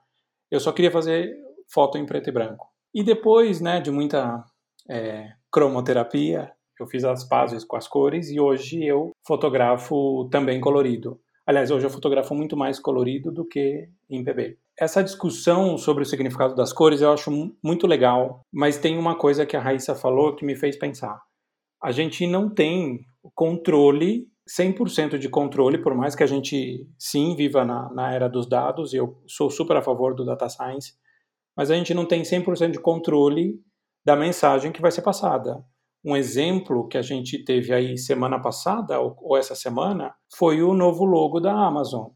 Eu 0.51 0.61
só 0.61 0.73
queria 0.73 0.91
fazer 0.91 1.35
foto 1.73 1.97
em 1.97 2.05
preto 2.05 2.29
e 2.29 2.33
branco. 2.33 2.69
E 2.93 3.03
depois, 3.03 3.63
né, 3.63 3.81
de 3.81 3.91
muita 3.91 4.45
é, 4.91 5.29
cromoterapia, 5.51 6.53
eu 6.79 6.87
fiz 6.87 7.03
as 7.03 7.25
pazes 7.25 7.65
com 7.65 7.77
as 7.77 7.89
cores 7.89 8.29
e 8.29 8.39
hoje 8.39 8.85
eu 8.85 9.13
fotografo 9.27 10.29
também 10.31 10.61
colorido. 10.61 11.19
Aliás, 11.47 11.71
hoje 11.71 11.87
eu 11.87 11.91
fotografo 11.91 12.35
muito 12.35 12.59
mais 12.59 12.79
colorido 12.79 13.33
do 13.33 13.47
que 13.47 13.89
em 14.11 14.23
PB. 14.23 14.59
Essa 14.79 15.03
discussão 15.03 15.79
sobre 15.79 16.03
o 16.03 16.07
significado 16.07 16.55
das 16.55 16.75
cores 16.75 17.01
eu 17.01 17.11
acho 17.11 17.31
muito 17.65 17.87
legal, 17.87 18.43
mas 18.53 18.77
tem 18.77 18.99
uma 18.99 19.17
coisa 19.17 19.47
que 19.47 19.57
a 19.57 19.61
Raíssa 19.61 19.95
falou 19.95 20.37
que 20.37 20.45
me 20.45 20.55
fez 20.55 20.77
pensar 20.77 21.23
a 21.83 21.91
gente 21.91 22.27
não 22.27 22.49
tem 22.49 23.01
controle, 23.35 24.27
100% 24.59 25.19
de 25.19 25.29
controle, 25.29 25.79
por 25.79 25.95
mais 25.95 26.15
que 26.15 26.23
a 26.23 26.27
gente 26.27 26.87
sim 26.99 27.35
viva 27.35 27.65
na, 27.65 27.93
na 27.93 28.13
era 28.13 28.29
dos 28.29 28.49
dados, 28.49 28.93
e 28.93 28.97
eu 28.97 29.23
sou 29.27 29.51
super 29.51 29.77
a 29.77 29.83
favor 29.83 30.15
do 30.15 30.25
data 30.25 30.49
science, 30.49 30.95
mas 31.57 31.71
a 31.71 31.75
gente 31.77 31.95
não 31.95 32.07
tem 32.07 32.23
100% 32.23 32.73
de 32.73 32.81
controle 32.81 33.61
da 34.05 34.17
mensagem 34.17 34.73
que 34.73 34.81
vai 34.81 34.91
ser 34.91 35.03
passada. 35.03 35.63
Um 36.05 36.17
exemplo 36.17 36.89
que 36.89 36.97
a 36.97 37.03
gente 37.03 37.45
teve 37.45 37.73
aí 37.73 37.97
semana 37.99 38.41
passada, 38.41 38.99
ou, 38.99 39.17
ou 39.21 39.37
essa 39.37 39.55
semana, 39.55 40.15
foi 40.35 40.63
o 40.63 40.75
novo 40.75 41.05
logo 41.05 41.41
da 41.41 41.53
Amazon. 41.53 42.09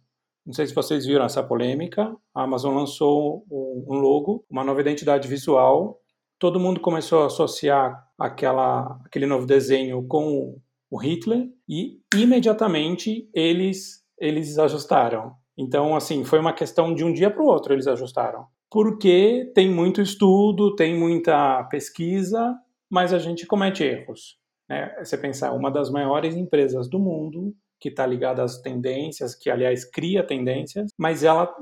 Não 0.47 0.53
sei 0.53 0.67
se 0.67 0.75
vocês 0.75 1.07
viram 1.07 1.25
essa 1.25 1.43
polêmica. 1.43 2.15
A 2.35 2.43
Amazon 2.43 2.75
lançou 2.75 3.45
um 3.51 3.95
logo, 3.95 4.45
uma 4.51 4.65
nova 4.65 4.81
identidade 4.81 5.29
visual 5.29 6.01
todo 6.45 6.61
mundo 6.61 6.79
começou 6.79 7.23
a 7.23 7.27
associar 7.27 8.04
aquela, 8.19 9.01
aquele 9.05 9.27
novo 9.27 9.47
desenho 9.47 10.07
com 10.07 10.59
o 10.91 10.97
Hitler 10.97 11.49
e 11.69 11.99
imediatamente 12.15 13.29
eles 13.35 14.05
eles 14.19 14.59
ajustaram. 14.59 15.35
Então, 15.59 15.97
assim, 15.97 16.25
foi 16.25 16.39
uma 16.39 16.53
questão 16.53 16.95
de 16.95 17.05
um 17.05 17.13
dia 17.13 17.31
para 17.31 17.43
o 17.43 17.47
outro 17.47 17.73
eles 17.73 17.87
ajustaram. 17.87 18.47
Porque 18.71 19.51
tem 19.55 19.71
muito 19.71 20.01
estudo, 20.01 20.75
tem 20.75 20.99
muita 20.99 21.65
pesquisa, 21.65 22.57
mas 22.91 23.13
a 23.13 23.19
gente 23.19 23.47
comete 23.47 23.85
erros. 23.85 24.39
Né? 24.69 24.95
Você 24.99 25.17
pensar, 25.17 25.53
uma 25.53 25.71
das 25.71 25.91
maiores 25.91 26.35
empresas 26.35 26.89
do 26.89 26.99
mundo, 26.99 27.55
que 27.79 27.89
está 27.89 28.07
ligada 28.07 28.43
às 28.43 28.61
tendências, 28.61 29.35
que 29.35 29.51
aliás 29.51 29.85
cria 29.85 30.25
tendências, 30.25 30.91
mas 30.99 31.23
ela 31.23 31.55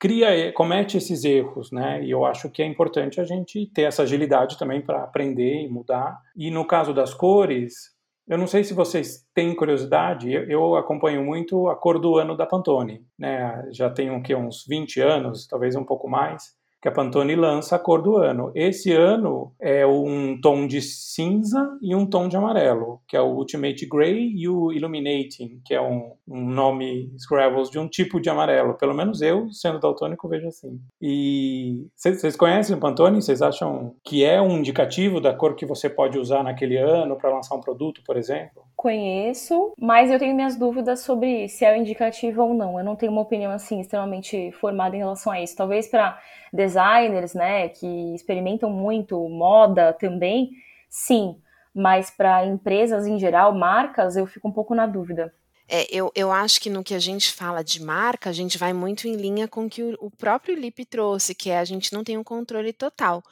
cria, 0.00 0.50
comete 0.54 0.96
esses 0.96 1.24
erros, 1.24 1.70
né? 1.70 2.02
E 2.02 2.10
eu 2.10 2.24
acho 2.24 2.50
que 2.50 2.62
é 2.62 2.66
importante 2.66 3.20
a 3.20 3.24
gente 3.24 3.66
ter 3.66 3.82
essa 3.82 4.02
agilidade 4.02 4.58
também 4.58 4.80
para 4.80 5.04
aprender 5.04 5.62
e 5.62 5.68
mudar. 5.68 6.18
E 6.34 6.50
no 6.50 6.66
caso 6.66 6.94
das 6.94 7.12
cores, 7.12 7.94
eu 8.26 8.38
não 8.38 8.46
sei 8.46 8.64
se 8.64 8.72
vocês 8.72 9.26
têm 9.34 9.54
curiosidade, 9.54 10.32
eu, 10.32 10.74
acompanho 10.74 11.22
muito 11.22 11.68
a 11.68 11.76
cor 11.76 11.98
do 11.98 12.16
ano 12.16 12.34
da 12.34 12.46
Pantone, 12.46 13.04
né? 13.18 13.68
Já 13.72 13.90
tenho 13.90 14.22
que 14.22 14.34
uns 14.34 14.64
20 14.66 15.00
anos, 15.00 15.46
talvez 15.46 15.76
um 15.76 15.84
pouco 15.84 16.08
mais 16.08 16.58
que 16.80 16.88
a 16.88 16.92
Pantone 16.92 17.34
lança 17.36 17.76
a 17.76 17.78
cor 17.78 18.02
do 18.02 18.16
ano. 18.16 18.50
Esse 18.54 18.92
ano 18.92 19.52
é 19.60 19.86
um 19.86 20.40
tom 20.40 20.66
de 20.66 20.80
cinza 20.80 21.78
e 21.82 21.94
um 21.94 22.06
tom 22.06 22.26
de 22.26 22.36
amarelo, 22.36 23.00
que 23.06 23.16
é 23.16 23.20
o 23.20 23.34
Ultimate 23.34 23.86
Grey 23.86 24.32
e 24.34 24.48
o 24.48 24.72
Illuminating, 24.72 25.60
que 25.64 25.74
é 25.74 25.80
um, 25.80 26.12
um 26.26 26.48
nome 26.48 27.12
Scravels 27.18 27.70
de 27.70 27.78
um 27.78 27.86
tipo 27.86 28.20
de 28.20 28.30
amarelo. 28.30 28.74
Pelo 28.74 28.94
menos 28.94 29.20
eu, 29.20 29.52
sendo 29.52 29.78
daltônico, 29.78 30.28
vejo 30.28 30.48
assim. 30.48 30.80
E 31.00 31.86
vocês 31.94 32.36
conhecem 32.36 32.74
o 32.74 32.80
Pantone? 32.80 33.20
Vocês 33.20 33.42
acham 33.42 33.94
que 34.02 34.24
é 34.24 34.40
um 34.40 34.58
indicativo 34.58 35.20
da 35.20 35.34
cor 35.34 35.54
que 35.54 35.66
você 35.66 35.90
pode 35.90 36.18
usar 36.18 36.42
naquele 36.42 36.78
ano 36.78 37.16
para 37.16 37.34
lançar 37.34 37.56
um 37.56 37.60
produto, 37.60 38.02
por 38.06 38.16
exemplo? 38.16 38.62
Conheço, 38.74 39.74
mas 39.78 40.10
eu 40.10 40.18
tenho 40.18 40.34
minhas 40.34 40.56
dúvidas 40.56 41.00
sobre 41.00 41.48
se 41.48 41.64
é 41.66 41.76
indicativo 41.76 42.42
ou 42.42 42.54
não. 42.54 42.78
Eu 42.78 42.84
não 42.84 42.96
tenho 42.96 43.12
uma 43.12 43.20
opinião 43.20 43.52
assim 43.52 43.80
extremamente 43.80 44.50
formada 44.52 44.96
em 44.96 45.00
relação 45.00 45.32
a 45.32 45.40
isso. 45.42 45.54
Talvez 45.54 45.86
para 45.86 46.18
designers, 46.52 47.34
né, 47.34 47.68
que 47.68 48.14
experimentam 48.14 48.70
muito 48.70 49.16
moda 49.28 49.92
também, 49.92 50.50
sim, 50.88 51.36
mas 51.74 52.10
para 52.10 52.44
empresas 52.46 53.06
em 53.06 53.18
geral, 53.18 53.54
marcas, 53.54 54.16
eu 54.16 54.26
fico 54.26 54.48
um 54.48 54.52
pouco 54.52 54.74
na 54.74 54.86
dúvida. 54.86 55.32
É, 55.68 55.86
eu, 55.88 56.10
eu 56.16 56.32
acho 56.32 56.60
que 56.60 56.68
no 56.68 56.82
que 56.82 56.94
a 56.94 56.98
gente 56.98 57.32
fala 57.32 57.62
de 57.62 57.80
marca, 57.80 58.28
a 58.28 58.32
gente 58.32 58.58
vai 58.58 58.72
muito 58.72 59.06
em 59.06 59.14
linha 59.14 59.46
com 59.46 59.66
o 59.66 59.70
que 59.70 59.82
o, 59.84 59.96
o 60.00 60.10
próprio 60.10 60.56
Lip 60.56 60.84
trouxe, 60.84 61.32
que 61.32 61.48
é 61.48 61.60
a 61.60 61.64
gente 61.64 61.92
não 61.92 62.02
tem 62.02 62.18
um 62.18 62.24
controle 62.24 62.72
total. 62.72 63.22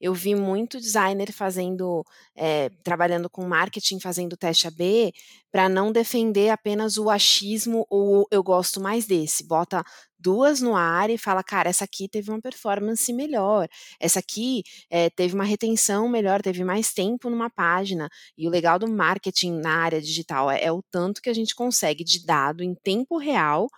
Eu 0.00 0.14
vi 0.14 0.34
muito 0.34 0.78
designer 0.78 1.32
fazendo, 1.32 2.04
é, 2.36 2.68
trabalhando 2.84 3.28
com 3.28 3.46
marketing, 3.46 3.98
fazendo 4.00 4.36
teste 4.36 4.66
AB, 4.66 5.12
para 5.50 5.68
não 5.68 5.90
defender 5.90 6.50
apenas 6.50 6.98
o 6.98 7.10
achismo 7.10 7.86
ou 7.90 8.26
eu 8.30 8.42
gosto 8.42 8.80
mais 8.80 9.06
desse. 9.06 9.44
Bota 9.44 9.82
duas 10.18 10.60
no 10.60 10.76
ar 10.76 11.10
e 11.10 11.18
fala, 11.18 11.42
cara, 11.42 11.68
essa 11.70 11.84
aqui 11.84 12.08
teve 12.08 12.30
uma 12.30 12.40
performance 12.40 13.12
melhor, 13.12 13.68
essa 14.00 14.18
aqui 14.18 14.62
é, 14.90 15.08
teve 15.10 15.34
uma 15.34 15.44
retenção 15.44 16.08
melhor, 16.08 16.42
teve 16.42 16.64
mais 16.64 16.92
tempo 16.92 17.30
numa 17.30 17.48
página. 17.50 18.08
E 18.36 18.46
o 18.46 18.50
legal 18.50 18.78
do 18.78 18.88
marketing 18.88 19.60
na 19.60 19.76
área 19.82 20.00
digital 20.00 20.50
é, 20.50 20.62
é 20.64 20.72
o 20.72 20.82
tanto 20.90 21.22
que 21.22 21.30
a 21.30 21.34
gente 21.34 21.54
consegue 21.54 22.04
de 22.04 22.24
dado 22.24 22.62
em 22.62 22.74
tempo 22.74 23.16
real, 23.18 23.68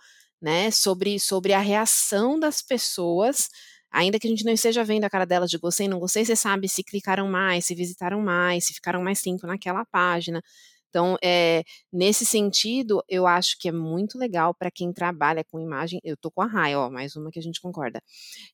né, 0.41 0.71
sobre, 0.71 1.19
sobre 1.19 1.53
a 1.53 1.59
reação 1.59 2.39
das 2.39 2.61
pessoas 2.63 3.47
ainda 3.91 4.19
que 4.19 4.27
a 4.27 4.29
gente 4.29 4.45
não 4.45 4.53
esteja 4.53 4.83
vendo 4.83 5.03
a 5.03 5.09
cara 5.09 5.25
delas 5.25 5.49
de 5.49 5.57
gostei, 5.57 5.87
não 5.87 5.99
gostei, 5.99 6.25
você 6.25 6.35
sabe 6.35 6.67
se 6.67 6.83
clicaram 6.83 7.27
mais, 7.29 7.65
se 7.65 7.75
visitaram 7.75 8.21
mais, 8.21 8.65
se 8.65 8.73
ficaram 8.73 9.03
mais 9.03 9.21
tempo 9.21 9.45
naquela 9.47 9.85
página. 9.85 10.41
Então, 10.89 11.17
é, 11.23 11.63
nesse 11.91 12.25
sentido, 12.25 13.01
eu 13.07 13.25
acho 13.25 13.57
que 13.57 13.69
é 13.69 13.71
muito 13.71 14.17
legal 14.17 14.53
para 14.53 14.69
quem 14.69 14.91
trabalha 14.91 15.43
com 15.49 15.59
imagem. 15.59 16.01
Eu 16.03 16.17
tô 16.17 16.29
com 16.29 16.41
a 16.41 16.45
Rai, 16.45 16.75
ó, 16.75 16.89
mais 16.89 17.15
uma 17.15 17.31
que 17.31 17.39
a 17.39 17.41
gente 17.41 17.61
concorda. 17.61 18.01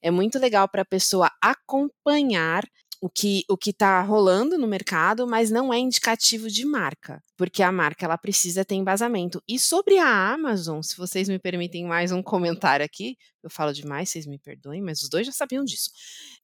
É 0.01 0.11
muito 0.11 0.37
legal 0.39 0.69
para 0.69 0.83
a 0.83 0.85
pessoa 0.85 1.31
acompanhar 1.41 2.63
o 3.01 3.09
que 3.09 3.43
o 3.49 3.57
que 3.57 3.69
está 3.69 4.01
rolando 4.01 4.57
no 4.57 4.67
mercado, 4.67 5.27
mas 5.27 5.51
não 5.51 5.73
é 5.73 5.77
indicativo 5.77 6.49
de 6.49 6.65
marca, 6.65 7.21
porque 7.37 7.61
a 7.61 7.71
marca 7.71 8.05
ela 8.05 8.17
precisa 8.17 8.65
ter 8.65 8.75
embasamento. 8.75 9.41
E 9.47 9.59
sobre 9.59 9.97
a 9.97 10.33
Amazon, 10.33 10.81
se 10.81 10.97
vocês 10.97 11.29
me 11.29 11.39
permitem 11.39 11.85
mais 11.85 12.11
um 12.11 12.23
comentário 12.23 12.85
aqui, 12.85 13.15
eu 13.43 13.49
falo 13.49 13.73
demais, 13.73 14.09
vocês 14.09 14.25
me 14.25 14.39
perdoem, 14.39 14.81
mas 14.81 15.01
os 15.01 15.09
dois 15.09 15.25
já 15.25 15.31
sabiam 15.31 15.63
disso. 15.63 15.89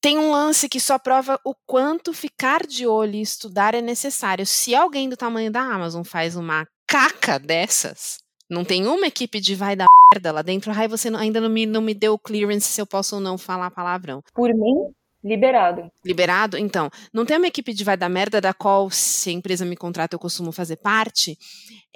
Tem 0.00 0.18
um 0.18 0.30
lance 0.30 0.68
que 0.68 0.80
só 0.80 0.98
prova 0.98 1.38
o 1.44 1.54
quanto 1.66 2.12
ficar 2.12 2.66
de 2.66 2.86
olho 2.86 3.14
e 3.14 3.22
estudar 3.22 3.74
é 3.74 3.80
necessário. 3.80 4.46
Se 4.46 4.74
alguém 4.74 5.08
do 5.08 5.16
tamanho 5.16 5.50
da 5.50 5.60
Amazon 5.60 6.02
faz 6.02 6.36
uma 6.36 6.66
caca 6.86 7.38
dessas, 7.38 8.18
não 8.48 8.64
tem 8.64 8.86
uma 8.86 9.06
equipe 9.06 9.40
de 9.40 9.54
vai 9.54 9.74
dar 9.74 9.86
merda 10.12 10.32
lá 10.32 10.42
dentro, 10.42 10.70
ai, 10.72 10.86
você 10.86 11.08
ainda 11.08 11.40
não 11.40 11.48
me, 11.48 11.66
não 11.66 11.80
me 11.80 11.94
deu 11.94 12.18
clearance 12.18 12.68
se 12.68 12.80
eu 12.80 12.86
posso 12.86 13.16
ou 13.16 13.20
não 13.20 13.36
falar 13.36 13.70
palavrão. 13.70 14.22
Por 14.32 14.50
mim, 14.54 14.92
Liberado. 15.24 15.90
Liberado? 16.04 16.58
Então, 16.58 16.90
não 17.10 17.24
tem 17.24 17.38
uma 17.38 17.46
equipe 17.46 17.72
de 17.72 17.82
vai 17.82 17.96
da 17.96 18.10
merda 18.10 18.42
da 18.42 18.52
qual, 18.52 18.90
se 18.90 19.30
a 19.30 19.32
empresa 19.32 19.64
me 19.64 19.74
contrata, 19.74 20.14
eu 20.14 20.20
costumo 20.20 20.52
fazer 20.52 20.76
parte. 20.76 21.38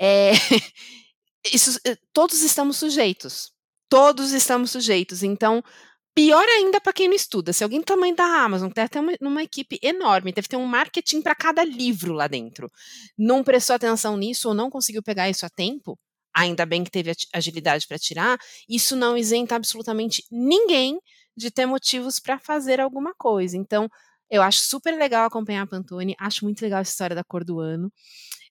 É, 0.01 0.33
isso, 1.53 1.79
eh, 1.87 1.99
todos 2.15 2.43
estamos 2.43 2.79
sujeitos. 2.79 3.53
Todos 3.87 4.33
estamos 4.33 4.71
sujeitos. 4.71 5.23
Então, 5.23 5.63
pior 6.15 6.45
ainda 6.49 6.81
para 6.81 6.93
quem 6.95 7.07
não 7.07 7.15
estuda. 7.15 7.53
Se 7.53 7.63
alguém 7.63 7.81
do 7.81 7.85
tamanho 7.85 8.17
da 8.17 8.25
Amazon, 8.25 8.71
deve 8.75 8.89
ter 8.89 8.99
uma, 8.99 9.13
uma 9.21 9.43
equipe 9.43 9.79
enorme, 9.83 10.33
deve 10.33 10.49
ter 10.49 10.57
um 10.57 10.67
marketing 10.67 11.21
para 11.21 11.35
cada 11.35 11.63
livro 11.63 12.15
lá 12.15 12.27
dentro, 12.27 12.71
não 13.17 13.45
prestou 13.45 13.77
atenção 13.77 14.17
nisso 14.17 14.49
ou 14.49 14.55
não 14.55 14.71
conseguiu 14.71 15.03
pegar 15.03 15.29
isso 15.29 15.45
a 15.45 15.51
tempo, 15.51 15.99
ainda 16.35 16.65
bem 16.65 16.83
que 16.83 16.91
teve 16.91 17.13
agilidade 17.33 17.87
para 17.87 17.99
tirar, 17.99 18.39
isso 18.69 18.97
não 18.97 19.17
isenta 19.17 19.55
absolutamente 19.55 20.25
ninguém 20.31 20.99
de 21.39 21.51
ter 21.51 21.67
motivos 21.67 22.21
para 22.21 22.39
fazer 22.39 22.81
alguma 22.81 23.15
coisa. 23.15 23.57
Então, 23.57 23.89
eu 24.31 24.43
acho 24.43 24.61
super 24.61 24.95
legal 24.97 25.27
acompanhar 25.27 25.63
a 25.63 25.67
Pantone, 25.67 26.15
acho 26.19 26.45
muito 26.45 26.61
legal 26.61 26.81
essa 26.81 26.91
história 26.91 27.17
da 27.17 27.25
cor 27.25 27.45
do 27.45 27.61
ano. 27.61 27.91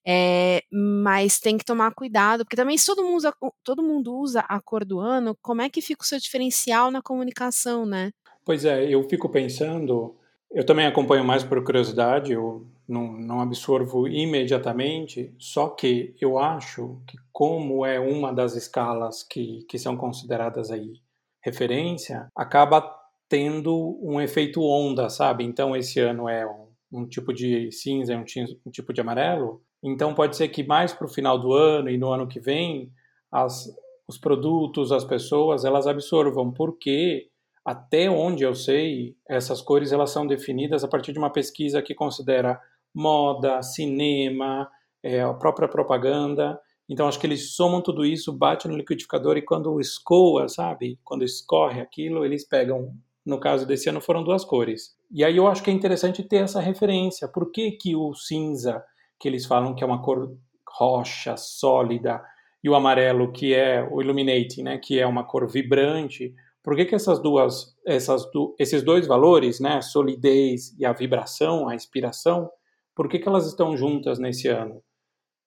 É, 0.10 0.64
mas 0.72 1.38
tem 1.38 1.58
que 1.58 1.66
tomar 1.66 1.94
cuidado, 1.94 2.46
porque 2.46 2.56
também 2.56 2.78
se 2.78 2.86
todo 2.86 3.04
mundo, 3.04 3.18
usa, 3.18 3.34
todo 3.62 3.84
mundo 3.84 4.16
usa 4.16 4.40
a 4.48 4.60
cor 4.62 4.86
do 4.86 5.00
ano, 5.00 5.38
como 5.42 5.62
é 5.62 5.70
que 5.70 5.82
fica 5.82 6.02
o 6.02 6.08
seu 6.08 6.18
diferencial 6.18 6.90
na 6.90 7.02
comunicação, 7.02 7.86
né? 7.86 8.12
Pois 8.46 8.64
é, 8.64 8.86
eu 8.86 9.04
fico 9.10 9.28
pensando, 9.28 10.16
eu 10.50 10.66
também 10.66 10.86
acompanho 10.86 11.26
mais 11.26 11.44
por 11.44 11.62
curiosidade, 11.62 12.32
eu 12.32 12.66
não, 12.88 13.12
não 13.12 13.42
absorvo 13.42 14.08
imediatamente, 14.08 15.34
só 15.38 15.68
que 15.68 16.16
eu 16.22 16.40
acho 16.40 17.02
que 17.06 17.18
como 17.34 17.86
é 17.86 18.00
uma 18.00 18.32
das 18.32 18.56
escalas 18.56 19.24
que, 19.24 19.66
que 19.68 19.78
são 19.78 19.98
consideradas 19.98 20.72
aí 20.72 21.02
referência, 21.48 22.28
acaba 22.36 22.82
tendo 23.30 23.98
um 24.02 24.20
efeito 24.22 24.62
onda, 24.62 25.10
sabe? 25.10 25.44
Então 25.44 25.76
esse 25.76 26.00
ano 26.00 26.28
é 26.28 26.46
um, 26.46 26.68
um 26.92 27.08
tipo 27.08 27.34
de 27.34 27.72
cinza, 27.72 28.16
um, 28.16 28.26
um, 28.66 28.72
tipo 28.72 28.94
de 28.94 29.02
amarelo. 29.02 29.62
Então 29.84 30.14
pode 30.14 30.36
ser 30.36 30.50
que 30.50 30.64
mais 30.64 30.94
para 30.94 31.06
o 31.06 31.10
final 31.10 31.40
do 31.40 31.54
ano 31.54 31.90
e 31.90 31.98
no 31.98 32.12
ano 32.12 32.28
que 32.28 32.40
vem 32.40 32.92
as, 33.32 33.66
os 34.08 34.18
produtos, 34.18 34.92
as 34.92 35.06
pessoas, 35.06 35.64
elas 35.64 35.88
absorvam, 35.88 36.52
porque 36.52 37.30
até 37.66 38.10
onde 38.10 38.44
eu 38.44 38.56
sei, 38.56 39.16
essas 39.28 39.62
cores 39.62 39.92
elas 39.92 40.10
são 40.10 40.26
definidas 40.26 40.84
a 40.84 40.88
partir 40.88 41.12
de 41.12 41.20
uma 41.20 41.32
pesquisa 41.32 41.82
que 41.82 41.94
considera 41.94 42.60
moda, 42.94 43.62
cinema, 43.62 44.70
é, 45.04 45.22
a 45.22 45.34
própria 45.34 45.68
propaganda. 45.68 46.60
Então 46.90 47.08
acho 47.08 47.20
que 47.20 47.28
eles 47.28 47.56
somam 47.56 47.82
tudo 47.82 48.06
isso, 48.06 48.32
bate 48.32 48.68
no 48.68 48.78
liquidificador 48.78 49.38
e 49.38 49.42
quando 49.42 49.80
escoa, 49.80 50.48
sabe? 50.48 51.00
Quando 51.04 51.24
escorre 51.24 51.82
aquilo, 51.82 52.24
eles 52.24 52.48
pegam. 52.48 52.94
No 53.26 53.40
caso 53.40 53.66
desse 53.66 53.90
ano 53.90 54.00
foram 54.00 54.24
duas 54.24 54.46
cores. 54.46 54.96
E 55.12 55.24
aí 55.24 55.36
eu 55.36 55.48
acho 55.48 55.62
que 55.62 55.70
é 55.70 55.74
interessante 55.74 56.24
ter 56.24 56.38
essa 56.38 56.62
referência. 56.62 57.28
Por 57.28 57.52
que, 57.52 57.72
que 57.72 57.94
o 57.94 58.14
cinza, 58.14 58.82
que 59.20 59.28
eles 59.28 59.46
falam 59.46 59.76
que 59.76 59.84
é 59.84 59.88
uma 59.88 60.02
cor 60.02 60.34
rocha, 60.66 61.36
sólida, 61.36 62.24
e 62.64 62.70
o 62.70 62.76
amarelo, 62.76 63.32
que 63.32 63.54
é 63.54 63.88
o 63.90 64.02
illuminating, 64.02 64.64
né, 64.64 64.78
que 64.78 65.00
é 65.00 65.06
uma 65.06 65.24
cor 65.24 65.50
vibrante, 65.50 66.34
por 66.64 66.76
que, 66.76 66.86
que 66.86 66.96
essas 66.96 67.22
duas, 67.22 67.76
essas 67.86 68.28
esses 68.60 68.84
dois 68.84 69.08
valores, 69.08 69.60
né, 69.60 69.82
solidez 69.82 70.76
e 70.78 70.86
a 70.86 70.92
vibração, 70.92 71.70
a 71.70 71.76
inspiração, 71.76 72.50
por 72.94 73.08
que, 73.08 73.20
que 73.20 73.28
elas 73.28 73.48
estão 73.48 73.78
juntas 73.78 74.20
nesse 74.20 74.48
ano? 74.48 74.84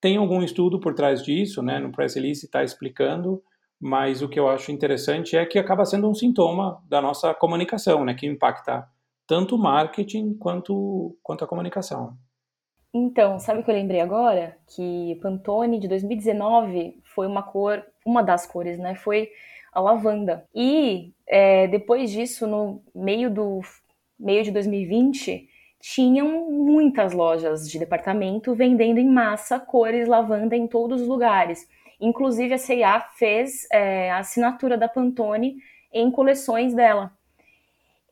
Tem 0.01 0.17
algum 0.17 0.43
estudo 0.43 0.81
por 0.81 0.95
trás 0.95 1.23
disso, 1.23 1.63
né? 1.63 1.79
No 1.79 1.93
press 1.93 2.15
release 2.15 2.45
está 2.45 2.65
explicando, 2.65 3.43
mas 3.79 4.23
o 4.23 4.29
que 4.29 4.41
eu 4.41 4.49
acho 4.49 4.73
interessante 4.73 5.37
é 5.37 5.45
que 5.45 5.59
acaba 5.59 5.85
sendo 5.85 6.09
um 6.09 6.15
sintoma 6.15 6.83
da 6.89 7.01
nossa 7.01 7.35
comunicação, 7.35 8.05
né? 8.05 8.15
Que 8.15 8.27
impacta 8.27 8.89
tanto 9.27 9.57
o 9.57 9.59
marketing 9.59 10.35
quanto, 10.35 11.17
quanto 11.23 11.45
a 11.45 11.47
comunicação. 11.47 12.17
Então, 12.93 13.39
sabe 13.39 13.61
o 13.61 13.63
que 13.63 13.71
eu 13.71 13.75
lembrei 13.75 14.01
agora? 14.01 14.57
Que 14.75 15.17
Pantone 15.23 15.79
de 15.79 15.87
2019 15.87 17.01
foi 17.05 17.27
uma 17.27 17.43
cor, 17.43 17.85
uma 18.05 18.23
das 18.23 18.47
cores, 18.47 18.79
né? 18.79 18.97
Foi 18.97 19.29
a 19.73 19.81
lavanda. 19.81 20.45
E 20.55 21.15
é, 21.29 21.69
depois 21.69 22.11
disso, 22.11 22.47
no 22.47 22.83
meio 22.95 23.31
do 23.31 23.61
meio 24.19 24.43
de 24.43 24.51
2020, 24.51 25.49
tinham 25.81 26.51
muitas 26.51 27.13
lojas 27.13 27.69
de 27.69 27.79
departamento 27.79 28.55
vendendo 28.55 28.99
em 28.99 29.09
massa 29.09 29.59
cores 29.59 30.07
lavanda 30.07 30.55
em 30.55 30.67
todos 30.67 31.01
os 31.01 31.09
lugares. 31.09 31.67
Inclusive 31.99 32.55
a 32.55 32.59
C&A 32.59 33.01
fez 33.01 33.67
é, 33.73 34.11
a 34.11 34.19
assinatura 34.19 34.77
da 34.77 34.89
Pantone 34.89 35.57
em 35.93 36.11
coleções 36.11 36.75
dela. 36.75 37.11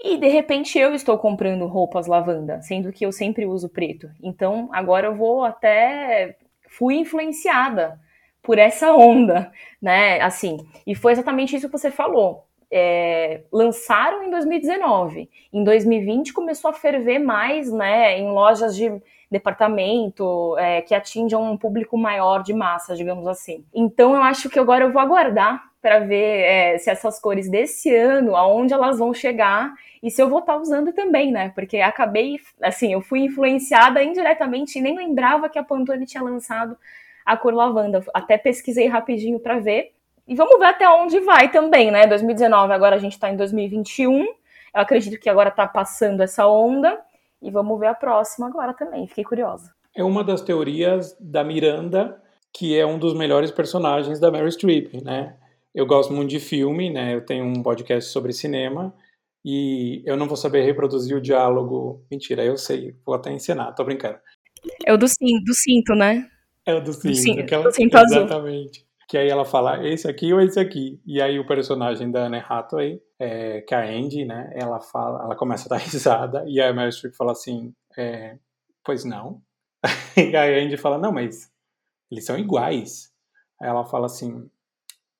E 0.00 0.16
de 0.16 0.28
repente 0.28 0.78
eu 0.78 0.94
estou 0.94 1.18
comprando 1.18 1.66
roupas 1.66 2.06
lavanda, 2.06 2.62
sendo 2.62 2.92
que 2.92 3.04
eu 3.04 3.12
sempre 3.12 3.44
uso 3.44 3.68
preto. 3.68 4.10
Então 4.22 4.68
agora 4.72 5.08
eu 5.08 5.14
vou 5.14 5.44
até 5.44 6.36
fui 6.68 6.96
influenciada 6.96 8.00
por 8.42 8.58
essa 8.58 8.94
onda, 8.94 9.52
né? 9.80 10.20
Assim, 10.20 10.56
e 10.86 10.94
foi 10.94 11.12
exatamente 11.12 11.54
isso 11.54 11.66
que 11.68 11.76
você 11.76 11.90
falou 11.90 12.47
é, 12.70 13.42
lançaram 13.52 14.22
em 14.22 14.30
2019. 14.30 15.28
Em 15.52 15.64
2020 15.64 16.32
começou 16.32 16.70
a 16.70 16.74
ferver 16.74 17.18
mais, 17.18 17.72
né, 17.72 18.18
em 18.18 18.30
lojas 18.30 18.76
de 18.76 18.92
departamento 19.30 20.56
é, 20.58 20.80
que 20.80 20.94
atinjam 20.94 21.42
um 21.42 21.56
público 21.56 21.96
maior 21.98 22.42
de 22.42 22.54
massa, 22.54 22.96
digamos 22.96 23.26
assim. 23.26 23.64
Então 23.74 24.14
eu 24.14 24.22
acho 24.22 24.48
que 24.48 24.58
agora 24.58 24.84
eu 24.84 24.92
vou 24.92 25.00
aguardar 25.02 25.68
para 25.80 26.00
ver 26.00 26.40
é, 26.40 26.78
se 26.78 26.90
essas 26.90 27.20
cores 27.20 27.48
desse 27.48 27.94
ano, 27.94 28.34
aonde 28.34 28.72
elas 28.72 28.98
vão 28.98 29.14
chegar 29.14 29.72
e 30.02 30.10
se 30.10 30.20
eu 30.20 30.28
vou 30.28 30.40
estar 30.40 30.54
tá 30.54 30.58
usando 30.58 30.92
também, 30.92 31.30
né? 31.30 31.50
Porque 31.54 31.78
acabei, 31.78 32.36
assim, 32.62 32.92
eu 32.92 33.00
fui 33.00 33.20
influenciada 33.20 34.02
indiretamente 34.02 34.78
e 34.78 34.82
nem 34.82 34.96
lembrava 34.96 35.48
que 35.48 35.58
a 35.58 35.62
Pantone 35.62 36.06
tinha 36.06 36.22
lançado 36.22 36.76
a 37.24 37.36
cor 37.36 37.54
lavanda. 37.54 38.02
Até 38.14 38.38
pesquisei 38.38 38.86
rapidinho 38.86 39.38
para 39.38 39.58
ver 39.58 39.92
e 40.28 40.34
vamos 40.34 40.58
ver 40.58 40.66
até 40.66 40.86
onde 40.86 41.18
vai 41.20 41.50
também, 41.50 41.90
né? 41.90 42.06
2019, 42.06 42.72
agora 42.74 42.96
a 42.96 42.98
gente 42.98 43.12
está 43.12 43.30
em 43.30 43.36
2021. 43.36 44.24
Eu 44.24 44.28
acredito 44.74 45.18
que 45.18 45.30
agora 45.30 45.48
está 45.48 45.66
passando 45.66 46.22
essa 46.22 46.46
onda. 46.46 47.00
E 47.40 47.50
vamos 47.50 47.78
ver 47.80 47.86
a 47.86 47.94
próxima 47.94 48.46
agora 48.46 48.74
também. 48.74 49.06
Fiquei 49.06 49.24
curiosa. 49.24 49.72
É 49.96 50.04
uma 50.04 50.22
das 50.22 50.42
teorias 50.42 51.16
da 51.18 51.42
Miranda, 51.42 52.20
que 52.52 52.76
é 52.76 52.84
um 52.84 52.98
dos 52.98 53.14
melhores 53.14 53.50
personagens 53.50 54.20
da 54.20 54.30
Mary 54.30 54.52
Streep, 54.52 55.02
né? 55.02 55.34
Eu 55.74 55.86
gosto 55.86 56.12
muito 56.12 56.28
de 56.28 56.40
filme, 56.40 56.90
né? 56.90 57.14
Eu 57.14 57.24
tenho 57.24 57.44
um 57.44 57.62
podcast 57.62 58.10
sobre 58.10 58.32
cinema 58.32 58.92
e 59.44 60.02
eu 60.04 60.16
não 60.16 60.26
vou 60.26 60.36
saber 60.36 60.62
reproduzir 60.62 61.16
o 61.16 61.20
diálogo. 61.20 62.04
Mentira, 62.10 62.44
eu 62.44 62.56
sei, 62.56 62.94
vou 63.06 63.14
até 63.14 63.32
ensinar, 63.32 63.72
tô 63.72 63.84
brincando. 63.84 64.18
É 64.84 64.92
o 64.92 64.98
do, 64.98 65.08
cinto, 65.08 65.44
do 65.44 65.54
cinto 65.54 65.94
né? 65.94 66.28
É 66.66 66.74
o 66.74 66.80
do 66.82 66.92
cinto, 66.92 67.08
do 67.08 67.16
cinto, 67.16 67.40
aquela... 67.40 67.62
do 67.64 67.72
cinto 67.72 67.96
azul. 67.96 68.26
Que 69.08 69.16
aí 69.16 69.28
ela 69.28 69.44
fala 69.44 69.86
esse 69.86 70.06
aqui 70.06 70.32
ou 70.32 70.40
esse 70.40 70.60
aqui. 70.60 71.00
E 71.06 71.20
aí 71.20 71.38
o 71.38 71.46
personagem 71.46 72.10
da 72.10 72.26
Anne 72.26 72.44
Hathaway, 72.46 73.00
é, 73.18 73.62
que 73.62 73.74
é 73.74 73.78
a 73.78 73.84
Andy, 73.84 74.24
né, 74.24 74.50
ela 74.54 74.80
fala, 74.80 75.24
ela 75.24 75.34
começa 75.34 75.66
a 75.66 75.76
dar 75.76 75.80
risada 75.82 76.44
e 76.46 76.60
a 76.60 76.72
Meryl 76.72 76.92
Streep 76.92 77.14
fala 77.14 77.32
assim, 77.32 77.74
é, 77.96 78.38
pois 78.84 79.04
não. 79.04 79.42
e 80.16 80.36
a 80.36 80.44
Andy 80.44 80.76
fala, 80.76 80.98
não, 80.98 81.12
mas 81.12 81.50
eles 82.10 82.24
são 82.24 82.38
iguais. 82.38 83.10
Aí 83.60 83.68
ela 83.68 83.84
fala 83.84 84.06
assim, 84.06 84.48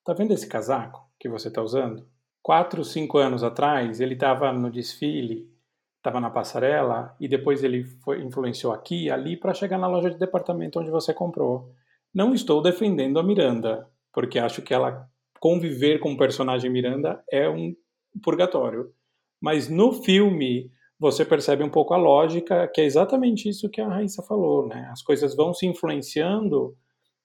tá 0.04 0.12
vendo 0.12 0.32
esse 0.32 0.46
casaco? 0.46 1.08
que 1.18 1.28
você 1.28 1.48
está 1.48 1.62
usando? 1.62 2.06
Quatro, 2.42 2.84
cinco 2.84 3.18
anos 3.18 3.42
atrás, 3.42 4.00
ele 4.00 4.14
estava 4.14 4.52
no 4.52 4.70
desfile, 4.70 5.50
estava 5.96 6.20
na 6.20 6.30
passarela, 6.30 7.14
e 7.20 7.28
depois 7.28 7.62
ele 7.64 7.84
foi, 7.84 8.22
influenciou 8.22 8.72
aqui 8.72 9.10
ali 9.10 9.36
para 9.36 9.52
chegar 9.52 9.78
na 9.78 9.88
loja 9.88 10.10
de 10.10 10.18
departamento 10.18 10.78
onde 10.80 10.90
você 10.90 11.12
comprou. 11.12 11.74
Não 12.18 12.34
estou 12.34 12.60
defendendo 12.60 13.20
a 13.20 13.22
Miranda, 13.22 13.88
porque 14.12 14.40
acho 14.40 14.60
que 14.60 14.74
ela 14.74 15.08
conviver 15.38 16.00
com 16.00 16.14
o 16.14 16.16
personagem 16.16 16.68
Miranda 16.68 17.22
é 17.30 17.48
um 17.48 17.72
purgatório. 18.20 18.92
Mas 19.40 19.68
no 19.68 19.92
filme 20.02 20.68
você 20.98 21.24
percebe 21.24 21.62
um 21.62 21.70
pouco 21.70 21.94
a 21.94 21.96
lógica, 21.96 22.66
que 22.74 22.80
é 22.80 22.84
exatamente 22.84 23.48
isso 23.48 23.70
que 23.70 23.80
a 23.80 23.86
Raíssa 23.86 24.20
falou, 24.20 24.66
né? 24.66 24.88
As 24.90 25.00
coisas 25.00 25.36
vão 25.36 25.54
se 25.54 25.64
influenciando 25.64 26.76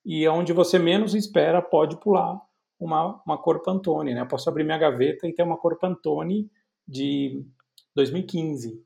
e 0.06 0.28
onde 0.28 0.54
você 0.54 0.78
menos 0.78 1.16
espera 1.16 1.60
pode 1.60 2.00
pular 2.00 2.40
uma, 2.80 3.20
uma 3.26 3.40
cor 3.40 3.64
Pantone, 3.64 4.14
né? 4.14 4.22
Eu 4.22 4.28
posso 4.28 4.48
abrir 4.48 4.64
minha 4.64 4.78
gaveta 4.78 5.28
e 5.28 5.34
ter 5.34 5.42
uma 5.42 5.58
cor 5.58 5.76
Pantone 5.80 6.52
de 6.88 7.44
2015. 7.96 8.80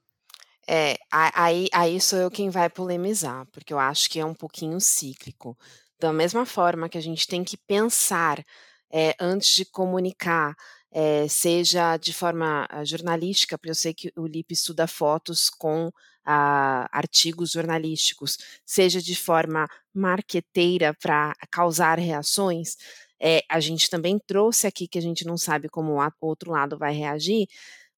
É, 0.69 0.95
aí, 1.11 1.67
aí 1.73 1.99
sou 1.99 2.17
eu 2.17 2.31
quem 2.31 2.49
vai 2.49 2.69
polemizar, 2.69 3.45
porque 3.51 3.73
eu 3.73 3.79
acho 3.79 4.09
que 4.09 4.21
é 4.21 4.25
um 4.25 4.33
pouquinho 4.33 4.79
cíclico. 4.79 5.57
Da 5.99 6.13
mesma 6.13 6.45
forma 6.45 6.89
que 6.89 6.97
a 6.97 7.01
gente 7.01 7.27
tem 7.27 7.43
que 7.43 7.57
pensar 7.57 8.43
é, 8.91 9.15
antes 9.19 9.55
de 9.55 9.65
comunicar, 9.65 10.55
é, 10.91 11.27
seja 11.27 11.97
de 11.97 12.13
forma 12.13 12.67
ah, 12.69 12.85
jornalística, 12.85 13.57
porque 13.57 13.69
eu 13.69 13.75
sei 13.75 13.93
que 13.93 14.11
o 14.15 14.25
LIP 14.25 14.53
estuda 14.53 14.87
fotos 14.87 15.49
com 15.49 15.91
ah, 16.25 16.87
artigos 16.91 17.51
jornalísticos, 17.51 18.37
seja 18.65 19.01
de 19.01 19.15
forma 19.15 19.67
marqueteira 19.93 20.93
para 20.93 21.35
causar 21.51 21.99
reações, 21.99 22.77
é, 23.19 23.43
a 23.49 23.59
gente 23.59 23.89
também 23.89 24.19
trouxe 24.19 24.67
aqui 24.67 24.87
que 24.87 24.97
a 24.97 25.01
gente 25.01 25.25
não 25.25 25.37
sabe 25.37 25.69
como 25.69 25.93
o 25.93 26.11
outro 26.21 26.51
lado 26.51 26.77
vai 26.77 26.93
reagir, 26.93 27.47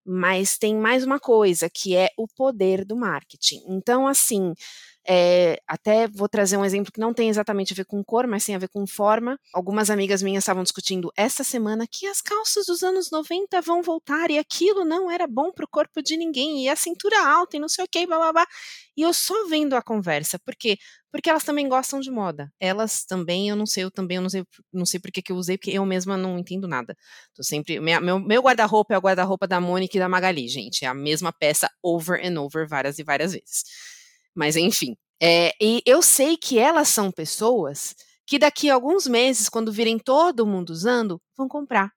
mas 0.06 0.58
tem 0.58 0.76
mais 0.76 1.04
uma 1.04 1.20
coisa 1.20 1.70
que 1.70 1.96
é 1.96 2.10
o 2.18 2.28
poder 2.28 2.86
do 2.86 2.96
marketing. 2.96 3.62
Então, 3.68 4.08
assim, 4.08 4.54
é, 5.08 5.60
até 5.68 6.08
vou 6.08 6.30
trazer 6.30 6.58
um 6.58 6.66
exemplo 6.66 6.92
que 6.92 7.00
não 7.00 7.14
tem 7.14 7.30
exatamente 7.30 7.74
a 7.74 7.76
ver 7.76 7.86
com 7.86 8.04
cor, 8.04 8.28
mas 8.28 8.46
tem 8.46 8.56
a 8.56 8.60
ver 8.60 8.70
com 8.70 8.86
forma. 8.86 9.40
Algumas 9.54 9.90
amigas 9.90 10.22
minhas 10.22 10.44
estavam 10.44 10.64
discutindo 10.64 11.12
essa 11.18 11.44
semana 11.44 11.88
que 11.90 12.06
as 12.08 12.22
calças 12.22 12.66
dos 12.66 12.84
anos 12.84 13.10
90 13.12 13.62
vão 13.62 13.82
voltar 13.82 14.30
e 14.30 14.38
aquilo 14.38 14.86
não 14.86 15.10
era 15.10 15.26
bom 15.28 15.52
para 15.52 15.66
o 15.66 15.68
corpo 15.68 16.02
de 16.02 16.16
ninguém, 16.18 16.66
e 16.66 16.70
a 16.70 16.76
cintura 16.76 17.28
alta 17.28 17.58
e 17.58 17.60
não 17.60 17.70
sei 17.70 17.86
o 17.86 17.88
que, 17.88 18.06
blá 18.06 18.18
blá 18.18 18.34
blá. 18.34 18.48
E 18.96 19.02
eu 19.02 19.14
só 19.14 19.48
vendo 19.48 19.76
a 19.76 19.82
conversa, 19.82 20.38
por 20.40 20.56
quê? 20.56 20.78
Porque 21.12 21.30
elas 21.30 21.44
também 21.44 21.68
gostam 21.68 22.00
de 22.00 22.12
moda. 22.12 22.52
Elas 22.60 23.04
também, 23.06 23.50
eu 23.50 23.56
não 23.56 23.66
sei, 23.66 23.84
eu 23.84 23.92
também, 23.92 24.18
eu 24.18 24.22
não 24.22 24.30
sei, 24.30 24.44
não 24.72 24.86
sei 24.86 25.00
por 25.00 25.12
que 25.12 25.32
eu 25.32 25.36
usei, 25.36 25.58
porque 25.58 25.72
eu 25.72 25.86
mesma 25.86 26.16
não 26.18 26.38
entendo 26.38 26.68
nada. 26.68 26.96
Tô 27.34 27.42
sempre. 27.44 27.80
Minha, 27.80 28.00
meu 28.00 28.20
meu 28.20 28.42
guarda-roupa 28.42 28.94
é 28.94 28.98
o 28.98 29.02
guarda-roupa 29.02 29.48
da 29.48 29.60
Mônica 29.60 29.98
e 29.98 30.00
da 30.00 30.10
Magali, 30.10 30.48
gente. 30.48 30.86
É 30.86 30.88
a 30.88 30.94
mesma 30.94 31.32
peça 31.34 31.70
over 31.82 32.20
and 32.24 32.40
over 32.40 32.68
várias 32.68 33.00
e 33.00 33.04
várias 33.04 33.34
vezes. 33.34 33.64
Mas 34.40 34.56
enfim. 34.56 34.96
É, 35.22 35.54
e 35.60 35.82
eu 35.86 36.02
sei 36.02 36.38
que 36.38 36.58
elas 36.58 36.88
são 36.88 37.12
pessoas 37.12 37.94
que 38.26 38.40
daqui 38.40 38.70
a 38.70 38.74
alguns 38.74 39.06
meses, 39.06 39.50
quando 39.50 39.70
virem 39.70 40.00
todo 40.00 40.48
mundo 40.48 40.70
usando, 40.70 41.22
vão 41.38 41.50
comprar. 41.50 41.92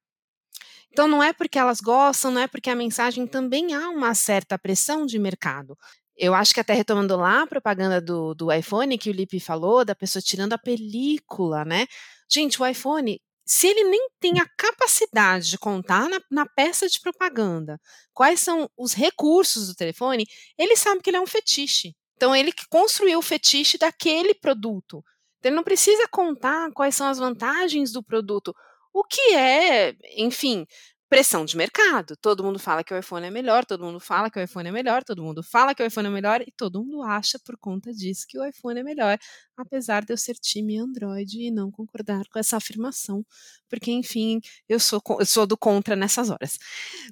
Então 0.91 1.07
não 1.07 1.23
é 1.23 1.33
porque 1.33 1.57
elas 1.57 1.81
gostam, 1.81 2.33
não 2.33 2.41
é 2.41 2.49
porque 2.49 2.69
a 2.69 2.75
mensagem 2.75 3.29
também 3.29 3.75
há 3.75 3.89
uma 3.91 4.13
certa 4.13 4.59
pressão 4.59 5.07
de 5.07 5.21
mercado. 5.21 5.79
Eu 6.17 6.35
acho 6.35 6.53
que 6.53 6.59
até 6.59 6.75
retomando 6.75 7.17
lá 7.17 7.43
a 7.43 7.47
propaganda 7.47 8.01
do, 8.01 8.35
do 8.35 8.53
iPhone 8.53 8.99
que 8.99 9.09
o 9.09 9.13
Lipe 9.13 9.39
falou, 9.39 9.85
da 9.85 9.95
pessoa 9.95 10.21
tirando 10.21 10.53
a 10.53 10.59
película, 10.59 11.65
né? 11.65 11.87
Gente, 12.29 12.61
o 12.61 12.67
iPhone, 12.67 13.21
se 13.47 13.69
ele 13.69 13.85
nem 13.85 14.09
tem 14.19 14.41
a 14.41 14.49
capacidade 14.59 15.49
de 15.49 15.59
contar 15.59 16.09
na, 16.09 16.21
na, 16.29 16.47
peça 16.47 16.89
de 16.89 16.99
propaganda 17.01 17.81
quais 18.13 18.41
são 18.41 18.69
os 18.77 18.95
recursos 18.95 19.69
do 19.69 19.75
telefone, 19.77 20.27
ele 20.59 20.77
sabe 20.77 21.01
que 21.03 21.09
ele 21.11 21.19
é 21.19 21.21
um 21.21 21.27
fetiche. 21.27 21.95
Então, 22.17 22.35
ele 22.35 22.53
que 22.53 22.67
construiu 22.69 23.19
o 23.19 23.23
fetiche 23.23 23.79
daquele 23.79 24.35
produto. 24.35 25.05
Então, 25.39 25.51
ele 25.51 25.57
não 25.57 25.65
precisa 25.65 26.07
contar 26.09 26.71
quais 26.73 26.95
são 26.95 27.07
as 27.09 27.19
vantagens 27.19 27.93
do 27.93 28.03
produto, 28.03 28.55
o 28.93 29.03
que 29.05 29.35
é, 29.35 29.95
enfim, 30.17 30.67
pressão 31.13 31.45
de 31.45 31.59
mercado. 31.59 32.17
Todo 32.23 32.43
mundo 32.43 32.59
fala 32.59 32.83
que 32.83 32.95
o 32.95 32.99
iPhone 32.99 33.27
é 33.27 33.31
melhor, 33.31 33.67
todo 33.67 33.85
mundo 33.85 34.01
fala 34.01 34.31
que 34.31 34.39
o 34.39 34.43
iPhone 34.43 34.71
é 34.71 34.73
melhor, 34.73 35.05
todo 35.05 35.23
mundo 35.23 35.43
fala 35.43 35.75
que 35.75 35.83
o 35.83 35.87
iPhone 35.87 36.09
é 36.09 36.11
melhor 36.11 36.41
e 36.41 36.51
todo 36.57 36.83
mundo 36.83 37.03
acha 37.03 37.39
por 37.45 37.55
conta 37.59 37.93
disso 37.93 38.25
que 38.27 38.39
o 38.39 38.45
iPhone 38.47 38.81
é 38.81 38.83
melhor, 38.83 39.19
apesar 39.55 40.07
de 40.07 40.15
eu 40.15 40.17
ser 40.17 40.37
time 40.37 40.79
Android 40.79 41.39
e 41.39 41.51
não 41.51 41.71
concordar 41.71 42.25
com 42.31 42.39
essa 42.39 42.57
afirmação, 42.57 43.23
porque 43.69 43.91
enfim, 43.93 44.41
eu 44.67 44.81
sou, 44.81 45.03
eu 45.21 45.27
sou 45.27 45.47
do 45.47 45.55
contra 45.55 45.95
nessas 45.95 46.31
horas. 46.31 46.59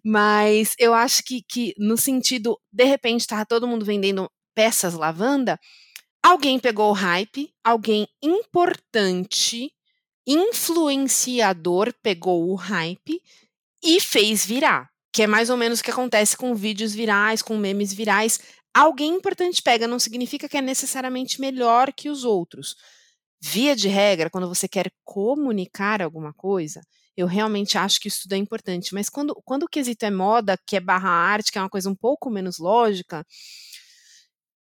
Mas 0.03 0.75
eu 0.79 0.95
acho 0.95 1.23
que, 1.23 1.43
que 1.43 1.75
no 1.77 1.99
sentido, 1.99 2.59
de 2.73 2.85
repente, 2.85 3.27
tá 3.27 3.45
todo 3.45 3.69
mundo 3.69 3.85
vendendo 3.85 4.31
peças 4.61 4.93
lavanda, 4.93 5.59
alguém 6.23 6.59
pegou 6.59 6.91
o 6.91 6.93
hype, 6.93 7.51
alguém 7.65 8.07
importante, 8.23 9.73
influenciador 10.27 11.95
pegou 12.03 12.51
o 12.51 12.55
hype 12.57 13.23
e 13.83 13.99
fez 14.03 14.45
virar. 14.45 14.91
Que 15.15 15.23
é 15.23 15.27
mais 15.27 15.49
ou 15.49 15.57
menos 15.57 15.81
o 15.81 15.83
que 15.83 15.91
acontece 15.91 16.37
com 16.37 16.55
vídeos 16.55 16.93
virais, 16.93 17.41
com 17.41 17.57
memes 17.57 17.95
virais. 17.95 18.39
Alguém 18.75 19.15
importante 19.15 19.63
pega, 19.63 19.89
não 19.89 19.99
significa 19.99 20.47
que 20.47 20.59
é 20.59 20.61
necessariamente 20.61 21.41
melhor 21.41 21.91
que 21.91 22.11
os 22.11 22.23
outros. 22.23 22.77
Via 23.41 23.75
de 23.75 23.89
regra, 23.89 24.29
quando 24.29 24.47
você 24.47 24.69
quer 24.69 24.93
comunicar 25.07 26.03
alguma 26.03 26.35
coisa, 26.35 26.83
eu 27.17 27.27
realmente 27.27 27.79
acho 27.79 27.99
que 27.99 28.09
isso 28.09 28.25
tudo 28.25 28.35
é 28.35 28.37
importante. 28.37 28.93
Mas 28.93 29.09
quando, 29.09 29.35
quando 29.43 29.63
o 29.63 29.69
quesito 29.69 30.05
é 30.05 30.11
moda, 30.11 30.59
que 30.67 30.77
é 30.77 30.81
barra 30.81 31.09
arte, 31.09 31.51
que 31.51 31.57
é 31.57 31.63
uma 31.63 31.71
coisa 31.71 31.89
um 31.89 31.95
pouco 31.95 32.29
menos 32.29 32.59
lógica, 32.59 33.25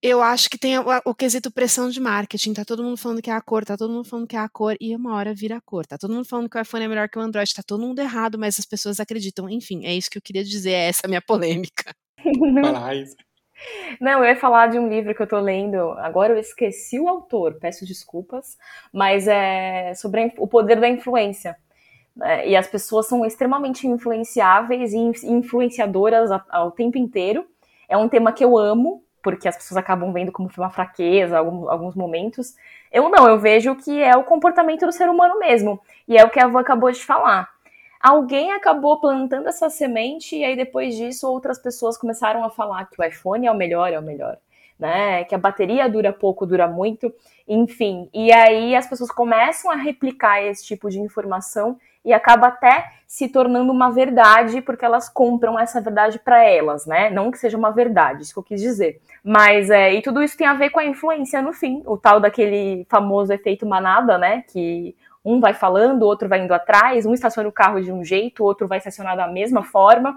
eu 0.02 0.22
acho 0.22 0.50
que 0.50 0.58
tem 0.58 0.78
o, 0.78 0.84
o, 1.04 1.14
quesito 1.14 1.50
pressão 1.50 1.88
de 1.88 2.00
marketing. 2.00 2.52
Tá 2.52 2.64
todo 2.64 2.82
mundo 2.82 2.96
falando 2.96 3.22
que 3.22 3.30
é 3.30 3.32
a 3.32 3.40
cor, 3.40 3.64
tá 3.64 3.76
todo 3.76 3.92
mundo 3.92 4.04
falando 4.04 4.26
que 4.26 4.36
é 4.36 4.38
a 4.38 4.48
cor, 4.48 4.76
e 4.80 4.94
uma 4.94 5.14
hora 5.14 5.34
vira 5.34 5.56
a 5.56 5.60
cor. 5.60 5.86
Tá 5.86 5.96
todo 5.98 6.14
mundo 6.14 6.26
falando 6.26 6.48
que 6.48 6.58
o 6.58 6.60
iPhone 6.60 6.84
é 6.84 6.88
melhor 6.88 7.08
que 7.08 7.18
o 7.18 7.22
Android, 7.22 7.52
tá 7.54 7.62
todo 7.66 7.80
mundo 7.80 7.98
errado, 7.98 8.38
mas 8.38 8.58
as 8.58 8.66
pessoas 8.66 9.00
acreditam. 9.00 9.48
Enfim, 9.48 9.84
é 9.86 9.94
isso 9.94 10.10
que 10.10 10.18
eu 10.18 10.22
queria 10.22 10.44
dizer, 10.44 10.72
é 10.72 10.88
essa 10.88 11.08
minha 11.08 11.22
polêmica. 11.22 11.94
Não, 14.00 14.18
eu 14.22 14.26
ia 14.26 14.36
falar 14.36 14.66
de 14.68 14.78
um 14.78 14.88
livro 14.88 15.14
que 15.14 15.22
eu 15.22 15.26
tô 15.26 15.40
lendo, 15.40 15.92
agora 15.92 16.34
eu 16.34 16.38
esqueci 16.38 17.00
o 17.00 17.08
autor, 17.08 17.54
peço 17.58 17.86
desculpas, 17.86 18.56
mas 18.92 19.26
é 19.26 19.94
sobre 19.94 20.32
o 20.38 20.46
poder 20.46 20.78
da 20.78 20.88
influência. 20.88 21.56
É, 22.22 22.48
e 22.48 22.56
as 22.56 22.66
pessoas 22.66 23.06
são 23.06 23.24
extremamente 23.24 23.86
influenciáveis 23.86 24.92
e 24.92 24.98
influenciadoras 25.24 26.30
ao 26.50 26.70
tempo 26.70 26.98
inteiro. 26.98 27.46
É 27.88 27.96
um 27.96 28.08
tema 28.08 28.32
que 28.32 28.44
eu 28.44 28.58
amo, 28.58 29.05
porque 29.26 29.48
as 29.48 29.56
pessoas 29.56 29.76
acabam 29.76 30.12
vendo 30.12 30.30
como 30.30 30.48
uma 30.56 30.70
fraqueza 30.70 31.36
alguns, 31.36 31.68
alguns 31.68 31.96
momentos. 31.96 32.54
Eu 32.92 33.08
não, 33.08 33.28
eu 33.28 33.40
vejo 33.40 33.74
que 33.74 34.00
é 34.00 34.16
o 34.16 34.22
comportamento 34.22 34.86
do 34.86 34.92
ser 34.92 35.08
humano 35.08 35.36
mesmo. 35.36 35.80
E 36.06 36.16
é 36.16 36.24
o 36.24 36.30
que 36.30 36.38
a 36.38 36.44
avó 36.44 36.58
acabou 36.58 36.92
de 36.92 37.04
falar. 37.04 37.50
Alguém 38.00 38.52
acabou 38.52 39.00
plantando 39.00 39.48
essa 39.48 39.68
semente 39.68 40.36
e 40.36 40.44
aí 40.44 40.54
depois 40.54 40.94
disso 40.94 41.28
outras 41.28 41.58
pessoas 41.58 41.98
começaram 41.98 42.44
a 42.44 42.50
falar 42.50 42.84
que 42.88 43.02
o 43.02 43.04
iPhone 43.04 43.48
é 43.48 43.50
o 43.50 43.56
melhor, 43.56 43.92
é 43.92 43.98
o 43.98 44.02
melhor. 44.02 44.38
Né, 44.78 45.24
que 45.24 45.34
a 45.34 45.38
bateria 45.38 45.88
dura 45.88 46.12
pouco, 46.12 46.46
dura 46.46 46.68
muito, 46.68 47.12
enfim. 47.48 48.08
E 48.14 48.32
aí 48.32 48.76
as 48.76 48.86
pessoas 48.86 49.10
começam 49.10 49.72
a 49.72 49.74
replicar 49.74 50.40
esse 50.40 50.64
tipo 50.64 50.88
de 50.88 51.00
informação 51.00 51.80
e 52.06 52.12
acaba 52.12 52.46
até 52.46 52.92
se 53.06 53.28
tornando 53.28 53.72
uma 53.72 53.90
verdade 53.90 54.62
porque 54.62 54.84
elas 54.84 55.08
compram 55.08 55.58
essa 55.58 55.80
verdade 55.80 56.20
para 56.20 56.42
elas, 56.44 56.86
né? 56.86 57.10
Não 57.10 57.32
que 57.32 57.38
seja 57.38 57.58
uma 57.58 57.72
verdade, 57.72 58.22
isso 58.22 58.32
que 58.32 58.38
eu 58.38 58.44
quis 58.44 58.60
dizer. 58.60 59.00
Mas 59.24 59.70
é, 59.70 59.92
e 59.92 60.00
tudo 60.00 60.22
isso 60.22 60.36
tem 60.36 60.46
a 60.46 60.54
ver 60.54 60.70
com 60.70 60.78
a 60.78 60.84
influência 60.84 61.42
no 61.42 61.52
fim, 61.52 61.82
o 61.84 61.96
tal 61.96 62.20
daquele 62.20 62.86
famoso 62.88 63.32
efeito 63.32 63.66
manada, 63.66 64.16
né? 64.16 64.44
Que 64.48 64.94
um 65.24 65.40
vai 65.40 65.52
falando, 65.52 66.02
o 66.02 66.06
outro 66.06 66.28
vai 66.28 66.40
indo 66.40 66.54
atrás, 66.54 67.04
um 67.04 67.12
estaciona 67.12 67.48
o 67.48 67.52
carro 67.52 67.80
de 67.80 67.90
um 67.90 68.04
jeito, 68.04 68.44
o 68.44 68.46
outro 68.46 68.68
vai 68.68 68.78
estacionar 68.78 69.16
da 69.16 69.26
mesma 69.26 69.64
forma, 69.64 70.16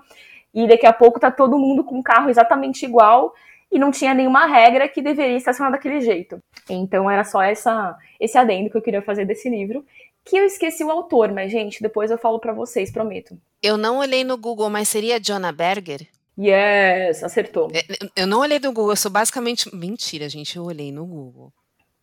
e 0.54 0.68
daqui 0.68 0.86
a 0.86 0.94
pouco 0.94 1.20
tá 1.20 1.32
todo 1.32 1.58
mundo 1.58 1.84
com 1.84 1.98
um 1.98 2.04
carro 2.04 2.30
exatamente 2.30 2.86
igual 2.86 3.34
e 3.72 3.78
não 3.78 3.92
tinha 3.92 4.14
nenhuma 4.14 4.46
regra 4.46 4.88
que 4.88 5.02
deveria 5.02 5.38
estacionar 5.38 5.72
daquele 5.72 6.02
jeito. 6.02 6.42
Então 6.70 7.10
era 7.10 7.24
só 7.24 7.42
essa 7.42 7.98
esse 8.20 8.38
adendo 8.38 8.70
que 8.70 8.78
eu 8.78 8.82
queria 8.82 9.02
fazer 9.02 9.26
desse 9.26 9.50
livro 9.50 9.84
que 10.26 10.38
eu 10.38 10.46
esqueci 10.46 10.84
o 10.84 10.92
autor, 10.92 11.32
mas, 11.32 11.52
gente, 11.52 11.82
depois 11.82 12.12
eu 12.12 12.18
falo 12.18 12.40
para 12.40 12.54
vocês, 12.54 12.92
prometo. 12.92 13.38
Eu 13.62 13.78
não 13.78 14.00
olhei 14.00 14.24
no 14.24 14.38
Google, 14.38 14.70
mas 14.70 14.88
seria 14.88 15.20
Jonah 15.20 15.52
Berger? 15.52 16.08
Yes, 16.40 17.24
acertou. 17.24 17.70
É, 17.74 17.84
eu 18.16 18.26
não 18.26 18.40
olhei 18.40 18.60
no 18.60 18.72
Google, 18.72 18.92
eu 18.92 18.96
sou 18.96 19.12
basicamente. 19.12 19.74
Mentira, 19.76 20.30
gente, 20.30 20.56
eu 20.56 20.64
olhei 20.64 20.92
no 20.92 21.06
Google. 21.06 21.52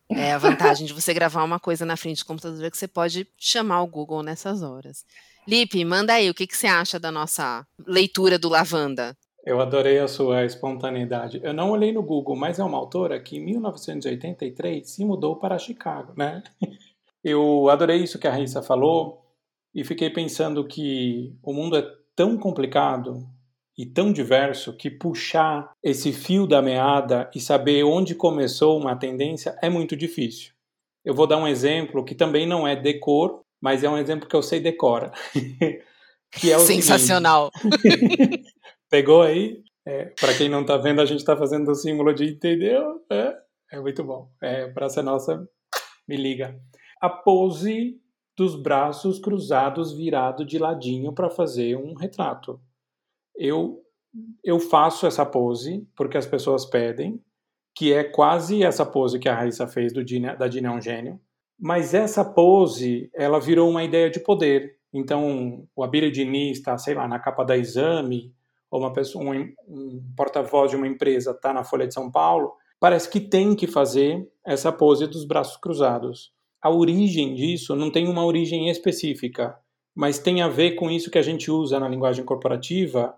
É 0.09 0.31
a 0.31 0.37
vantagem 0.37 0.85
de 0.85 0.93
você 0.93 1.13
gravar 1.13 1.43
uma 1.43 1.59
coisa 1.59 1.85
na 1.85 1.97
frente 1.97 2.23
do 2.23 2.27
computador 2.27 2.63
é 2.63 2.69
que 2.69 2.77
você 2.77 2.87
pode 2.87 3.27
chamar 3.37 3.81
o 3.81 3.87
Google 3.87 4.21
nessas 4.23 4.61
horas. 4.61 5.03
Lipe, 5.47 5.83
manda 5.83 6.13
aí, 6.13 6.29
o 6.29 6.33
que, 6.33 6.45
que 6.45 6.55
você 6.55 6.67
acha 6.67 6.99
da 6.99 7.11
nossa 7.11 7.65
leitura 7.85 8.37
do 8.37 8.49
Lavanda? 8.49 9.17
Eu 9.45 9.61
adorei 9.61 9.97
a 9.97 10.07
sua 10.07 10.43
espontaneidade. 10.43 11.39
Eu 11.41 11.53
não 11.53 11.71
olhei 11.71 11.91
no 11.91 12.03
Google, 12.03 12.35
mas 12.35 12.59
é 12.59 12.63
uma 12.63 12.77
autora 12.77 13.19
que 13.19 13.37
em 13.37 13.45
1983 13.45 14.89
se 14.89 15.05
mudou 15.05 15.37
para 15.37 15.57
Chicago, 15.57 16.13
né? 16.17 16.43
Eu 17.23 17.69
adorei 17.69 17.97
isso 17.97 18.19
que 18.19 18.27
a 18.27 18.31
Raíssa 18.31 18.61
falou 18.61 19.23
e 19.73 19.83
fiquei 19.83 20.09
pensando 20.09 20.65
que 20.65 21.35
o 21.43 21.53
mundo 21.53 21.77
é 21.77 21.85
tão 22.15 22.37
complicado 22.37 23.27
e 23.77 23.85
tão 23.85 24.11
diverso 24.11 24.75
que 24.75 24.89
puxar 24.89 25.71
esse 25.83 26.11
fio 26.11 26.47
da 26.47 26.61
meada 26.61 27.29
e 27.35 27.39
saber 27.39 27.83
onde 27.83 28.15
começou 28.15 28.79
uma 28.79 28.95
tendência 28.95 29.55
é 29.61 29.69
muito 29.69 29.95
difícil. 29.95 30.53
Eu 31.05 31.13
vou 31.13 31.27
dar 31.27 31.37
um 31.37 31.47
exemplo 31.47 32.03
que 32.03 32.15
também 32.15 32.47
não 32.47 32.67
é 32.67 32.75
decor, 32.75 33.41
mas 33.61 33.83
é 33.83 33.89
um 33.89 33.97
exemplo 33.97 34.27
que 34.27 34.35
eu 34.35 34.41
sei 34.41 34.59
decora. 34.59 35.11
que 36.31 36.51
é 36.51 36.57
o 36.57 36.61
Sensacional. 36.61 37.51
Pegou 38.89 39.21
aí? 39.21 39.61
É, 39.85 40.05
Para 40.19 40.33
quem 40.33 40.49
não 40.49 40.61
está 40.61 40.75
vendo, 40.75 40.99
a 40.99 41.05
gente 41.05 41.19
está 41.19 41.37
fazendo 41.37 41.71
o 41.71 41.75
símbolo 41.75 42.13
de 42.13 42.25
entendeu? 42.25 43.01
É, 43.09 43.33
é 43.73 43.79
muito 43.79 44.03
bom. 44.03 44.29
É, 44.41 44.67
Para 44.67 44.89
ser 44.89 45.03
nossa, 45.03 45.47
me 46.07 46.17
liga. 46.17 46.59
A 47.01 47.09
pose 47.09 47.99
dos 48.37 48.55
braços 48.55 49.19
cruzados 49.19 49.91
virado 49.91 50.45
de 50.45 50.59
ladinho 50.59 51.13
para 51.13 51.29
fazer 51.29 51.75
um 51.75 51.93
retrato. 51.95 52.59
Eu 53.35 53.83
eu 54.43 54.59
faço 54.59 55.05
essa 55.05 55.25
pose 55.25 55.87
porque 55.95 56.17
as 56.17 56.25
pessoas 56.25 56.65
pedem, 56.65 57.21
que 57.75 57.93
é 57.93 58.03
quase 58.03 58.63
essa 58.63 58.85
pose 58.85 59.19
que 59.19 59.29
a 59.29 59.35
Raíssa 59.35 59.67
fez 59.67 59.93
do 59.93 60.03
da 60.37 60.47
Dina 60.47 60.69
é 60.69 60.71
um 60.71 60.81
gênio. 60.81 61.19
Mas 61.59 61.93
essa 61.93 62.23
pose, 62.23 63.09
ela 63.13 63.39
virou 63.39 63.69
uma 63.69 63.83
ideia 63.83 64.09
de 64.09 64.19
poder. 64.19 64.77
Então, 64.93 65.67
o 65.75 65.83
Abílio 65.83 66.11
Diniz 66.11 66.57
está, 66.57 66.77
sei 66.77 66.93
lá, 66.93 67.07
na 67.07 67.19
capa 67.19 67.43
da 67.43 67.57
Exame, 67.57 68.33
ou 68.69 68.79
uma 68.79 68.93
pessoa, 68.93 69.23
um, 69.23 69.53
um 69.67 70.13
porta-voz 70.15 70.71
de 70.71 70.77
uma 70.77 70.87
empresa 70.87 71.31
está 71.31 71.53
na 71.53 71.63
Folha 71.63 71.87
de 71.87 71.93
São 71.93 72.11
Paulo, 72.11 72.53
parece 72.79 73.09
que 73.09 73.19
tem 73.19 73.55
que 73.55 73.67
fazer 73.67 74.27
essa 74.45 74.71
pose 74.71 75.07
dos 75.07 75.25
braços 75.25 75.57
cruzados. 75.57 76.31
A 76.61 76.69
origem 76.69 77.35
disso 77.35 77.75
não 77.75 77.91
tem 77.91 78.07
uma 78.07 78.25
origem 78.25 78.69
específica, 78.69 79.57
mas 79.95 80.19
tem 80.19 80.41
a 80.41 80.47
ver 80.47 80.71
com 80.71 80.89
isso 80.89 81.11
que 81.11 81.17
a 81.17 81.23
gente 81.23 81.49
usa 81.49 81.79
na 81.79 81.89
linguagem 81.89 82.23
corporativa, 82.23 83.15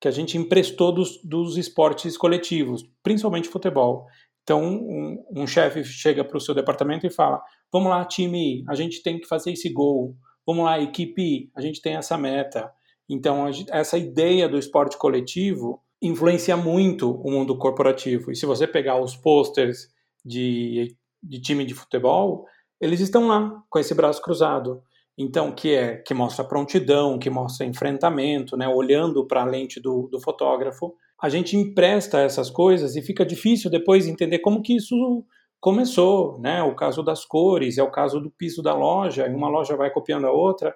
que 0.00 0.08
a 0.08 0.10
gente 0.10 0.38
emprestou 0.38 0.92
dos, 0.92 1.22
dos 1.22 1.56
esportes 1.56 2.16
coletivos, 2.16 2.88
principalmente 3.02 3.48
futebol. 3.48 4.06
Então, 4.42 4.62
um, 4.64 5.24
um 5.30 5.46
chefe 5.46 5.84
chega 5.84 6.24
para 6.24 6.36
o 6.36 6.40
seu 6.40 6.54
departamento 6.54 7.06
e 7.06 7.10
fala: 7.10 7.42
Vamos 7.72 7.90
lá, 7.90 8.04
time, 8.04 8.64
a 8.68 8.74
gente 8.74 9.02
tem 9.02 9.18
que 9.18 9.28
fazer 9.28 9.52
esse 9.52 9.68
gol. 9.68 10.16
Vamos 10.46 10.64
lá, 10.64 10.80
equipe, 10.80 11.50
a 11.54 11.60
gente 11.60 11.80
tem 11.80 11.96
essa 11.96 12.16
meta. 12.16 12.70
Então, 13.08 13.46
essa 13.70 13.98
ideia 13.98 14.48
do 14.48 14.58
esporte 14.58 14.96
coletivo 14.96 15.82
influencia 16.02 16.56
muito 16.56 17.10
o 17.10 17.30
mundo 17.30 17.56
corporativo. 17.56 18.30
E 18.30 18.36
se 18.36 18.46
você 18.46 18.66
pegar 18.66 19.00
os 19.00 19.14
posters 19.14 19.88
de, 20.24 20.96
de 21.22 21.40
time 21.40 21.64
de 21.64 21.74
futebol, 21.74 22.46
eles 22.80 23.00
estão 23.00 23.28
lá 23.28 23.62
com 23.68 23.78
esse 23.78 23.94
braço 23.94 24.22
cruzado. 24.22 24.82
Então, 25.18 25.52
que 25.52 25.74
é 25.74 25.96
que 25.96 26.14
mostra 26.14 26.44
prontidão, 26.44 27.18
que 27.18 27.28
mostra 27.28 27.66
enfrentamento, 27.66 28.56
né, 28.56 28.66
olhando 28.66 29.26
para 29.26 29.42
a 29.42 29.44
lente 29.44 29.78
do, 29.78 30.08
do 30.10 30.20
fotógrafo. 30.20 30.94
A 31.20 31.28
gente 31.28 31.56
empresta 31.56 32.20
essas 32.20 32.48
coisas 32.48 32.96
e 32.96 33.02
fica 33.02 33.26
difícil 33.26 33.70
depois 33.70 34.06
entender 34.06 34.38
como 34.38 34.62
que 34.62 34.76
isso 34.76 35.24
começou, 35.60 36.38
né? 36.40 36.62
O 36.62 36.74
caso 36.74 37.02
das 37.02 37.24
cores, 37.26 37.76
é 37.76 37.82
o 37.82 37.90
caso 37.90 38.18
do 38.18 38.30
piso 38.30 38.62
da 38.62 38.72
loja, 38.72 39.26
e 39.26 39.34
uma 39.34 39.48
loja 39.48 39.76
vai 39.76 39.90
copiando 39.90 40.26
a 40.26 40.32
outra, 40.32 40.74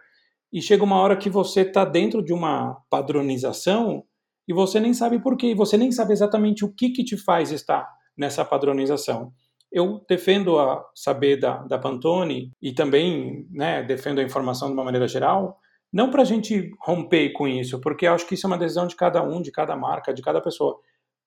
e 0.52 0.60
chega 0.60 0.84
uma 0.84 1.00
hora 1.00 1.16
que 1.16 1.30
você 1.30 1.62
está 1.62 1.84
dentro 1.84 2.22
de 2.22 2.32
uma 2.32 2.76
padronização 2.90 4.04
e 4.46 4.52
você 4.52 4.78
nem 4.78 4.92
sabe 4.92 5.18
por 5.18 5.36
quê, 5.36 5.54
você 5.54 5.76
nem 5.76 5.90
sabe 5.90 6.12
exatamente 6.12 6.64
o 6.64 6.72
que, 6.72 6.90
que 6.90 7.02
te 7.02 7.16
faz 7.16 7.50
estar 7.50 7.88
nessa 8.16 8.44
padronização. 8.44 9.32
Eu 9.74 10.04
defendo 10.08 10.58
a 10.58 10.88
saber 10.94 11.36
da, 11.36 11.56
da 11.64 11.76
Pantone 11.76 12.52
e 12.62 12.72
também 12.72 13.46
né, 13.50 13.82
defendo 13.82 14.20
a 14.20 14.22
informação 14.22 14.68
de 14.68 14.74
uma 14.74 14.84
maneira 14.84 15.08
geral, 15.08 15.58
não 15.92 16.10
para 16.10 16.22
a 16.22 16.24
gente 16.24 16.70
romper 16.80 17.30
com 17.32 17.48
isso, 17.48 17.80
porque 17.80 18.06
acho 18.06 18.26
que 18.26 18.34
isso 18.34 18.46
é 18.46 18.48
uma 18.48 18.58
decisão 18.58 18.86
de 18.86 18.94
cada 18.94 19.22
um, 19.22 19.42
de 19.42 19.50
cada 19.50 19.76
marca, 19.76 20.14
de 20.14 20.22
cada 20.22 20.40
pessoa, 20.40 20.78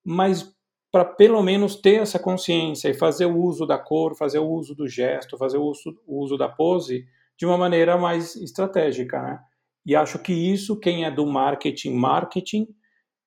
mas 0.03 0.55
para 0.91 1.03
pelo 1.03 1.43
menos 1.43 1.75
ter 1.75 2.01
essa 2.01 2.17
consciência 2.17 2.89
e 2.89 2.93
fazer 2.93 3.25
o 3.25 3.37
uso 3.37 3.65
da 3.65 3.77
cor, 3.77 4.15
fazer 4.15 4.39
o 4.39 4.49
uso 4.49 4.73
do 4.73 4.87
gesto, 4.87 5.37
fazer 5.37 5.57
o 5.57 5.63
uso, 5.63 5.99
o 6.07 6.23
uso 6.23 6.37
da 6.37 6.47
pose 6.47 7.05
de 7.37 7.45
uma 7.45 7.57
maneira 7.57 7.97
mais 7.97 8.35
estratégica, 8.37 9.21
né? 9.21 9.39
E 9.85 9.95
acho 9.95 10.19
que 10.19 10.33
isso, 10.33 10.79
quem 10.79 11.05
é 11.05 11.11
do 11.11 11.25
marketing, 11.25 11.93
marketing, 11.93 12.67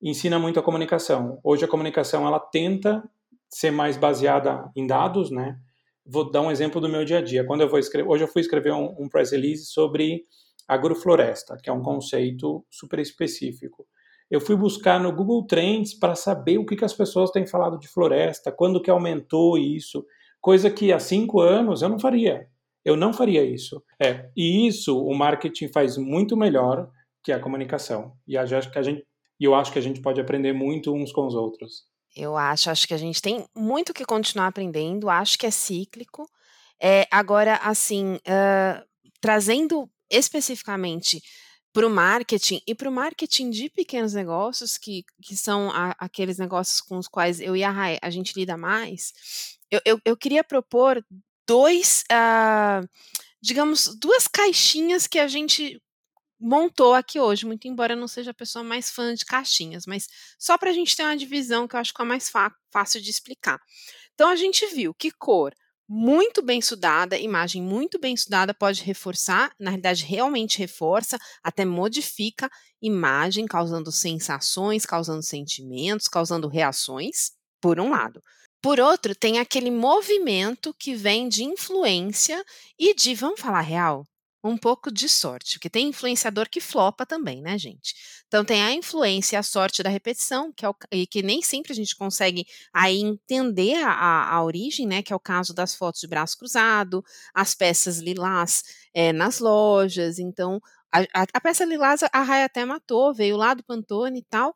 ensina 0.03 0.39
muito 0.39 0.59
a 0.59 0.63
comunicação. 0.63 1.39
Hoje 1.45 1.65
a 1.65 1.69
comunicação 1.69 2.27
ela 2.27 2.41
tenta 2.41 3.03
ser 3.51 3.71
mais 3.71 3.97
baseada 3.97 4.71
em 4.77 4.87
dados, 4.87 5.31
né? 5.31 5.59
Vou 6.07 6.31
dar 6.31 6.43
um 6.43 6.51
exemplo 6.51 6.81
do 6.81 6.89
meu 6.89 7.05
dia 7.05 7.19
a 7.19 7.23
dia. 7.23 7.45
Quando 7.45 7.63
eu 7.63 7.69
vou 7.69 7.79
escrever, 7.79 8.09
hoje 8.09 8.25
eu 8.25 8.29
fui 8.29 8.41
escrever 8.41 8.73
um, 8.73 8.95
um 8.99 9.09
press 9.09 9.33
release 9.33 9.67
sobre 9.67 10.25
agrofloresta, 10.67 11.57
que 11.63 11.69
é 11.69 11.73
um 11.73 11.83
conceito 11.83 12.65
super 12.71 12.99
específico. 13.01 13.87
Eu 14.31 14.41
fui 14.41 14.55
buscar 14.55 15.01
no 15.01 15.13
Google 15.13 15.45
Trends 15.45 15.93
para 15.93 16.15
saber 16.15 16.59
o 16.59 16.65
que, 16.65 16.77
que 16.77 16.85
as 16.85 16.95
pessoas 16.95 17.33
têm 17.33 17.45
falado 17.45 17.79
de 17.79 17.89
floresta, 17.89 18.53
quando 18.53 18.81
que 18.81 18.91
aumentou 18.91 19.59
isso, 19.59 20.07
coisa 20.41 20.71
que 20.71 20.93
há 20.93 21.01
cinco 21.01 21.41
anos 21.41 21.83
eu 21.83 21.89
não 21.89 21.99
faria. 21.99 22.47
Eu 22.85 22.97
não 22.97 23.13
faria 23.13 23.45
isso. 23.45 23.83
É, 24.01 24.31
e 24.37 24.69
isso 24.69 24.97
o 24.97 25.13
marketing 25.15 25.69
faz 25.69 25.99
muito 25.99 26.37
melhor 26.37 26.89
que 27.23 27.33
a 27.33 27.41
comunicação. 27.41 28.13
E 28.27 28.35
eu 28.35 28.41
acho 28.41 28.71
que 28.71 28.79
a 28.79 28.83
gente, 28.83 29.05
eu 29.41 29.55
acho 29.55 29.73
que 29.73 29.79
a 29.79 29.83
gente 29.83 30.01
pode 30.01 30.21
aprender 30.21 30.53
muito 30.53 30.95
uns 30.95 31.13
com 31.13 31.27
os 31.27 31.35
outros. 31.35 31.90
Eu 32.17 32.37
acho, 32.37 32.71
acho 32.71 32.87
que 32.87 32.95
a 32.95 32.99
gente 32.99 33.23
tem 33.23 33.45
muito 33.55 33.95
que 33.95 34.05
continuar 34.05 34.49
aprendendo, 34.49 35.09
acho 35.09 35.39
que 35.39 35.47
é 35.47 35.51
cíclico. 35.51 36.29
É, 36.81 37.07
agora, 37.11 37.57
assim, 37.57 38.15
uh, 38.17 38.85
trazendo 39.21 39.89
especificamente 40.11 41.23
para 41.73 41.87
o 41.87 41.91
marketing 41.91 42.61
e 42.67 42.75
para 42.75 42.89
o 42.89 42.93
marketing 42.93 43.51
de 43.51 43.71
pequenos 43.71 44.13
negócios, 44.13 44.77
que, 44.77 45.05
que 45.23 45.37
são 45.37 45.71
a, 45.71 45.95
aqueles 45.99 46.39
negócios 46.39 46.81
com 46.81 46.99
os 46.99 47.07
quais 47.07 47.41
eu 47.41 47.57
e 47.57 47.63
a 47.63 47.71
Rai, 47.71 47.99
a 48.03 48.11
gente 48.11 48.33
lida 48.35 48.57
mais, 48.57 49.13
eu, 49.71 49.81
eu, 49.85 50.01
eu 50.05 50.17
queria 50.17 50.43
propor 50.43 51.05
dois, 51.47 52.05
uh, 52.11 52.87
digamos, 53.41 53.95
duas 53.97 54.27
caixinhas 54.27 55.07
que 55.07 55.19
a 55.19 55.29
gente 55.29 55.81
montou 56.41 56.95
aqui 56.95 57.21
hoje, 57.21 57.45
muito 57.45 57.69
embora 57.69 57.93
eu 57.93 57.99
não 57.99 58.09
seja 58.09 58.31
a 58.31 58.35
pessoa 58.35 58.65
mais 58.65 58.91
fã 58.91 59.15
de 59.15 59.25
caixinhas, 59.25 59.85
mas 59.87 60.07
só 60.39 60.57
para 60.57 60.71
a 60.71 60.73
gente 60.73 60.97
ter 60.97 61.03
uma 61.03 61.17
divisão 61.17 61.69
que 61.69 61.77
eu 61.77 61.81
acho 61.81 61.93
que 61.93 62.01
é 62.01 62.05
mais 62.05 62.31
fácil 62.73 63.01
de 63.01 63.11
explicar. 63.11 63.61
Então 64.15 64.29
a 64.29 64.37
gente 64.37 64.67
viu 64.67 64.95
que 64.95 65.11
cor 65.11 65.55
muito 65.93 66.41
bem 66.41 66.61
estudada, 66.61 67.19
imagem 67.19 67.61
muito 67.61 67.99
bem 67.99 68.15
estudada 68.15 68.55
pode 68.55 68.81
reforçar, 68.85 69.53
na 69.59 69.71
realidade 69.71 70.05
realmente 70.05 70.57
reforça, 70.57 71.19
até 71.43 71.65
modifica 71.65 72.49
imagem, 72.81 73.45
causando 73.45 73.91
sensações, 73.91 74.87
causando 74.87 75.23
sentimentos, 75.23 76.07
causando 76.07 76.47
reações, 76.47 77.33
por 77.61 77.81
um 77.81 77.91
lado. 77.91 78.23
Por 78.63 78.79
outro, 78.79 79.17
tem 79.17 79.41
aquele 79.41 79.71
movimento 79.71 80.73
que 80.79 80.95
vem 80.95 81.29
de 81.29 81.43
influência 81.43 82.41
e 82.79 82.95
de, 82.95 83.13
vamos 83.15 83.41
falar 83.41 83.63
real, 83.63 84.07
um 84.43 84.57
pouco 84.57 84.91
de 84.91 85.09
sorte, 85.09 85.55
porque 85.55 85.69
tem 85.69 85.89
influenciador 85.89 86.49
que 86.49 86.61
flopa 86.61 87.05
também, 87.05 87.43
né, 87.43 87.59
gente? 87.59 87.95
Então 88.27 88.45
tem 88.45 88.63
a 88.63 88.73
influência 88.73 89.37
e 89.37 89.39
a 89.39 89.43
sorte 89.43 89.83
da 89.83 89.91
repetição, 89.91 90.53
que 90.53 90.65
é 90.65 90.69
o, 90.69 90.75
e 90.91 91.07
que 91.07 91.23
nem 91.23 91.43
sempre 91.43 91.73
a 91.73 91.75
gente 91.75 91.95
consegue 91.95 92.47
aí 92.73 93.01
entender 93.01 93.83
a, 93.83 94.35
a, 94.35 94.43
origem, 94.43 94.87
né? 94.87 95.03
Que 95.03 95.13
é 95.13 95.17
o 95.17 95.21
caso 95.21 95.53
das 95.53 95.75
fotos 95.75 96.01
de 96.01 96.07
braço 96.07 96.39
cruzado, 96.39 97.05
as 97.35 97.55
peças 97.55 97.99
lilás 97.99 98.63
é, 98.95 99.13
nas 99.13 99.41
lojas. 99.41 100.19
Então 100.19 100.61
a, 100.93 101.01
a, 101.01 101.27
a, 101.35 101.41
peça 101.41 101.65
lilás 101.65 102.03
a 102.03 102.23
Raia 102.23 102.47
até 102.47 102.65
matou, 102.65 103.13
veio 103.15 103.37
lá 103.37 103.53
do 103.53 103.63
Pantone 103.63 104.21
e 104.21 104.25
tal. 104.25 104.55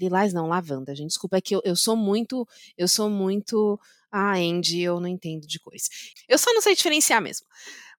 Lilás 0.00 0.32
não, 0.32 0.46
lavanda, 0.48 0.94
gente. 0.94 1.08
Desculpa, 1.08 1.36
é 1.36 1.40
que 1.40 1.54
eu, 1.54 1.60
eu 1.64 1.76
sou 1.76 1.96
muito, 1.96 2.46
eu 2.76 2.88
sou 2.88 3.10
muito. 3.10 3.78
Ah, 4.10 4.36
Andy, 4.36 4.80
eu 4.80 4.98
não 4.98 5.08
entendo 5.08 5.46
de 5.46 5.60
coisa. 5.60 5.84
Eu 6.28 6.38
só 6.38 6.52
não 6.54 6.62
sei 6.62 6.74
diferenciar 6.74 7.20
mesmo 7.20 7.46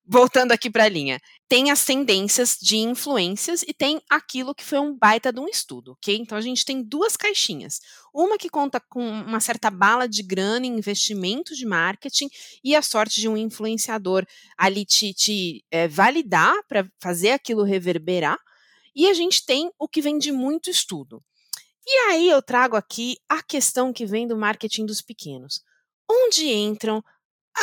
voltando 0.07 0.53
aqui 0.53 0.69
para 0.69 0.85
a 0.85 0.89
linha, 0.89 1.19
tem 1.49 1.69
as 1.69 1.83
tendências 1.83 2.57
de 2.61 2.77
influências 2.77 3.61
e 3.63 3.73
tem 3.73 4.01
aquilo 4.09 4.55
que 4.55 4.63
foi 4.63 4.79
um 4.79 4.97
baita 4.97 5.33
de 5.33 5.39
um 5.39 5.47
estudo, 5.47 5.91
ok? 5.91 6.15
Então 6.15 6.37
a 6.37 6.41
gente 6.41 6.63
tem 6.63 6.81
duas 6.81 7.17
caixinhas. 7.17 7.81
Uma 8.13 8.37
que 8.37 8.49
conta 8.49 8.79
com 8.79 9.01
uma 9.01 9.39
certa 9.41 9.69
bala 9.69 10.07
de 10.07 10.23
grana 10.23 10.65
em 10.65 10.77
investimento 10.77 11.53
de 11.53 11.65
marketing 11.65 12.29
e 12.63 12.75
a 12.75 12.81
sorte 12.81 13.19
de 13.19 13.27
um 13.27 13.35
influenciador 13.35 14.25
ali 14.57 14.85
te, 14.85 15.13
te 15.13 15.65
é, 15.69 15.87
validar 15.87 16.55
para 16.67 16.89
fazer 17.01 17.31
aquilo 17.31 17.63
reverberar. 17.63 18.39
E 18.95 19.09
a 19.09 19.13
gente 19.13 19.45
tem 19.45 19.69
o 19.77 19.87
que 19.87 20.01
vem 20.01 20.17
de 20.17 20.31
muito 20.31 20.69
estudo. 20.69 21.21
E 21.85 21.97
aí 22.09 22.29
eu 22.29 22.41
trago 22.41 22.75
aqui 22.75 23.17
a 23.29 23.41
questão 23.43 23.93
que 23.93 24.05
vem 24.05 24.27
do 24.27 24.37
marketing 24.37 24.85
dos 24.85 25.01
pequenos. 25.01 25.61
Onde 26.09 26.49
entram 26.49 27.03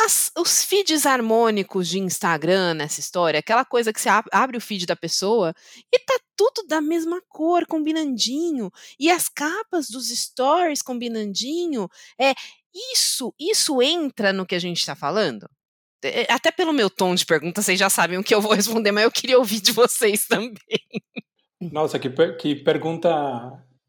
as, 0.03 0.31
os 0.37 0.63
feeds 0.63 1.05
harmônicos 1.05 1.87
de 1.87 1.99
Instagram 1.99 2.75
nessa 2.75 2.99
história, 2.99 3.39
aquela 3.39 3.63
coisa 3.63 3.93
que 3.93 4.01
você 4.01 4.09
abre 4.31 4.57
o 4.57 4.61
feed 4.61 4.85
da 4.85 4.95
pessoa 4.95 5.53
e 5.93 5.99
tá 5.99 6.19
tudo 6.35 6.67
da 6.67 6.81
mesma 6.81 7.21
cor, 7.29 7.65
combinandinho, 7.65 8.71
e 8.99 9.09
as 9.09 9.29
capas 9.29 9.89
dos 9.89 10.09
stories 10.09 10.81
combinandinho, 10.81 11.89
é 12.19 12.33
isso, 12.93 13.33
isso 13.39 13.81
entra 13.81 14.33
no 14.33 14.45
que 14.45 14.55
a 14.55 14.59
gente 14.59 14.79
está 14.79 14.95
falando? 14.95 15.47
é, 16.05 16.31
até 16.31 16.51
pelo 16.51 16.73
meu 16.73 16.89
tom 16.89 17.15
de 17.15 17.25
pergunta, 17.25 17.61
vocês 17.61 17.79
já 17.79 17.89
sabem 17.89 18.17
o 18.17 18.23
que 18.23 18.33
eu 18.33 18.41
vou 18.41 18.53
responder, 18.53 18.91
mas 18.91 19.03
eu 19.03 19.11
queria 19.11 19.37
ouvir 19.37 19.61
de 19.61 19.71
vocês 19.71 20.25
também. 20.27 20.55
Nossa, 21.59 21.97
que, 21.97 22.09
que 22.37 22.55
pergunta 22.55 23.11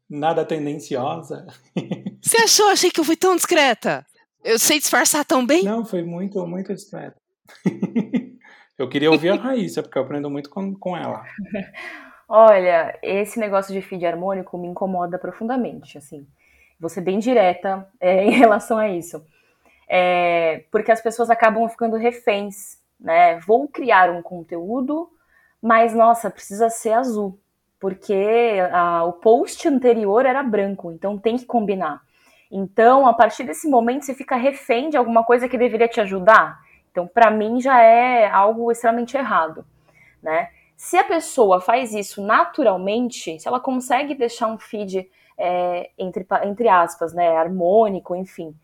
nada 0.09 0.45
tendenciosa. 0.45 1.45
Você 2.21 2.37
achou? 2.37 2.69
Achei 2.69 2.89
que 2.89 2.99
eu 2.99 3.03
fui 3.03 3.15
tão 3.15 3.35
discreta. 3.35 4.05
Eu 4.47 4.57
sei 4.57 4.79
disfarçar 4.79 5.25
tão 5.25 5.45
bem? 5.45 5.61
Não, 5.61 5.83
foi 5.83 6.01
muito, 6.03 6.47
muito 6.47 6.73
discreta. 6.73 7.17
eu 8.79 8.87
queria 8.87 9.11
ouvir 9.11 9.29
a 9.31 9.35
Raíssa, 9.35 9.83
porque 9.83 9.97
eu 9.97 10.03
aprendo 10.03 10.29
muito 10.29 10.49
com, 10.49 10.73
com 10.73 10.95
ela. 10.95 11.25
Olha, 12.29 12.97
esse 13.03 13.37
negócio 13.39 13.73
de 13.73 13.81
feed 13.81 14.05
harmônico 14.05 14.57
me 14.57 14.69
incomoda 14.69 15.19
profundamente, 15.19 15.97
assim. 15.97 16.25
Vou 16.79 16.89
ser 16.89 17.01
bem 17.01 17.19
direta 17.19 17.85
é, 17.99 18.23
em 18.25 18.31
relação 18.31 18.77
a 18.77 18.87
isso. 18.87 19.21
É, 19.85 20.63
porque 20.71 20.93
as 20.93 21.01
pessoas 21.01 21.29
acabam 21.29 21.67
ficando 21.67 21.97
reféns, 21.97 22.77
né? 22.97 23.37
Vou 23.39 23.67
criar 23.67 24.09
um 24.09 24.21
conteúdo, 24.21 25.09
mas, 25.61 25.93
nossa, 25.93 26.29
precisa 26.29 26.69
ser 26.69 26.93
azul 26.93 27.37
porque 27.79 28.55
a, 28.71 29.03
o 29.03 29.13
post 29.13 29.67
anterior 29.67 30.25
era 30.25 30.41
branco, 30.41 30.91
então 30.91 31.17
tem 31.17 31.37
que 31.37 31.45
combinar. 31.45 32.01
Então, 32.51 33.07
a 33.07 33.13
partir 33.13 33.43
desse 33.43 33.69
momento, 33.69 34.05
você 34.05 34.13
fica 34.13 34.35
refém 34.35 34.89
de 34.89 34.97
alguma 34.97 35.23
coisa 35.23 35.49
que 35.49 35.57
deveria 35.57 35.87
te 35.87 35.99
ajudar. 35.99 36.59
Então, 36.91 37.07
para 37.07 37.29
mim, 37.29 37.59
já 37.59 37.81
é 37.81 38.29
algo 38.29 38.71
extremamente 38.71 39.17
errado, 39.17 39.65
né? 40.21 40.49
Se 40.75 40.97
a 40.97 41.03
pessoa 41.03 41.59
faz 41.59 41.93
isso 41.93 42.21
naturalmente, 42.21 43.39
se 43.39 43.47
ela 43.47 43.59
consegue 43.59 44.13
deixar 44.15 44.47
um 44.47 44.57
feed 44.57 45.09
é, 45.37 45.89
entre, 45.97 46.25
entre 46.43 46.69
aspas, 46.69 47.13
né, 47.13 47.35
harmônico, 47.35 48.15
enfim, 48.15 48.55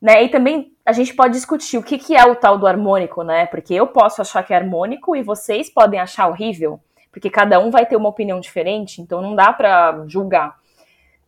né? 0.00 0.22
E 0.22 0.28
também 0.28 0.72
a 0.86 0.92
gente 0.92 1.14
pode 1.14 1.34
discutir 1.34 1.76
o 1.76 1.82
que, 1.82 1.98
que 1.98 2.16
é 2.16 2.24
o 2.24 2.36
tal 2.36 2.56
do 2.56 2.66
harmônico, 2.66 3.22
né? 3.22 3.46
Porque 3.46 3.74
eu 3.74 3.86
posso 3.86 4.22
achar 4.22 4.42
que 4.44 4.52
é 4.52 4.56
harmônico 4.56 5.14
e 5.14 5.22
vocês 5.22 5.68
podem 5.68 6.00
achar 6.00 6.28
horrível 6.28 6.80
porque 7.12 7.28
cada 7.28 7.58
um 7.58 7.70
vai 7.70 7.86
ter 7.86 7.96
uma 7.96 8.08
opinião 8.08 8.40
diferente, 8.40 9.00
então 9.00 9.20
não 9.20 9.34
dá 9.34 9.52
para 9.52 10.04
julgar. 10.06 10.58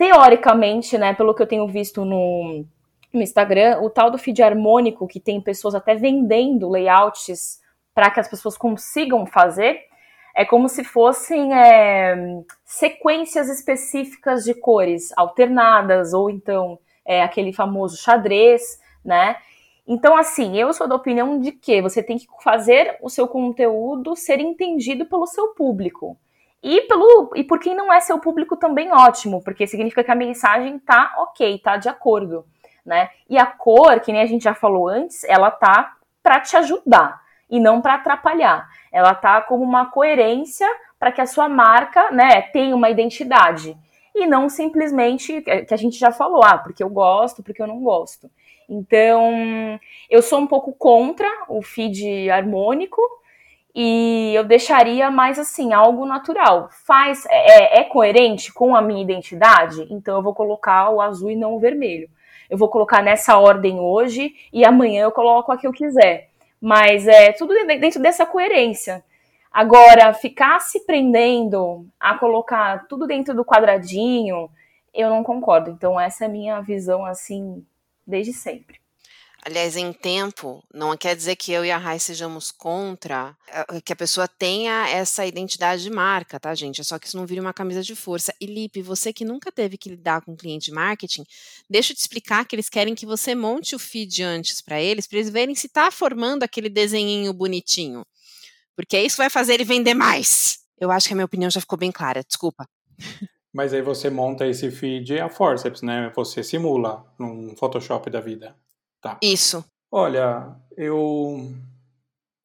Teoricamente, 0.02 0.98
né, 0.98 1.14
pelo 1.14 1.32
que 1.32 1.40
eu 1.40 1.46
tenho 1.46 1.64
visto 1.68 2.04
no, 2.04 2.64
no 3.12 3.22
Instagram, 3.22 3.78
o 3.82 3.88
tal 3.88 4.10
do 4.10 4.18
feed 4.18 4.42
harmônico, 4.42 5.06
que 5.06 5.20
tem 5.20 5.40
pessoas 5.40 5.76
até 5.76 5.94
vendendo 5.94 6.68
layouts 6.68 7.60
para 7.94 8.10
que 8.10 8.18
as 8.18 8.26
pessoas 8.26 8.58
consigam 8.58 9.24
fazer, 9.24 9.78
é 10.34 10.44
como 10.44 10.68
se 10.68 10.82
fossem 10.82 11.54
é, 11.54 12.16
sequências 12.64 13.48
específicas 13.48 14.42
de 14.42 14.54
cores 14.54 15.16
alternadas, 15.16 16.12
ou 16.12 16.28
então 16.28 16.80
é, 17.06 17.22
aquele 17.22 17.52
famoso 17.52 17.96
xadrez, 17.96 18.80
né? 19.04 19.36
Então, 19.86 20.16
assim, 20.16 20.58
eu 20.58 20.72
sou 20.72 20.88
da 20.88 20.96
opinião 20.96 21.38
de 21.38 21.52
que 21.52 21.80
você 21.80 22.02
tem 22.02 22.18
que 22.18 22.26
fazer 22.42 22.98
o 23.00 23.08
seu 23.08 23.28
conteúdo 23.28 24.16
ser 24.16 24.40
entendido 24.40 25.06
pelo 25.06 25.28
seu 25.28 25.54
público. 25.54 26.18
E, 26.62 26.82
pelo, 26.82 27.32
e 27.34 27.42
por 27.42 27.58
quem 27.58 27.74
não 27.74 27.92
é 27.92 28.00
seu 28.00 28.18
público 28.18 28.56
também 28.56 28.92
ótimo, 28.92 29.42
porque 29.42 29.66
significa 29.66 30.04
que 30.04 30.10
a 30.10 30.14
mensagem 30.14 30.78
tá 30.78 31.12
ok, 31.18 31.58
tá 31.58 31.76
de 31.76 31.88
acordo, 31.88 32.44
né? 32.86 33.10
E 33.28 33.36
a 33.36 33.46
cor, 33.46 33.98
que 34.00 34.12
nem 34.12 34.22
a 34.22 34.26
gente 34.26 34.44
já 34.44 34.54
falou 34.54 34.88
antes, 34.88 35.24
ela 35.24 35.50
tá 35.50 35.96
para 36.22 36.40
te 36.40 36.56
ajudar 36.56 37.20
e 37.50 37.58
não 37.58 37.80
para 37.80 37.94
atrapalhar. 37.94 38.68
Ela 38.92 39.14
tá 39.14 39.40
como 39.40 39.64
uma 39.64 39.86
coerência 39.86 40.68
para 40.98 41.10
que 41.10 41.20
a 41.20 41.26
sua 41.26 41.48
marca, 41.48 42.12
né, 42.12 42.42
tenha 42.42 42.76
uma 42.76 42.88
identidade 42.88 43.76
e 44.14 44.26
não 44.26 44.48
simplesmente 44.48 45.40
que 45.40 45.74
a 45.74 45.76
gente 45.76 45.98
já 45.98 46.12
falou, 46.12 46.44
ah, 46.44 46.58
porque 46.58 46.82
eu 46.82 46.88
gosto, 46.88 47.42
porque 47.42 47.60
eu 47.60 47.66
não 47.66 47.82
gosto. 47.82 48.30
Então, 48.68 49.80
eu 50.08 50.22
sou 50.22 50.38
um 50.38 50.46
pouco 50.46 50.72
contra 50.72 51.28
o 51.48 51.60
feed 51.62 52.30
harmônico 52.30 53.02
e 53.74 54.32
eu 54.34 54.44
deixaria 54.44 55.10
mais 55.10 55.38
assim, 55.38 55.72
algo 55.72 56.04
natural. 56.04 56.68
Faz 56.84 57.24
é, 57.30 57.80
é 57.80 57.84
coerente 57.84 58.52
com 58.52 58.76
a 58.76 58.82
minha 58.82 59.02
identidade, 59.02 59.86
então 59.90 60.16
eu 60.16 60.22
vou 60.22 60.34
colocar 60.34 60.90
o 60.90 61.00
azul 61.00 61.30
e 61.30 61.36
não 61.36 61.54
o 61.54 61.60
vermelho. 61.60 62.08
Eu 62.50 62.58
vou 62.58 62.68
colocar 62.68 63.02
nessa 63.02 63.38
ordem 63.38 63.80
hoje 63.80 64.34
e 64.52 64.64
amanhã 64.64 65.04
eu 65.04 65.12
coloco 65.12 65.50
a 65.50 65.56
que 65.56 65.66
eu 65.66 65.72
quiser. 65.72 66.28
Mas 66.60 67.08
é 67.08 67.32
tudo 67.32 67.54
dentro 67.66 68.00
dessa 68.00 68.26
coerência. 68.26 69.02
Agora, 69.50 70.12
ficar 70.14 70.60
se 70.60 70.80
prendendo 70.80 71.86
a 71.98 72.16
colocar 72.16 72.86
tudo 72.88 73.06
dentro 73.06 73.34
do 73.34 73.44
quadradinho, 73.44 74.50
eu 74.94 75.10
não 75.10 75.22
concordo. 75.22 75.70
Então, 75.70 75.98
essa 75.98 76.24
é 76.24 76.26
a 76.26 76.30
minha 76.30 76.60
visão, 76.60 77.04
assim, 77.04 77.64
desde 78.06 78.32
sempre. 78.32 78.81
Aliás, 79.44 79.76
em 79.76 79.92
tempo, 79.92 80.62
não 80.72 80.96
quer 80.96 81.16
dizer 81.16 81.34
que 81.34 81.50
eu 81.50 81.64
e 81.64 81.70
a 81.70 81.76
Rai 81.76 81.98
sejamos 81.98 82.52
contra 82.52 83.36
eh, 83.48 83.80
que 83.80 83.92
a 83.92 83.96
pessoa 83.96 84.28
tenha 84.28 84.88
essa 84.88 85.26
identidade 85.26 85.82
de 85.82 85.90
marca, 85.90 86.38
tá, 86.38 86.54
gente? 86.54 86.80
É 86.80 86.84
só 86.84 86.96
que 86.96 87.08
isso 87.08 87.16
não 87.16 87.26
vire 87.26 87.40
uma 87.40 87.52
camisa 87.52 87.82
de 87.82 87.96
força. 87.96 88.32
E 88.40 88.46
Lipe, 88.46 88.80
você 88.82 89.12
que 89.12 89.24
nunca 89.24 89.50
teve 89.50 89.76
que 89.76 89.88
lidar 89.88 90.22
com 90.22 90.36
cliente 90.36 90.66
de 90.66 90.72
marketing, 90.72 91.24
deixa 91.68 91.92
eu 91.92 91.96
te 91.96 91.98
explicar 91.98 92.46
que 92.46 92.54
eles 92.54 92.68
querem 92.68 92.94
que 92.94 93.04
você 93.04 93.34
monte 93.34 93.74
o 93.74 93.80
feed 93.80 94.22
antes 94.22 94.60
para 94.60 94.80
eles, 94.80 95.08
para 95.08 95.18
eles 95.18 95.30
verem 95.30 95.56
se 95.56 95.66
está 95.66 95.90
formando 95.90 96.44
aquele 96.44 96.68
desenhinho 96.68 97.32
bonitinho. 97.32 98.06
Porque 98.76 98.96
isso 98.96 99.16
vai 99.16 99.28
fazer 99.28 99.54
ele 99.54 99.64
vender 99.64 99.94
mais. 99.94 100.60
Eu 100.78 100.92
acho 100.92 101.08
que 101.08 101.14
a 101.14 101.16
minha 101.16 101.26
opinião 101.26 101.50
já 101.50 101.60
ficou 101.60 101.76
bem 101.76 101.90
clara, 101.90 102.22
desculpa. 102.22 102.64
Mas 103.52 103.74
aí 103.74 103.82
você 103.82 104.08
monta 104.08 104.46
esse 104.46 104.70
feed 104.70 105.18
a 105.18 105.28
forceps, 105.28 105.82
né? 105.82 106.12
Você 106.14 106.44
simula 106.44 107.04
num 107.18 107.56
Photoshop 107.56 108.08
da 108.08 108.20
vida. 108.20 108.56
Tá. 109.02 109.18
Isso. 109.20 109.64
Olha, 109.90 110.54
eu 110.76 111.52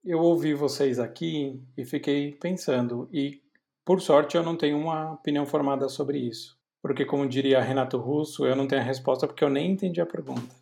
eu 0.04 0.20
ouvi 0.20 0.54
vocês 0.56 1.00
aqui 1.00 1.62
e 1.78 1.86
fiquei 1.86 2.32
pensando 2.32 3.08
e 3.14 3.42
por 3.86 4.02
sorte 4.02 4.36
eu 4.36 4.44
não 4.44 4.58
tenho 4.58 4.78
uma 4.78 5.14
opinião 5.14 5.46
formada 5.46 5.88
sobre 5.88 6.18
isso, 6.18 6.58
porque 6.82 7.06
como 7.06 7.28
diria 7.30 7.62
Renato 7.62 7.98
Russo, 7.98 8.46
eu 8.46 8.56
não 8.56 8.68
tenho 8.68 8.82
a 8.82 8.86
resposta 8.86 9.28
porque 9.28 9.44
eu 9.44 9.50
nem 9.50 9.72
entendi 9.72 10.02
a 10.02 10.06
pergunta. 10.06 10.56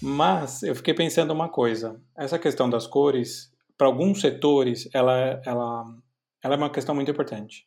Mas 0.00 0.62
eu 0.62 0.74
fiquei 0.76 0.94
pensando 0.94 1.32
uma 1.32 1.48
coisa, 1.48 2.00
essa 2.16 2.38
questão 2.38 2.70
das 2.70 2.86
cores, 2.86 3.52
para 3.76 3.88
alguns 3.88 4.20
setores, 4.20 4.88
ela 4.94 5.42
ela 5.44 5.84
ela 6.42 6.54
é 6.54 6.56
uma 6.56 6.70
questão 6.70 6.94
muito 6.94 7.10
importante. 7.10 7.66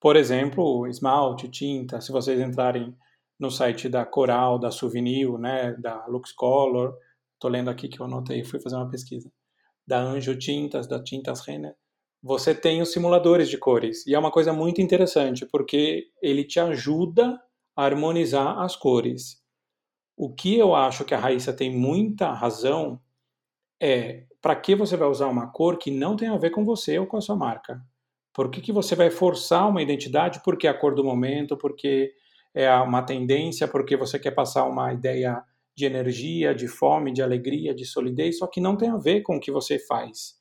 Por 0.00 0.16
exemplo, 0.16 0.86
esmalte, 0.88 1.48
tinta, 1.48 2.00
se 2.00 2.10
vocês 2.10 2.40
entrarem 2.40 2.96
no 3.40 3.50
site 3.50 3.88
da 3.88 4.04
Coral, 4.04 4.58
da 4.58 4.70
Souvenir, 4.70 5.32
né, 5.38 5.72
da 5.72 6.06
Lux 6.06 6.30
Color, 6.30 6.94
estou 7.34 7.50
lendo 7.50 7.70
aqui 7.70 7.88
que 7.88 7.98
eu 7.98 8.04
anotei, 8.04 8.44
fui 8.44 8.60
fazer 8.60 8.76
uma 8.76 8.90
pesquisa, 8.90 9.32
da 9.86 9.98
Anjo 9.98 10.38
Tintas, 10.38 10.86
da 10.86 11.02
Tintas 11.02 11.40
Renner, 11.40 11.74
você 12.22 12.54
tem 12.54 12.82
os 12.82 12.92
simuladores 12.92 13.48
de 13.48 13.56
cores. 13.56 14.06
E 14.06 14.14
é 14.14 14.18
uma 14.18 14.30
coisa 14.30 14.52
muito 14.52 14.82
interessante, 14.82 15.46
porque 15.46 16.08
ele 16.20 16.44
te 16.44 16.60
ajuda 16.60 17.40
a 17.74 17.84
harmonizar 17.84 18.58
as 18.58 18.76
cores. 18.76 19.42
O 20.14 20.34
que 20.34 20.58
eu 20.58 20.74
acho 20.74 21.02
que 21.04 21.14
a 21.14 21.18
Raíssa 21.18 21.50
tem 21.50 21.74
muita 21.74 22.30
razão 22.30 23.00
é 23.80 24.26
para 24.42 24.54
que 24.54 24.74
você 24.74 24.98
vai 24.98 25.08
usar 25.08 25.28
uma 25.28 25.50
cor 25.50 25.78
que 25.78 25.90
não 25.90 26.14
tem 26.14 26.28
a 26.28 26.36
ver 26.36 26.50
com 26.50 26.62
você 26.62 26.98
ou 26.98 27.06
com 27.06 27.16
a 27.16 27.22
sua 27.22 27.36
marca. 27.36 27.80
Por 28.34 28.50
que, 28.50 28.60
que 28.60 28.72
você 28.72 28.94
vai 28.94 29.10
forçar 29.10 29.66
uma 29.66 29.82
identidade? 29.82 30.42
Porque 30.44 30.66
é 30.66 30.70
a 30.70 30.78
cor 30.78 30.94
do 30.94 31.02
momento, 31.02 31.56
porque 31.56 32.12
é 32.54 32.72
uma 32.76 33.02
tendência, 33.02 33.68
porque 33.68 33.96
você 33.96 34.18
quer 34.18 34.32
passar 34.32 34.64
uma 34.64 34.92
ideia 34.92 35.42
de 35.76 35.84
energia, 35.84 36.54
de 36.54 36.68
fome, 36.68 37.12
de 37.12 37.22
alegria, 37.22 37.74
de 37.74 37.84
solidez, 37.84 38.38
só 38.38 38.46
que 38.46 38.60
não 38.60 38.76
tem 38.76 38.90
a 38.90 38.96
ver 38.96 39.22
com 39.22 39.36
o 39.36 39.40
que 39.40 39.50
você 39.50 39.78
faz. 39.78 40.34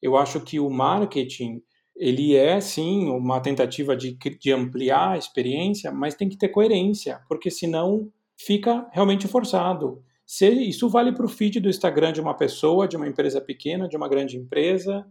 Eu 0.00 0.16
acho 0.16 0.40
que 0.40 0.60
o 0.60 0.70
marketing, 0.70 1.60
ele 1.96 2.36
é 2.36 2.60
sim 2.60 3.08
uma 3.08 3.40
tentativa 3.40 3.96
de, 3.96 4.16
de 4.16 4.52
ampliar 4.52 5.10
a 5.10 5.18
experiência, 5.18 5.90
mas 5.90 6.14
tem 6.14 6.28
que 6.28 6.38
ter 6.38 6.48
coerência, 6.48 7.20
porque 7.28 7.50
senão 7.50 8.10
fica 8.36 8.88
realmente 8.92 9.26
forçado. 9.26 10.02
Se, 10.24 10.48
isso 10.48 10.88
vale 10.88 11.12
para 11.12 11.26
o 11.26 11.28
feed 11.28 11.58
do 11.58 11.68
Instagram 11.68 12.12
de 12.12 12.20
uma 12.20 12.34
pessoa, 12.34 12.86
de 12.86 12.96
uma 12.96 13.08
empresa 13.08 13.40
pequena, 13.40 13.88
de 13.88 13.96
uma 13.96 14.08
grande 14.08 14.36
empresa, 14.36 15.06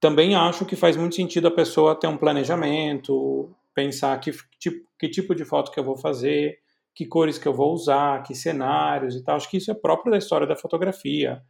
também 0.00 0.34
acho 0.34 0.64
que 0.64 0.74
faz 0.74 0.96
muito 0.96 1.14
sentido 1.14 1.46
a 1.46 1.50
pessoa 1.50 1.94
ter 1.94 2.08
um 2.08 2.16
planejamento, 2.16 3.54
pensar 3.74 4.18
que 4.20 4.32
tipo, 4.58 4.86
que 4.98 5.08
tipo 5.08 5.34
de 5.34 5.44
foto 5.44 5.70
que 5.70 5.80
eu 5.80 5.84
vou 5.84 5.96
fazer, 5.96 6.58
que 6.94 7.06
cores 7.06 7.38
que 7.38 7.48
eu 7.48 7.54
vou 7.54 7.72
usar, 7.72 8.22
que 8.22 8.34
cenários 8.34 9.14
e 9.14 9.24
tal. 9.24 9.36
Acho 9.36 9.50
que 9.50 9.56
isso 9.56 9.70
é 9.70 9.74
próprio 9.74 10.12
da 10.12 10.18
história 10.18 10.46
da 10.46 10.56
fotografia. 10.56 11.42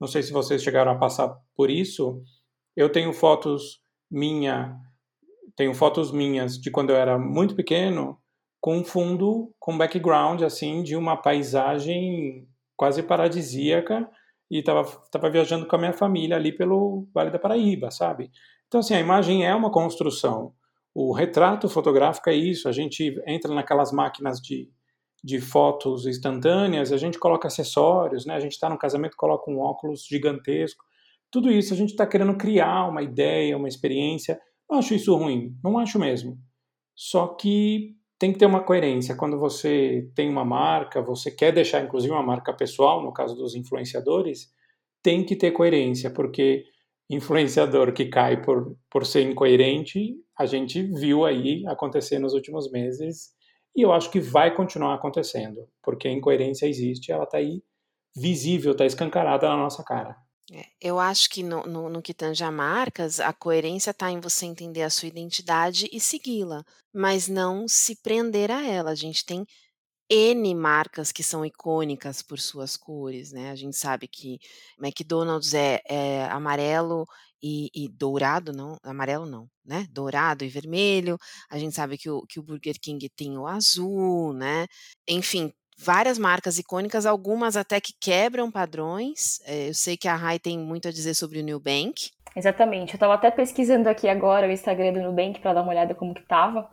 Não 0.00 0.08
sei 0.08 0.22
se 0.22 0.32
vocês 0.32 0.62
chegaram 0.62 0.92
a 0.92 0.98
passar 0.98 1.36
por 1.54 1.70
isso. 1.70 2.22
Eu 2.76 2.90
tenho 2.90 3.12
fotos 3.12 3.80
minha, 4.10 4.76
tenho 5.56 5.74
fotos 5.74 6.12
minhas 6.12 6.58
de 6.58 6.70
quando 6.70 6.90
eu 6.90 6.96
era 6.96 7.18
muito 7.18 7.54
pequeno, 7.54 8.18
com 8.60 8.84
fundo, 8.84 9.52
com 9.58 9.76
background 9.76 10.42
assim 10.42 10.82
de 10.82 10.96
uma 10.96 11.16
paisagem 11.16 12.48
quase 12.76 13.02
paradisíaca 13.02 14.08
e 14.50 14.58
estava 14.58 14.84
tava 15.10 15.30
viajando 15.30 15.66
com 15.66 15.76
a 15.76 15.78
minha 15.78 15.92
família 15.92 16.36
ali 16.36 16.52
pelo 16.52 17.06
Vale 17.12 17.30
da 17.30 17.38
Paraíba, 17.38 17.90
sabe? 17.90 18.30
Então, 18.66 18.80
assim, 18.80 18.94
a 18.94 19.00
imagem 19.00 19.46
é 19.46 19.54
uma 19.54 19.70
construção. 19.70 20.52
O 21.00 21.12
retrato 21.12 21.68
fotográfico 21.68 22.28
é 22.28 22.34
isso. 22.34 22.68
A 22.68 22.72
gente 22.72 23.22
entra 23.24 23.54
naquelas 23.54 23.92
máquinas 23.92 24.40
de, 24.40 24.68
de 25.22 25.40
fotos 25.40 26.06
instantâneas, 26.06 26.90
a 26.90 26.96
gente 26.96 27.20
coloca 27.20 27.46
acessórios, 27.46 28.26
né? 28.26 28.34
A 28.34 28.40
gente 28.40 28.54
está 28.54 28.68
no 28.68 28.76
casamento, 28.76 29.16
coloca 29.16 29.48
um 29.48 29.60
óculos 29.60 30.04
gigantesco. 30.04 30.84
Tudo 31.30 31.52
isso 31.52 31.72
a 31.72 31.76
gente 31.76 31.90
está 31.90 32.04
querendo 32.04 32.36
criar 32.36 32.88
uma 32.88 33.00
ideia, 33.00 33.56
uma 33.56 33.68
experiência. 33.68 34.40
Não 34.68 34.80
acho 34.80 34.92
isso 34.92 35.14
ruim, 35.14 35.56
não 35.62 35.78
acho 35.78 36.00
mesmo. 36.00 36.36
Só 36.96 37.28
que 37.28 37.94
tem 38.18 38.32
que 38.32 38.38
ter 38.40 38.46
uma 38.46 38.64
coerência. 38.64 39.14
Quando 39.14 39.38
você 39.38 40.10
tem 40.16 40.28
uma 40.28 40.44
marca, 40.44 41.00
você 41.00 41.30
quer 41.30 41.52
deixar 41.52 41.80
inclusive 41.80 42.12
uma 42.12 42.24
marca 42.24 42.52
pessoal, 42.52 43.04
no 43.04 43.12
caso 43.12 43.36
dos 43.36 43.54
influenciadores, 43.54 44.52
tem 45.00 45.24
que 45.24 45.36
ter 45.36 45.52
coerência, 45.52 46.10
porque 46.10 46.64
influenciador 47.08 47.92
que 47.92 48.06
cai 48.06 48.42
por, 48.42 48.76
por 48.90 49.06
ser 49.06 49.22
incoerente, 49.22 50.16
a 50.38 50.46
gente 50.46 50.82
viu 50.82 51.24
aí 51.24 51.66
acontecer 51.66 52.18
nos 52.18 52.32
últimos 52.32 52.70
meses 52.70 53.30
e 53.76 53.82
eu 53.82 53.92
acho 53.92 54.10
que 54.10 54.20
vai 54.20 54.54
continuar 54.54 54.94
acontecendo, 54.94 55.68
porque 55.82 56.08
a 56.08 56.12
incoerência 56.12 56.66
existe, 56.66 57.12
ela 57.12 57.24
está 57.24 57.38
aí 57.38 57.62
visível, 58.16 58.72
está 58.72 58.86
escancarada 58.86 59.48
na 59.48 59.56
nossa 59.56 59.82
cara. 59.84 60.16
É, 60.50 60.64
eu 60.80 60.98
acho 60.98 61.28
que 61.28 61.42
no, 61.42 61.62
no, 61.64 61.90
no, 61.90 62.02
que 62.02 62.14
tange 62.14 62.42
a 62.42 62.50
marcas, 62.50 63.20
a 63.20 63.32
coerência 63.32 63.90
está 63.90 64.10
em 64.10 64.18
você 64.18 64.46
entender 64.46 64.82
a 64.82 64.90
sua 64.90 65.08
identidade 65.08 65.88
e 65.92 66.00
segui-la, 66.00 66.64
mas 66.92 67.28
não 67.28 67.68
se 67.68 68.00
prender 68.00 68.50
a 68.50 68.66
ela. 68.66 68.90
A 68.90 68.94
gente 68.94 69.26
tem 69.26 69.44
N 70.10 70.54
marcas 70.54 71.12
que 71.12 71.22
são 71.22 71.44
icônicas 71.44 72.22
por 72.22 72.38
suas 72.38 72.76
cores, 72.76 73.32
né? 73.32 73.50
A 73.50 73.56
gente 73.56 73.76
sabe 73.76 74.08
que 74.08 74.38
McDonald's 74.80 75.54
é, 75.54 75.80
é 75.88 76.24
amarelo 76.30 77.06
e, 77.42 77.70
e, 77.74 77.88
dourado, 77.88 78.52
não, 78.52 78.76
amarelo 78.82 79.26
não, 79.26 79.48
né? 79.64 79.86
Dourado 79.90 80.44
e 80.44 80.48
vermelho. 80.48 81.18
A 81.50 81.58
gente 81.58 81.74
sabe 81.74 81.98
que 81.98 82.10
o, 82.10 82.22
que 82.26 82.40
o 82.40 82.42
Burger 82.42 82.76
King 82.80 83.08
tem 83.10 83.38
o 83.38 83.46
azul, 83.46 84.32
né? 84.32 84.66
Enfim, 85.08 85.52
várias 85.78 86.18
marcas 86.18 86.58
icônicas, 86.58 87.06
algumas 87.06 87.56
até 87.56 87.80
que 87.80 87.92
quebram 88.00 88.50
padrões. 88.50 89.40
É, 89.44 89.68
eu 89.68 89.74
sei 89.74 89.96
que 89.96 90.08
a 90.08 90.16
Rai 90.16 90.38
tem 90.38 90.58
muito 90.58 90.88
a 90.88 90.92
dizer 90.92 91.14
sobre 91.14 91.40
o 91.40 91.44
Nubank. 91.44 92.10
Exatamente. 92.34 92.94
Eu 92.94 92.96
estava 92.96 93.14
até 93.14 93.30
pesquisando 93.30 93.88
aqui 93.88 94.08
agora 94.08 94.46
o 94.46 94.50
Instagram 94.50 94.92
do 94.92 95.02
Nubank 95.02 95.40
para 95.40 95.54
dar 95.54 95.62
uma 95.62 95.70
olhada 95.70 95.94
como 95.94 96.14
que 96.14 96.26
tava, 96.26 96.68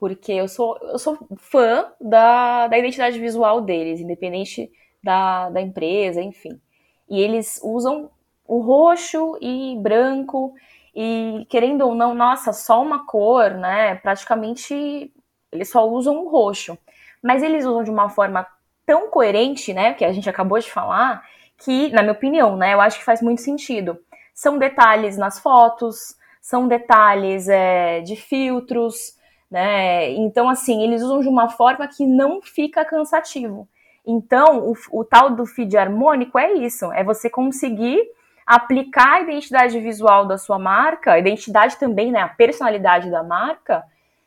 porque 0.00 0.32
eu 0.32 0.48
sou, 0.48 0.76
eu 0.82 0.98
sou 0.98 1.18
fã 1.36 1.92
da, 2.00 2.66
da 2.66 2.78
identidade 2.78 3.20
visual 3.20 3.60
deles, 3.60 4.00
independente 4.00 4.70
da, 5.02 5.50
da 5.50 5.60
empresa, 5.60 6.20
enfim. 6.20 6.60
E 7.08 7.20
eles 7.20 7.60
usam 7.62 8.10
o 8.46 8.60
roxo 8.60 9.38
e 9.40 9.76
branco, 9.80 10.54
e 10.94 11.46
querendo 11.48 11.82
ou 11.82 11.94
não, 11.94 12.14
nossa, 12.14 12.52
só 12.52 12.82
uma 12.82 13.06
cor, 13.06 13.50
né? 13.52 13.94
Praticamente 13.96 15.12
eles 15.52 15.70
só 15.70 15.88
usam 15.88 16.24
o 16.24 16.28
roxo 16.30 16.76
mas 17.22 17.42
eles 17.42 17.64
usam 17.64 17.84
de 17.84 17.90
uma 17.90 18.08
forma 18.08 18.46
tão 18.86 19.10
coerente, 19.10 19.72
né, 19.72 19.94
que 19.94 20.04
a 20.04 20.12
gente 20.12 20.28
acabou 20.28 20.58
de 20.58 20.70
falar, 20.70 21.22
que, 21.58 21.90
na 21.90 22.02
minha 22.02 22.12
opinião, 22.12 22.56
né, 22.56 22.74
eu 22.74 22.80
acho 22.80 22.98
que 22.98 23.04
faz 23.04 23.20
muito 23.20 23.42
sentido. 23.42 23.98
São 24.34 24.58
detalhes 24.58 25.16
nas 25.16 25.38
fotos, 25.38 26.16
são 26.40 26.66
detalhes 26.66 27.48
é, 27.48 28.00
de 28.00 28.16
filtros, 28.16 29.14
né, 29.50 30.10
então, 30.12 30.48
assim, 30.48 30.82
eles 30.82 31.02
usam 31.02 31.20
de 31.20 31.28
uma 31.28 31.48
forma 31.48 31.88
que 31.88 32.06
não 32.06 32.40
fica 32.40 32.84
cansativo. 32.84 33.68
Então, 34.06 34.70
o, 34.70 34.74
o 34.92 35.04
tal 35.04 35.30
do 35.30 35.44
feed 35.44 35.76
harmônico 35.76 36.38
é 36.38 36.52
isso, 36.52 36.92
é 36.92 37.02
você 37.02 37.28
conseguir 37.28 38.00
aplicar 38.46 39.14
a 39.14 39.20
identidade 39.20 39.78
visual 39.78 40.26
da 40.26 40.36
sua 40.38 40.58
marca, 40.58 41.12
a 41.12 41.18
identidade 41.18 41.76
também, 41.76 42.10
né, 42.10 42.20
a 42.20 42.28
personalidade 42.28 43.10
da 43.10 43.22
marca, 43.22 43.84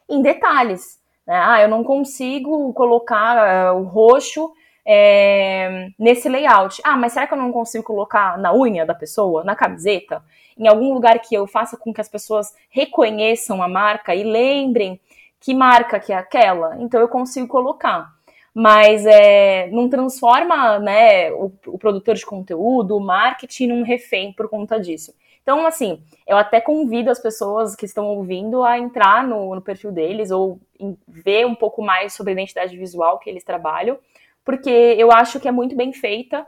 em 0.10 0.22
detalhes. 0.22 1.00
Né? 1.26 1.36
Ah, 1.36 1.62
eu 1.62 1.68
não 1.68 1.84
consigo 1.84 2.72
colocar 2.74 3.74
uh, 3.74 3.80
o 3.80 3.84
roxo 3.84 4.52
é, 4.86 5.90
nesse 5.98 6.28
layout. 6.30 6.82
Ah, 6.84 6.98
mas 6.98 7.14
será 7.14 7.28
que 7.28 7.34
eu 7.34 7.38
não 7.38 7.52
consigo 7.52 7.84
colocar 7.84 8.38
na 8.38 8.54
unha 8.54 8.86
da 8.86 8.94
pessoa, 8.94 9.44
na 9.44 9.56
camiseta? 9.56 10.24
Em 10.58 10.68
algum 10.68 10.94
lugar 10.94 11.20
que 11.20 11.34
eu 11.34 11.48
faça 11.48 11.78
com 11.78 11.94
que 11.94 12.02
as 12.02 12.10
pessoas 12.10 12.54
reconheçam 12.70 13.64
a 13.64 13.68
marca 13.68 14.14
e 14.14 14.24
lembrem 14.24 15.00
que 15.44 15.54
marca 15.54 16.00
que 16.00 16.14
é 16.14 16.16
aquela? 16.16 16.78
Então 16.80 17.02
eu 17.02 17.08
consigo 17.10 17.48
colocar. 17.48 18.14
Mas 18.56 19.06
é, 19.06 19.68
não 19.72 19.90
transforma 19.90 20.80
né, 20.80 21.32
o, 21.34 21.52
o 21.68 21.78
produtor 21.78 22.16
de 22.16 22.26
conteúdo, 22.26 22.96
o 22.96 23.02
marketing, 23.02 23.68
num 23.68 23.84
refém 23.84 24.32
por 24.32 24.48
conta 24.48 24.80
disso. 24.80 25.14
Então, 25.42 25.66
assim, 25.68 26.02
eu 26.26 26.38
até 26.38 26.62
convido 26.62 27.12
as 27.12 27.20
pessoas 27.20 27.76
que 27.76 27.86
estão 27.86 28.06
ouvindo 28.08 28.64
a 28.64 28.80
entrar 28.80 29.28
no, 29.28 29.54
no 29.54 29.62
perfil 29.62 29.92
deles 29.92 30.32
ou 30.32 30.60
ver 31.08 31.46
um 31.46 31.56
pouco 31.56 31.82
mais 31.82 32.14
sobre 32.14 32.32
a 32.32 32.36
identidade 32.36 32.78
visual 32.78 33.20
que 33.20 33.30
eles 33.30 33.44
trabalham, 33.44 33.98
porque 34.46 34.70
eu 34.70 35.12
acho 35.12 35.42
que 35.42 35.48
é 35.48 35.52
muito 35.52 35.76
bem 35.76 35.92
feita, 35.92 36.48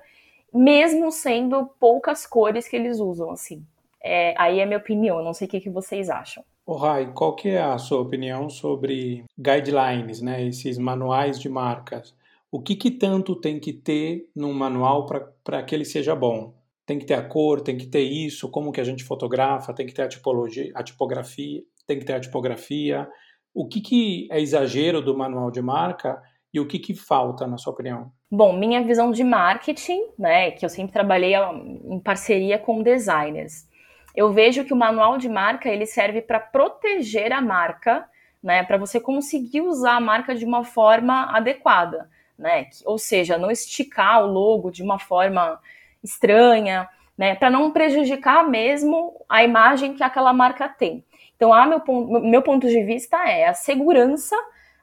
mesmo 0.54 1.12
sendo 1.12 1.66
poucas 1.80 2.26
cores 2.26 2.68
que 2.68 2.78
eles 2.78 3.00
usam, 3.00 3.32
assim. 3.32 3.66
É, 4.02 4.34
aí 4.38 4.62
é 4.62 4.66
minha 4.66 4.78
opinião, 4.78 5.22
não 5.22 5.34
sei 5.34 5.48
o 5.48 5.50
que, 5.50 5.60
que 5.60 5.70
vocês 5.70 6.10
acham. 6.10 6.46
O 6.66 6.76
Rai, 6.76 7.12
qual 7.14 7.36
que 7.36 7.50
é 7.50 7.62
a 7.62 7.78
sua 7.78 8.02
opinião 8.02 8.50
sobre 8.50 9.24
guidelines, 9.38 10.22
né, 10.22 10.46
esses 10.46 10.78
manuais 10.78 11.40
de 11.40 11.48
marcas? 11.48 12.16
O 12.52 12.62
que, 12.62 12.76
que 12.76 12.90
tanto 12.90 13.36
tem 13.36 13.60
que 13.60 13.72
ter 13.74 14.30
num 14.36 14.54
manual 14.54 15.06
para 15.44 15.64
que 15.64 15.76
ele 15.76 15.86
seja 15.86 16.16
bom? 16.16 16.54
tem 16.86 17.00
que 17.00 17.06
ter 17.06 17.16
a 17.16 17.24
cor, 17.24 17.62
tem 17.62 17.78
que 17.78 17.88
ter 17.88 18.04
isso, 18.04 18.50
como 18.50 18.72
que 18.72 18.80
a 18.80 18.84
gente 18.84 19.04
fotografa, 19.04 19.74
tem 19.74 19.88
que 19.88 19.94
ter 19.94 20.04
a 20.04 20.08
tipologia, 20.08 20.72
a 20.76 20.84
tipografia, 20.84 21.64
tem 21.88 21.98
que 21.98 22.06
ter 22.06 22.14
a 22.14 22.20
tipografia. 22.20 23.08
O 23.54 23.68
que, 23.68 23.82
que 23.82 24.28
é 24.32 24.40
exagero 24.40 25.02
do 25.02 25.18
manual 25.18 25.50
de 25.50 25.62
marca 25.62 26.22
e 26.54 26.60
o 26.60 26.68
que, 26.68 26.78
que 26.78 26.94
falta, 26.94 27.48
na 27.48 27.58
sua 27.58 27.74
opinião? 27.74 28.12
Bom, 28.32 28.54
minha 28.54 28.84
visão 28.84 29.12
de 29.12 29.24
marketing, 29.24 30.02
né, 30.18 30.52
que 30.52 30.66
eu 30.66 30.70
sempre 30.70 30.94
trabalhei 30.94 31.34
em 31.36 32.00
parceria 32.00 32.60
com 32.60 32.84
designers. 32.84 33.68
Eu 34.16 34.32
vejo 34.32 34.64
que 34.64 34.74
o 34.74 34.78
manual 34.78 35.18
de 35.18 35.28
marca 35.28 35.70
ele 35.70 35.86
serve 35.86 36.22
para 36.22 36.40
proteger 36.40 37.34
a 37.34 37.42
marca, 37.42 38.08
né, 38.42 38.64
para 38.64 38.78
você 38.78 39.00
conseguir 39.00 39.62
usar 39.62 39.96
a 39.96 40.00
marca 40.00 40.34
de 40.36 40.46
uma 40.46 40.64
forma 40.64 41.36
adequada, 41.36 42.10
né? 42.38 42.68
Ou 42.86 42.98
seja, 42.98 43.38
não 43.38 43.50
esticar 43.50 44.24
o 44.24 44.28
logo 44.28 44.72
de 44.72 44.84
uma 44.84 45.00
forma 45.00 45.60
estranha, 46.04 46.88
né, 47.18 47.36
para 47.36 47.50
não 47.50 47.72
prejudicar 47.72 48.48
mesmo 48.48 49.26
a 49.28 49.44
imagem 49.44 49.96
que 49.96 50.04
aquela 50.04 50.32
marca 50.32 50.70
tem. 50.70 51.04
Então, 51.36 51.54
a 51.54 51.66
meu, 51.66 51.82
meu 52.22 52.42
ponto 52.42 52.68
de 52.68 52.84
vista 52.84 53.18
é 53.28 53.48
a 53.48 53.54
segurança 53.54 54.36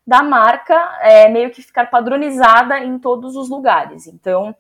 da 0.07 0.23
marca 0.23 0.75
é, 1.01 1.29
meio 1.29 1.51
que 1.51 1.63
ficar 1.63 1.89
padronizada 1.89 2.81
em 2.81 2.99
todos 2.99 3.37
os 3.37 3.49
lugares. 3.49 4.07
Então, 4.07 4.55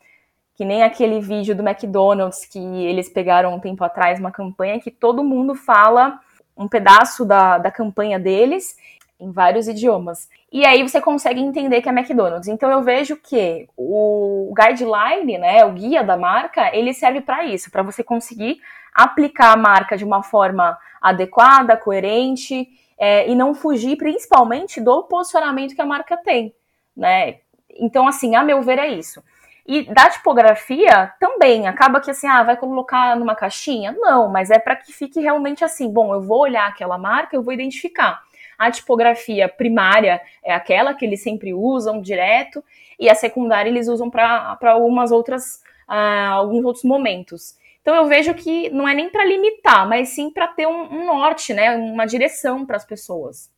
que 0.63 0.65
nem 0.65 0.85
aquele 0.85 1.19
vídeo 1.19 1.57
do 1.57 1.69
McDonald's 1.69 2.45
que 2.45 2.61
eles 2.61 3.09
pegaram 3.09 3.53
um 3.53 3.59
tempo 3.59 3.83
atrás, 3.83 4.21
uma 4.21 4.31
campanha 4.31 4.79
que 4.79 4.93
todo 4.93 5.25
mundo 5.25 5.57
fala 5.57 6.21
um 6.57 6.69
pedaço 6.69 7.25
da, 7.25 7.59
da 7.59 7.69
campanha 7.69 8.17
deles 8.17 8.77
em 9.19 9.33
vários 9.33 9.67
idiomas. 9.67 10.29
E 10.53 10.65
aí 10.65 10.89
você 10.89 11.01
consegue 11.01 11.41
entender 11.41 11.83
que 11.83 11.89
é 11.89 11.93
McDonald's. 11.93 12.47
Então 12.47 12.71
eu 12.71 12.81
vejo 12.81 13.17
que 13.17 13.69
o 13.77 14.55
guideline, 14.57 15.37
né, 15.37 15.65
o 15.65 15.73
guia 15.73 16.05
da 16.05 16.17
marca, 16.17 16.71
ele 16.73 16.95
serve 16.95 17.23
para 17.23 17.45
isso, 17.45 17.69
para 17.69 17.83
você 17.83 18.05
conseguir 18.05 18.61
aplicar 18.95 19.55
a 19.55 19.57
marca 19.57 19.97
de 19.97 20.05
uma 20.05 20.23
forma 20.23 20.79
adequada, 21.01 21.77
coerente 21.77 22.69
é, 22.97 23.29
e 23.29 23.35
não 23.35 23.53
fugir 23.53 23.97
principalmente 23.97 24.81
do 24.81 25.03
posicionamento 25.03 25.75
que 25.75 25.83
a 25.83 25.87
marca 25.87 26.17
tem, 26.17 26.55
né? 26.97 27.39
Então 27.69 28.07
assim, 28.07 28.37
a 28.37 28.45
meu 28.45 28.63
ver 28.63 28.79
é 28.79 28.87
isso. 28.87 29.21
E 29.67 29.85
da 29.85 30.11
tipografia 30.11 31.13
também, 31.21 31.69
acaba 31.69 32.01
que 32.01 32.11
assim, 32.11 32.27
ah, 32.27 32.43
vai 32.43 32.57
colocar 32.57 33.17
numa 33.17 33.35
caixinha? 33.35 33.93
Não, 33.99 34.29
mas 34.29 34.51
é 34.51 34.59
para 34.59 34.75
que 34.77 34.93
fique 34.93 35.21
realmente 35.21 35.65
assim, 35.65 35.89
bom, 35.89 36.13
eu 36.13 36.21
vou 36.21 36.41
olhar 36.41 36.67
aquela 36.67 36.99
marca, 36.99 37.37
eu 37.37 37.43
vou 37.43 37.53
identificar. 37.53 38.21
A 38.59 38.71
tipografia 38.71 39.49
primária 39.49 40.21
é 40.45 40.53
aquela 40.53 40.95
que 40.95 41.05
eles 41.05 41.23
sempre 41.23 41.55
usam 41.55 42.01
direto, 42.01 42.63
e 42.99 43.09
a 43.09 43.15
secundária 43.15 43.69
eles 43.69 43.89
usam 43.89 44.09
para 44.11 44.57
algumas 44.63 45.11
outras, 45.11 45.63
uh, 45.89 46.33
alguns 46.33 46.65
outros 46.65 46.85
momentos. 46.85 47.57
Então 47.81 47.97
eu 47.97 48.07
vejo 48.07 48.33
que 48.35 48.71
não 48.71 48.87
é 48.87 48.95
nem 48.95 49.11
para 49.11 49.25
limitar, 49.25 49.89
mas 49.89 50.11
sim 50.11 50.31
para 50.31 50.47
ter 50.47 50.67
um, 50.67 50.83
um, 50.93 51.07
norte, 51.07 51.53
né, 51.53 51.75
uma 51.75 52.07
direção 52.07 52.65
para 52.65 52.77
as 52.77 52.85
pessoas. 52.85 53.51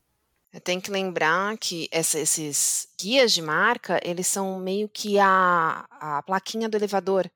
Tenho 0.62 0.80
que 0.80 0.90
lembrar 0.90 1.59
que 1.59 1.88
essa, 1.90 2.18
esses 2.18 2.86
guias 3.00 3.32
de 3.32 3.42
marca, 3.42 4.00
eles 4.05 4.26
são 4.26 4.59
meio 4.61 4.88
que 4.88 5.18
a, 5.18 5.84
a 5.90 6.22
plaquinha 6.22 6.68
do 6.68 6.76
elevador. 6.76 7.30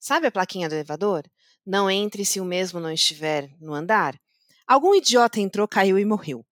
Sabe 0.00 0.26
a 0.26 0.32
plaquinha 0.32 0.68
do 0.68 0.74
elevador? 0.74 1.24
Não 1.64 1.90
entre 1.90 2.24
se 2.24 2.40
o 2.40 2.44
mesmo 2.44 2.80
não 2.80 2.90
estiver 2.90 3.48
no 3.60 3.72
andar. 3.72 4.18
Algum 4.66 4.94
idiota 4.94 5.40
entrou, 5.40 5.68
caiu 5.68 5.98
e 5.98 6.04
morreu. 6.04 6.44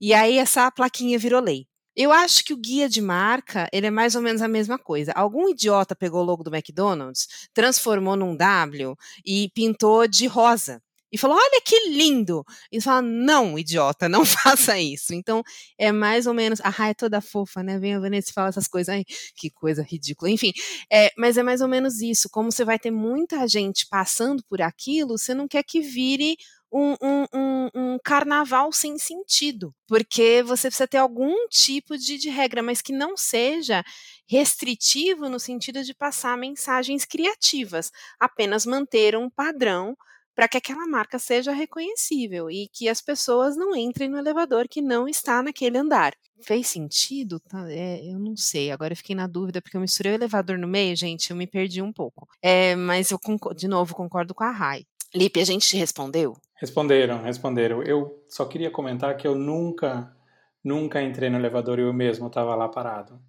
E 0.00 0.12
aí 0.12 0.38
essa 0.38 0.70
plaquinha 0.70 1.18
virou 1.18 1.40
lei. 1.40 1.66
Eu 1.94 2.10
acho 2.10 2.44
que 2.44 2.54
o 2.54 2.56
guia 2.56 2.88
de 2.88 3.00
marca, 3.00 3.68
ele 3.72 3.86
é 3.86 3.90
mais 3.90 4.14
ou 4.14 4.22
menos 4.22 4.40
a 4.40 4.48
mesma 4.48 4.78
coisa. 4.78 5.12
Algum 5.12 5.48
idiota 5.48 5.94
pegou 5.94 6.22
o 6.22 6.24
logo 6.24 6.42
do 6.42 6.54
McDonald's, 6.54 7.28
transformou 7.52 8.16
num 8.16 8.34
W 8.34 8.96
e 9.24 9.50
pintou 9.54 10.06
de 10.08 10.26
rosa. 10.26 10.82
E 11.12 11.18
falou: 11.18 11.36
Olha 11.36 11.60
que 11.64 11.90
lindo! 11.90 12.44
E 12.70 12.80
fala: 12.80 13.02
Não, 13.02 13.58
idiota, 13.58 14.08
não 14.08 14.24
faça 14.26 14.78
isso. 14.78 15.12
Então, 15.12 15.42
é 15.78 15.92
mais 15.92 16.26
ou 16.26 16.32
menos. 16.32 16.60
A 16.62 16.70
Rai 16.70 16.90
é 16.90 16.94
toda 16.94 17.20
fofa, 17.20 17.62
né? 17.62 17.78
Vem 17.78 17.94
a 17.94 18.00
Vanessa 18.00 18.30
e 18.30 18.32
fala 18.32 18.48
essas 18.48 18.66
coisas. 18.66 18.94
Ai, 18.94 19.04
que 19.36 19.50
coisa 19.50 19.82
ridícula. 19.82 20.30
Enfim, 20.30 20.52
é, 20.90 21.12
mas 21.18 21.36
é 21.36 21.42
mais 21.42 21.60
ou 21.60 21.68
menos 21.68 22.00
isso. 22.00 22.28
Como 22.30 22.50
você 22.50 22.64
vai 22.64 22.78
ter 22.78 22.90
muita 22.90 23.46
gente 23.46 23.86
passando 23.90 24.42
por 24.48 24.62
aquilo, 24.62 25.18
você 25.18 25.34
não 25.34 25.46
quer 25.46 25.62
que 25.62 25.80
vire 25.80 26.36
um, 26.72 26.94
um, 27.02 27.26
um, 27.34 27.68
um, 27.74 27.98
carnaval 28.02 28.72
sem 28.72 28.96
sentido, 28.96 29.74
porque 29.86 30.42
você 30.42 30.68
precisa 30.68 30.88
ter 30.88 30.96
algum 30.96 31.46
tipo 31.48 31.98
de, 31.98 32.16
de, 32.16 32.30
regra, 32.30 32.62
mas 32.62 32.80
que 32.80 32.94
não 32.94 33.14
seja 33.14 33.84
restritivo 34.26 35.28
no 35.28 35.38
sentido 35.38 35.84
de 35.84 35.92
passar 35.92 36.38
mensagens 36.38 37.04
criativas, 37.04 37.90
apenas 38.18 38.64
manter 38.64 39.14
um 39.14 39.28
padrão 39.28 39.94
para 40.34 40.48
que 40.48 40.56
aquela 40.56 40.86
marca 40.86 41.18
seja 41.18 41.52
reconhecível 41.52 42.50
e 42.50 42.68
que 42.72 42.88
as 42.88 43.00
pessoas 43.00 43.56
não 43.56 43.76
entrem 43.76 44.08
no 44.08 44.18
elevador 44.18 44.66
que 44.68 44.80
não 44.80 45.06
está 45.06 45.42
naquele 45.42 45.78
andar. 45.78 46.14
Fez 46.40 46.66
sentido? 46.68 47.38
Tá, 47.40 47.70
é, 47.70 48.04
eu 48.04 48.18
não 48.18 48.36
sei. 48.36 48.70
Agora 48.70 48.92
eu 48.92 48.96
fiquei 48.96 49.14
na 49.14 49.26
dúvida 49.26 49.60
porque 49.60 49.76
eu 49.76 49.80
misturei 49.80 50.12
o 50.12 50.14
elevador 50.14 50.58
no 50.58 50.66
meio, 50.66 50.96
gente. 50.96 51.30
Eu 51.30 51.36
me 51.36 51.46
perdi 51.46 51.80
um 51.80 51.92
pouco. 51.92 52.26
É, 52.42 52.74
mas 52.74 53.10
eu 53.10 53.20
de 53.54 53.68
novo 53.68 53.94
concordo 53.94 54.34
com 54.34 54.44
a 54.44 54.50
Rai. 54.50 54.84
Lipe, 55.14 55.40
a 55.40 55.44
gente 55.44 55.68
te 55.68 55.76
respondeu? 55.76 56.36
Responderam, 56.56 57.22
responderam. 57.22 57.82
Eu 57.82 58.24
só 58.28 58.44
queria 58.46 58.70
comentar 58.70 59.16
que 59.16 59.26
eu 59.26 59.34
nunca, 59.34 60.16
nunca 60.64 61.02
entrei 61.02 61.28
no 61.28 61.36
elevador 61.36 61.78
e 61.78 61.82
eu 61.82 61.92
mesmo 61.92 62.28
estava 62.28 62.54
lá 62.54 62.68
parado. 62.68 63.20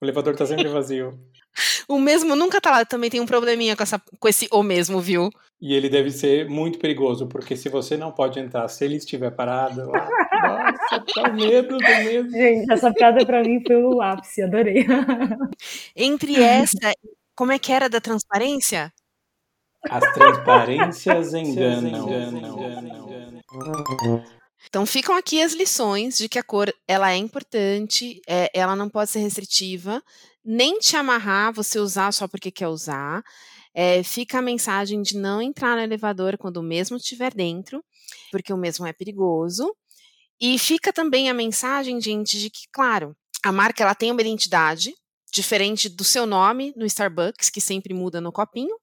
O 0.00 0.04
elevador 0.04 0.34
está 0.34 0.44
sempre 0.44 0.68
vazio. 0.68 1.18
O 1.88 1.98
mesmo 1.98 2.34
nunca 2.36 2.60
tá 2.60 2.70
lá. 2.70 2.84
Também 2.84 3.10
tem 3.10 3.20
um 3.20 3.26
probleminha 3.26 3.76
com, 3.76 3.82
essa, 3.82 4.00
com 4.18 4.28
esse 4.28 4.48
o 4.50 4.62
mesmo, 4.62 5.00
viu? 5.00 5.30
E 5.60 5.74
ele 5.74 5.88
deve 5.88 6.10
ser 6.10 6.48
muito 6.48 6.78
perigoso, 6.78 7.26
porque 7.26 7.56
se 7.56 7.68
você 7.68 7.96
não 7.96 8.12
pode 8.12 8.38
entrar, 8.38 8.68
se 8.68 8.84
ele 8.84 8.96
estiver 8.96 9.30
parado, 9.30 9.90
lá, 9.90 10.08
nossa, 10.42 11.04
dá 11.16 11.32
medo, 11.32 11.78
dá 11.78 11.98
medo. 12.00 12.30
Gente, 12.30 12.70
essa 12.72 12.92
piada 12.92 13.24
pra 13.24 13.42
mim 13.42 13.62
foi 13.66 13.76
o 13.76 14.00
ápice, 14.02 14.42
adorei. 14.42 14.84
Entre 15.96 16.42
essa, 16.42 16.92
como 17.34 17.52
é 17.52 17.58
que 17.58 17.72
era 17.72 17.88
da 17.88 18.00
transparência? 18.00 18.92
As 19.88 20.04
transparências 20.12 21.34
enganam. 21.34 22.08
Então 24.68 24.86
ficam 24.86 25.16
aqui 25.16 25.42
as 25.42 25.52
lições 25.52 26.16
de 26.16 26.28
que 26.28 26.38
a 26.38 26.42
cor 26.42 26.72
ela 26.88 27.12
é 27.12 27.16
importante, 27.16 28.20
é, 28.26 28.50
ela 28.54 28.74
não 28.74 28.88
pode 28.88 29.10
ser 29.10 29.20
restritiva, 29.20 30.02
nem 30.44 30.78
te 30.78 30.96
amarrar 30.96 31.52
você 31.52 31.78
usar 31.78 32.12
só 32.12 32.28
porque 32.28 32.50
quer 32.50 32.68
usar. 32.68 33.22
É, 33.72 34.02
fica 34.02 34.38
a 34.38 34.42
mensagem 34.42 35.02
de 35.02 35.16
não 35.16 35.42
entrar 35.42 35.76
no 35.76 35.82
elevador 35.82 36.36
quando 36.38 36.58
o 36.58 36.62
mesmo 36.62 36.96
estiver 36.96 37.34
dentro, 37.34 37.82
porque 38.30 38.52
o 38.52 38.56
mesmo 38.56 38.86
é 38.86 38.92
perigoso. 38.92 39.74
E 40.40 40.58
fica 40.58 40.92
também 40.92 41.30
a 41.30 41.34
mensagem, 41.34 42.00
gente, 42.00 42.38
de 42.38 42.50
que, 42.50 42.66
claro, 42.72 43.16
a 43.44 43.50
marca 43.50 43.82
ela 43.82 43.94
tem 43.94 44.10
uma 44.10 44.20
identidade 44.20 44.94
diferente 45.32 45.88
do 45.88 46.04
seu 46.04 46.26
nome 46.26 46.72
no 46.76 46.86
Starbucks, 46.86 47.50
que 47.50 47.60
sempre 47.60 47.92
muda 47.92 48.20
no 48.20 48.30
copinho 48.30 48.76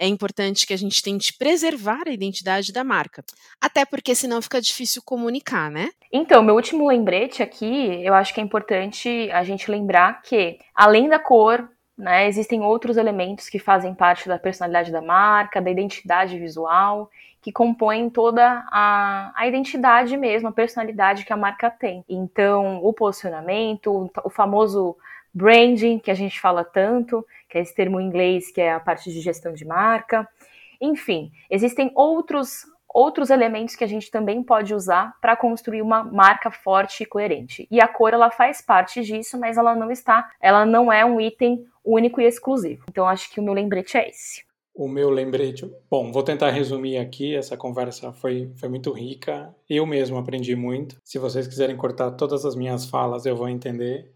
é 0.00 0.06
importante 0.06 0.66
que 0.66 0.72
a 0.72 0.78
gente 0.78 1.02
tente 1.02 1.36
preservar 1.36 2.04
a 2.06 2.10
identidade 2.10 2.72
da 2.72 2.82
marca. 2.82 3.22
Até 3.60 3.84
porque 3.84 4.14
senão 4.14 4.40
fica 4.40 4.58
difícil 4.58 5.02
comunicar, 5.04 5.70
né? 5.70 5.90
Então, 6.10 6.42
meu 6.42 6.54
último 6.54 6.88
lembrete 6.88 7.42
aqui, 7.42 8.02
eu 8.02 8.14
acho 8.14 8.32
que 8.32 8.40
é 8.40 8.42
importante 8.42 9.30
a 9.30 9.44
gente 9.44 9.70
lembrar 9.70 10.22
que, 10.22 10.58
além 10.74 11.06
da 11.06 11.18
cor, 11.18 11.68
né, 11.98 12.26
existem 12.26 12.62
outros 12.62 12.96
elementos 12.96 13.50
que 13.50 13.58
fazem 13.58 13.94
parte 13.94 14.26
da 14.26 14.38
personalidade 14.38 14.90
da 14.90 15.02
marca, 15.02 15.60
da 15.60 15.70
identidade 15.70 16.38
visual, 16.38 17.10
que 17.42 17.52
compõem 17.52 18.08
toda 18.08 18.64
a, 18.72 19.32
a 19.36 19.46
identidade 19.46 20.16
mesmo, 20.16 20.48
a 20.48 20.52
personalidade 20.52 21.26
que 21.26 21.32
a 21.32 21.36
marca 21.36 21.70
tem. 21.70 22.02
Então, 22.08 22.82
o 22.82 22.90
posicionamento, 22.94 24.10
o 24.24 24.30
famoso 24.30 24.96
branding, 25.32 25.98
que 25.98 26.10
a 26.10 26.14
gente 26.14 26.40
fala 26.40 26.64
tanto, 26.64 27.26
que 27.48 27.58
é 27.58 27.60
esse 27.60 27.74
termo 27.74 28.00
em 28.00 28.06
inglês 28.06 28.50
que 28.50 28.60
é 28.60 28.72
a 28.72 28.80
parte 28.80 29.10
de 29.10 29.20
gestão 29.20 29.52
de 29.52 29.64
marca. 29.64 30.28
Enfim, 30.80 31.30
existem 31.50 31.90
outros 31.94 32.64
outros 32.92 33.30
elementos 33.30 33.76
que 33.76 33.84
a 33.84 33.86
gente 33.86 34.10
também 34.10 34.42
pode 34.42 34.74
usar 34.74 35.14
para 35.20 35.36
construir 35.36 35.80
uma 35.80 36.02
marca 36.02 36.50
forte 36.50 37.04
e 37.04 37.06
coerente. 37.06 37.66
E 37.70 37.80
a 37.80 37.86
cor 37.86 38.12
ela 38.12 38.30
faz 38.30 38.60
parte 38.60 39.00
disso, 39.02 39.38
mas 39.38 39.56
ela 39.56 39.76
não 39.76 39.90
está, 39.90 40.28
ela 40.40 40.66
não 40.66 40.92
é 40.92 41.04
um 41.04 41.20
item 41.20 41.64
único 41.84 42.20
e 42.20 42.24
exclusivo. 42.24 42.84
Então 42.90 43.06
acho 43.06 43.30
que 43.30 43.40
o 43.40 43.42
meu 43.42 43.54
lembrete 43.54 43.96
é 43.96 44.08
esse. 44.08 44.44
O 44.74 44.88
meu 44.88 45.10
lembrete, 45.10 45.70
bom, 45.90 46.10
vou 46.10 46.22
tentar 46.22 46.50
resumir 46.50 46.96
aqui. 46.96 47.34
Essa 47.34 47.56
conversa 47.56 48.12
foi, 48.12 48.50
foi 48.56 48.68
muito 48.68 48.92
rica. 48.92 49.54
Eu 49.68 49.84
mesmo 49.84 50.16
aprendi 50.16 50.56
muito. 50.56 50.96
Se 51.04 51.18
vocês 51.18 51.46
quiserem 51.46 51.76
cortar 51.76 52.12
todas 52.12 52.44
as 52.44 52.54
minhas 52.56 52.86
falas, 52.86 53.26
eu 53.26 53.36
vou 53.36 53.48
entender 53.48 54.10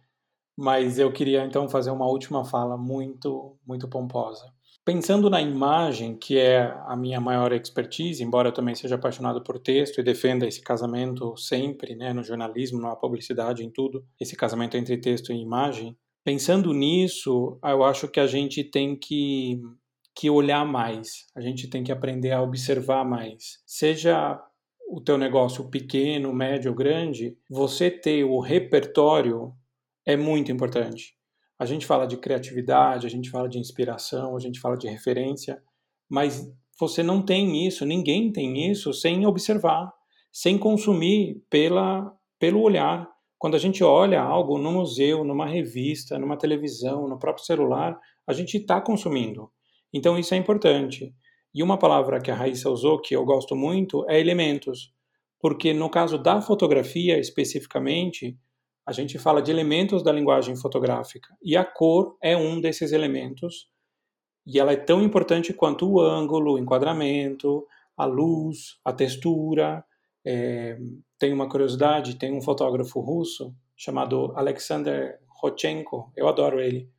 mas 0.57 0.99
eu 0.99 1.13
queria 1.13 1.45
então 1.45 1.69
fazer 1.69 1.91
uma 1.91 2.07
última 2.07 2.45
fala 2.45 2.77
muito, 2.77 3.57
muito 3.67 3.89
pomposa. 3.89 4.53
Pensando 4.85 5.31
na 5.31 5.41
imagem, 5.41 6.15
que 6.15 6.39
é 6.39 6.71
a 6.87 6.95
minha 6.95 7.19
maior 7.19 7.53
expertise, 7.53 8.23
embora 8.23 8.49
eu 8.49 8.53
também 8.53 8.75
seja 8.75 8.97
apaixonado 8.97 9.43
por 9.43 9.59
texto 9.59 9.99
e 9.99 10.05
defenda 10.05 10.47
esse 10.47 10.61
casamento 10.61 11.35
sempre, 11.39 11.97
né, 11.97 12.13
no 12.13 12.23
jornalismo, 12.23 12.83
na 12.83 12.95
publicidade, 12.95 13.65
em 13.65 13.71
tudo, 13.71 14.05
esse 14.21 14.37
casamento 14.37 14.77
entre 14.77 14.99
texto 14.99 15.33
e 15.33 15.41
imagem, 15.41 15.97
pensando 16.23 16.75
nisso, 16.75 17.59
eu 17.65 17.83
acho 17.83 18.09
que 18.09 18.21
a 18.21 18.27
gente 18.27 18.63
tem 18.63 18.95
que, 18.95 19.59
que 20.15 20.29
olhar 20.29 20.67
mais, 20.67 21.27
a 21.35 21.41
gente 21.41 21.67
tem 21.67 21.83
que 21.83 21.93
aprender 21.93 22.33
a 22.33 22.43
observar 22.43 23.07
mais. 23.07 23.63
Seja 23.67 24.39
o 24.87 25.01
teu 25.01 25.17
negócio 25.17 25.69
pequeno, 25.71 26.31
médio 26.31 26.75
grande, 26.75 27.39
você 27.49 27.91
ter 27.91 28.23
o 28.25 28.39
repertório 28.39 29.55
é 30.07 30.17
muito 30.17 30.53
importante. 30.53 31.15
A 31.59 31.65
gente 31.67 31.87
fala 31.87 32.07
de 32.07 32.17
criatividade, 32.17 33.07
a 33.07 33.11
gente 33.11 33.31
fala 33.31 33.49
de 33.49 33.59
inspiração, 33.59 34.37
a 34.37 34.41
gente 34.41 34.61
fala 34.61 34.77
de 34.77 34.89
referência, 34.89 35.63
mas 36.09 36.47
você 36.79 37.03
não 37.03 37.23
tem 37.23 37.67
isso, 37.67 37.87
ninguém 37.87 38.33
tem 38.33 38.71
isso 38.71 38.93
sem 38.93 39.25
observar, 39.27 39.93
sem 40.33 40.59
consumir 40.59 41.43
pela, 41.49 42.13
pelo 42.39 42.61
olhar. 42.61 43.09
Quando 43.39 43.55
a 43.55 43.59
gente 43.59 43.85
olha 43.85 44.21
algo 44.21 44.59
no 44.59 44.73
museu, 44.73 45.25
numa 45.25 45.47
revista, 45.47 46.19
numa 46.19 46.37
televisão, 46.37 47.09
no 47.09 47.19
próprio 47.19 47.45
celular, 47.45 47.99
a 48.27 48.33
gente 48.33 48.57
está 48.57 48.81
consumindo. 48.81 49.51
Então 49.93 50.19
isso 50.19 50.35
é 50.35 50.37
importante. 50.37 51.15
E 51.55 51.63
uma 51.63 51.79
palavra 51.79 52.21
que 52.21 52.31
a 52.31 52.35
Raíssa 52.35 52.69
usou, 52.69 53.01
que 53.01 53.15
eu 53.15 53.25
gosto 53.25 53.55
muito, 53.55 54.05
é 54.11 54.19
elementos. 54.19 54.93
Porque 55.39 55.73
no 55.73 55.89
caso 55.89 56.19
da 56.19 56.41
fotografia 56.41 57.19
especificamente, 57.19 58.37
a 58.87 58.93
gente 58.93 59.19
fala 59.19 59.41
de 59.41 59.51
elementos 59.51 60.03
da 60.03 60.13
linguagem 60.13 60.57
fotográfica 60.57 61.35
e 61.43 61.57
a 61.57 61.65
cor 61.65 62.17
é 62.23 62.37
um 62.37 62.61
desses 62.61 62.93
elementos 62.93 63.69
e 64.47 64.61
ela 64.61 64.73
é 64.73 64.77
tão 64.77 65.03
importante 65.03 65.55
quanto 65.55 65.91
o 65.91 66.01
ângulo, 66.01 66.53
o 66.53 66.59
enquadramento, 66.59 67.67
a 67.97 68.05
luz, 68.05 68.79
a 68.85 68.93
textura. 68.93 69.83
É, 70.27 70.79
tem 71.19 71.33
uma 71.33 71.49
curiosidade, 71.49 72.17
tem 72.17 72.37
um 72.37 72.43
fotógrafo 72.43 73.01
russo 73.01 73.55
chamado 73.77 74.33
Alexander 74.37 75.19
Rodchenko, 75.29 76.13
eu 76.15 76.29
adoro 76.29 76.61
ele. 76.61 76.91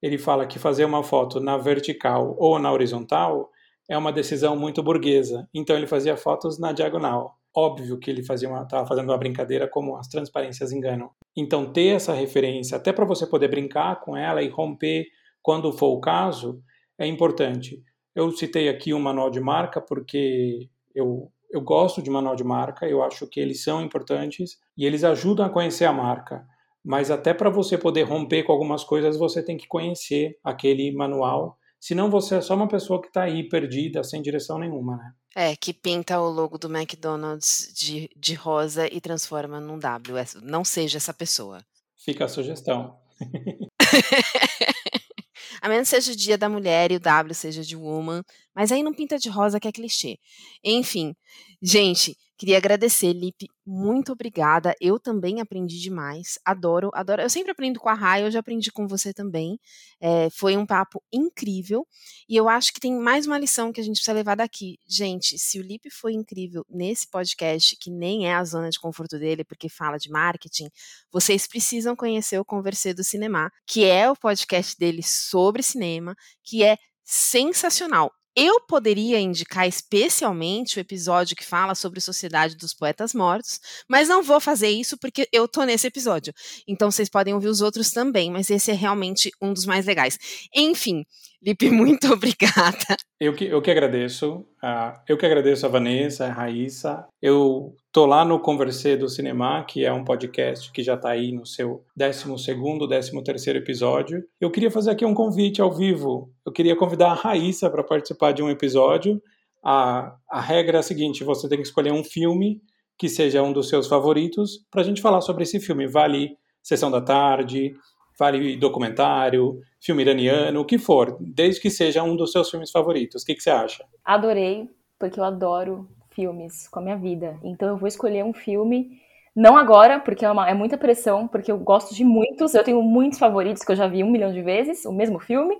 Ele 0.00 0.18
fala 0.18 0.46
que 0.46 0.58
fazer 0.58 0.84
uma 0.84 1.04
foto 1.04 1.38
na 1.38 1.56
vertical 1.56 2.34
ou 2.38 2.58
na 2.58 2.72
horizontal 2.72 3.50
é 3.88 3.96
uma 3.96 4.12
decisão 4.12 4.56
muito 4.56 4.82
burguesa, 4.82 5.48
então 5.54 5.76
ele 5.76 5.86
fazia 5.86 6.16
fotos 6.16 6.58
na 6.58 6.72
diagonal 6.72 7.38
óbvio 7.54 7.98
que 7.98 8.10
ele 8.10 8.20
estava 8.20 8.86
fazendo 8.86 9.10
uma 9.10 9.18
brincadeira 9.18 9.68
como 9.68 9.96
as 9.96 10.08
transparências 10.08 10.72
enganam. 10.72 11.10
Então 11.36 11.72
ter 11.72 11.88
essa 11.88 12.12
referência, 12.12 12.76
até 12.76 12.92
para 12.92 13.04
você 13.04 13.26
poder 13.26 13.48
brincar 13.48 14.00
com 14.00 14.16
ela 14.16 14.42
e 14.42 14.48
romper 14.48 15.06
quando 15.42 15.72
for 15.72 15.88
o 15.88 16.00
caso, 16.00 16.62
é 16.98 17.06
importante. 17.06 17.82
Eu 18.14 18.30
citei 18.30 18.68
aqui 18.68 18.94
um 18.94 19.00
manual 19.00 19.30
de 19.30 19.40
marca 19.40 19.80
porque 19.80 20.68
eu, 20.94 21.30
eu 21.50 21.60
gosto 21.60 22.02
de 22.02 22.10
manual 22.10 22.36
de 22.36 22.44
marca, 22.44 22.86
eu 22.86 23.02
acho 23.02 23.26
que 23.26 23.40
eles 23.40 23.62
são 23.62 23.82
importantes 23.82 24.58
e 24.76 24.86
eles 24.86 25.04
ajudam 25.04 25.46
a 25.46 25.50
conhecer 25.50 25.84
a 25.84 25.92
marca. 25.92 26.46
Mas 26.84 27.10
até 27.10 27.32
para 27.32 27.50
você 27.50 27.78
poder 27.78 28.02
romper 28.02 28.42
com 28.42 28.52
algumas 28.52 28.82
coisas, 28.82 29.16
você 29.16 29.42
tem 29.42 29.56
que 29.56 29.68
conhecer 29.68 30.38
aquele 30.42 30.92
manual. 30.92 31.56
Senão 31.78 32.10
você 32.10 32.36
é 32.36 32.40
só 32.40 32.54
uma 32.54 32.68
pessoa 32.68 33.00
que 33.00 33.08
está 33.08 33.22
aí 33.22 33.48
perdida, 33.48 34.02
sem 34.02 34.20
direção 34.20 34.58
nenhuma, 34.58 34.96
né? 34.96 35.12
É, 35.34 35.56
que 35.56 35.72
pinta 35.72 36.20
o 36.20 36.28
logo 36.28 36.58
do 36.58 36.68
McDonald's 36.68 37.72
de, 37.74 38.10
de 38.16 38.34
rosa 38.34 38.86
e 38.86 39.00
transforma 39.00 39.60
num 39.60 39.78
W. 39.78 40.24
Não 40.42 40.64
seja 40.64 40.98
essa 40.98 41.14
pessoa. 41.14 41.64
Fica 41.96 42.26
a 42.26 42.28
sugestão. 42.28 42.98
a 45.62 45.68
menos 45.68 45.88
seja 45.88 46.12
o 46.12 46.16
dia 46.16 46.36
da 46.36 46.48
mulher 46.48 46.92
e 46.92 46.96
o 46.96 47.00
W 47.00 47.34
seja 47.34 47.62
de 47.62 47.76
woman, 47.76 48.22
mas 48.54 48.72
aí 48.72 48.82
não 48.82 48.92
pinta 48.92 49.18
de 49.18 49.28
rosa 49.28 49.58
que 49.58 49.68
é 49.68 49.72
clichê. 49.72 50.18
Enfim, 50.62 51.14
gente, 51.62 52.16
Queria 52.42 52.56
agradecer, 52.56 53.12
Lipe, 53.12 53.48
muito 53.64 54.10
obrigada. 54.10 54.74
Eu 54.80 54.98
também 54.98 55.40
aprendi 55.40 55.78
demais. 55.78 56.40
Adoro, 56.44 56.90
adoro. 56.92 57.22
Eu 57.22 57.30
sempre 57.30 57.52
aprendo 57.52 57.78
com 57.78 57.88
a 57.88 57.94
Rai, 57.94 58.24
hoje 58.24 58.36
aprendi 58.36 58.72
com 58.72 58.88
você 58.88 59.14
também. 59.14 59.60
É, 60.00 60.28
foi 60.28 60.56
um 60.56 60.66
papo 60.66 61.00
incrível. 61.12 61.86
E 62.28 62.34
eu 62.34 62.48
acho 62.48 62.72
que 62.72 62.80
tem 62.80 62.98
mais 62.98 63.28
uma 63.28 63.38
lição 63.38 63.72
que 63.72 63.80
a 63.80 63.84
gente 63.84 63.94
precisa 63.94 64.12
levar 64.12 64.34
daqui. 64.34 64.76
Gente, 64.88 65.38
se 65.38 65.60
o 65.60 65.62
Lipe 65.62 65.88
foi 65.88 66.14
incrível 66.14 66.66
nesse 66.68 67.08
podcast, 67.08 67.76
que 67.76 67.92
nem 67.92 68.26
é 68.26 68.34
a 68.34 68.42
zona 68.42 68.70
de 68.70 68.80
conforto 68.80 69.20
dele, 69.20 69.44
porque 69.44 69.68
fala 69.68 69.96
de 69.96 70.10
marketing, 70.10 70.68
vocês 71.12 71.46
precisam 71.46 71.94
conhecer 71.94 72.40
o 72.40 72.44
Conversê 72.44 72.92
do 72.92 73.04
Cinema, 73.04 73.52
que 73.64 73.84
é 73.84 74.10
o 74.10 74.16
podcast 74.16 74.76
dele 74.76 75.04
sobre 75.04 75.62
cinema, 75.62 76.16
que 76.42 76.64
é 76.64 76.76
sensacional. 77.04 78.10
Eu 78.34 78.60
poderia 78.60 79.20
indicar 79.20 79.68
especialmente 79.68 80.78
o 80.78 80.80
episódio 80.80 81.36
que 81.36 81.44
fala 81.44 81.74
sobre 81.74 82.00
Sociedade 82.00 82.56
dos 82.56 82.72
Poetas 82.72 83.12
Mortos, 83.12 83.60
mas 83.88 84.08
não 84.08 84.22
vou 84.22 84.40
fazer 84.40 84.68
isso 84.68 84.96
porque 84.98 85.28
eu 85.30 85.46
tô 85.46 85.64
nesse 85.64 85.86
episódio. 85.86 86.32
Então 86.66 86.90
vocês 86.90 87.10
podem 87.10 87.34
ouvir 87.34 87.48
os 87.48 87.60
outros 87.60 87.90
também, 87.90 88.30
mas 88.30 88.48
esse 88.48 88.70
é 88.70 88.74
realmente 88.74 89.30
um 89.40 89.52
dos 89.52 89.66
mais 89.66 89.84
legais. 89.84 90.18
Enfim, 90.54 91.04
Lipe, 91.42 91.68
muito 91.70 92.12
obrigada. 92.12 92.96
Eu 93.20 93.34
que, 93.34 93.44
eu 93.44 93.60
que 93.60 93.70
agradeço. 93.70 94.46
Uh, 94.62 94.96
eu 95.08 95.18
que 95.18 95.26
agradeço 95.26 95.66
a 95.66 95.68
Vanessa, 95.68 96.26
a 96.26 96.32
Raíssa. 96.32 97.04
Eu 97.20 97.74
tô 97.90 98.06
lá 98.06 98.24
no 98.24 98.38
Conversê 98.38 98.96
do 98.96 99.08
Cinema, 99.08 99.64
que 99.64 99.84
é 99.84 99.92
um 99.92 100.04
podcast 100.04 100.70
que 100.70 100.84
já 100.84 100.94
está 100.94 101.10
aí 101.10 101.32
no 101.32 101.44
seu 101.44 101.84
12º, 101.98 102.86
13º 102.88 103.56
episódio. 103.56 104.22
Eu 104.40 104.52
queria 104.52 104.70
fazer 104.70 104.92
aqui 104.92 105.04
um 105.04 105.14
convite 105.14 105.60
ao 105.60 105.72
vivo. 105.72 106.32
Eu 106.46 106.52
queria 106.52 106.76
convidar 106.76 107.10
a 107.10 107.14
Raíssa 107.14 107.68
para 107.68 107.82
participar 107.82 108.30
de 108.30 108.40
um 108.40 108.48
episódio. 108.48 109.20
A, 109.64 110.14
a 110.30 110.40
regra 110.40 110.78
é 110.78 110.80
a 110.80 110.82
seguinte, 110.82 111.24
você 111.24 111.48
tem 111.48 111.58
que 111.58 111.66
escolher 111.66 111.92
um 111.92 112.04
filme 112.04 112.62
que 112.96 113.08
seja 113.08 113.42
um 113.42 113.52
dos 113.52 113.68
seus 113.68 113.88
favoritos 113.88 114.64
para 114.70 114.82
a 114.82 114.84
gente 114.84 115.02
falar 115.02 115.22
sobre 115.22 115.42
esse 115.42 115.58
filme. 115.58 115.88
Vale 115.88 116.36
Sessão 116.62 116.90
da 116.90 117.00
Tarde, 117.00 117.74
vale 118.22 118.56
documentário, 118.56 119.60
filme 119.80 120.02
iraniano, 120.02 120.60
o 120.60 120.64
que 120.64 120.78
for, 120.78 121.16
desde 121.18 121.60
que 121.60 121.68
seja 121.68 122.04
um 122.04 122.14
dos 122.14 122.30
seus 122.30 122.48
filmes 122.48 122.70
favoritos. 122.70 123.24
O 123.24 123.26
que, 123.26 123.34
que 123.34 123.42
você 123.42 123.50
acha? 123.50 123.84
Adorei, 124.04 124.68
porque 124.96 125.18
eu 125.18 125.24
adoro 125.24 125.88
filmes 126.14 126.68
com 126.68 126.78
a 126.78 126.82
minha 126.82 126.96
vida. 126.96 127.36
Então 127.42 127.68
eu 127.68 127.76
vou 127.76 127.88
escolher 127.88 128.24
um 128.24 128.32
filme, 128.32 129.00
não 129.34 129.56
agora, 129.56 129.98
porque 129.98 130.24
é, 130.24 130.30
uma, 130.30 130.48
é 130.48 130.54
muita 130.54 130.78
pressão, 130.78 131.26
porque 131.26 131.50
eu 131.50 131.58
gosto 131.58 131.96
de 131.96 132.04
muitos, 132.04 132.54
eu 132.54 132.62
tenho 132.62 132.80
muitos 132.80 133.18
favoritos 133.18 133.64
que 133.64 133.72
eu 133.72 133.76
já 133.76 133.88
vi 133.88 134.04
um 134.04 134.10
milhão 134.10 134.32
de 134.32 134.40
vezes, 134.40 134.84
o 134.84 134.92
mesmo 134.92 135.18
filme. 135.18 135.56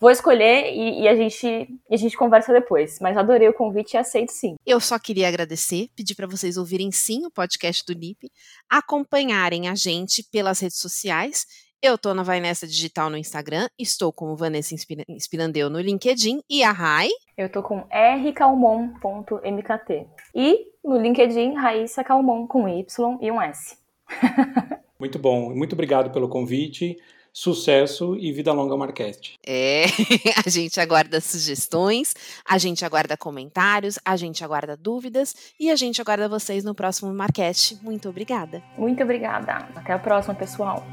Vou 0.00 0.10
escolher 0.10 0.72
e, 0.74 1.02
e, 1.02 1.08
a, 1.08 1.14
gente, 1.14 1.68
a 1.88 1.96
gente 1.96 2.16
conversa 2.16 2.52
depois. 2.52 2.98
Mas 3.00 3.16
adorei 3.16 3.48
o 3.48 3.54
convite 3.54 3.94
e 3.94 3.96
aceito 3.96 4.32
sim. 4.32 4.56
Eu 4.66 4.80
só 4.80 4.98
queria 4.98 5.28
agradecer, 5.28 5.88
pedir 5.94 6.16
para 6.16 6.26
vocês 6.26 6.56
ouvirem 6.56 6.90
sim 6.90 7.24
o 7.24 7.30
podcast 7.30 7.84
do 7.86 7.96
NIP, 7.96 8.28
acompanharem 8.68 9.68
a 9.68 9.76
gente 9.76 10.24
pelas 10.24 10.58
redes 10.58 10.78
sociais 10.78 11.46
eu 11.82 11.98
tô 11.98 12.14
na 12.14 12.22
Vai 12.22 12.40
Nessa 12.40 12.66
Digital 12.66 13.10
no 13.10 13.16
Instagram, 13.16 13.68
estou 13.76 14.12
como 14.12 14.36
Vanessa 14.36 14.72
Inspirandeu 15.08 15.68
no 15.68 15.80
LinkedIn 15.80 16.40
e 16.48 16.62
a 16.62 16.70
Rai. 16.70 17.08
Eu 17.36 17.48
tô 17.48 17.60
com 17.60 17.84
rcalmon.mkt. 17.90 20.06
E 20.32 20.66
no 20.84 20.96
LinkedIn, 20.96 21.54
Raíssa 21.54 22.04
Calmon 22.04 22.46
com 22.46 22.68
Y 22.68 23.18
e 23.20 23.32
um 23.32 23.42
S. 23.42 23.76
muito 24.98 25.18
bom, 25.18 25.52
muito 25.54 25.72
obrigado 25.72 26.12
pelo 26.12 26.28
convite. 26.28 26.96
Sucesso 27.34 28.14
e 28.16 28.30
vida 28.30 28.52
longa 28.52 28.76
Marquete. 28.76 29.38
É, 29.44 29.86
a 30.44 30.50
gente 30.50 30.78
aguarda 30.78 31.18
sugestões, 31.18 32.14
a 32.46 32.58
gente 32.58 32.84
aguarda 32.84 33.16
comentários, 33.16 33.98
a 34.04 34.16
gente 34.16 34.44
aguarda 34.44 34.76
dúvidas 34.76 35.34
e 35.58 35.70
a 35.70 35.76
gente 35.76 36.00
aguarda 36.00 36.28
vocês 36.28 36.62
no 36.62 36.74
próximo 36.74 37.12
Marquete. 37.12 37.78
Muito 37.82 38.08
obrigada. 38.08 38.62
Muito 38.76 39.02
obrigada. 39.02 39.66
Até 39.74 39.94
a 39.94 39.98
próxima, 39.98 40.34
pessoal. 40.34 40.84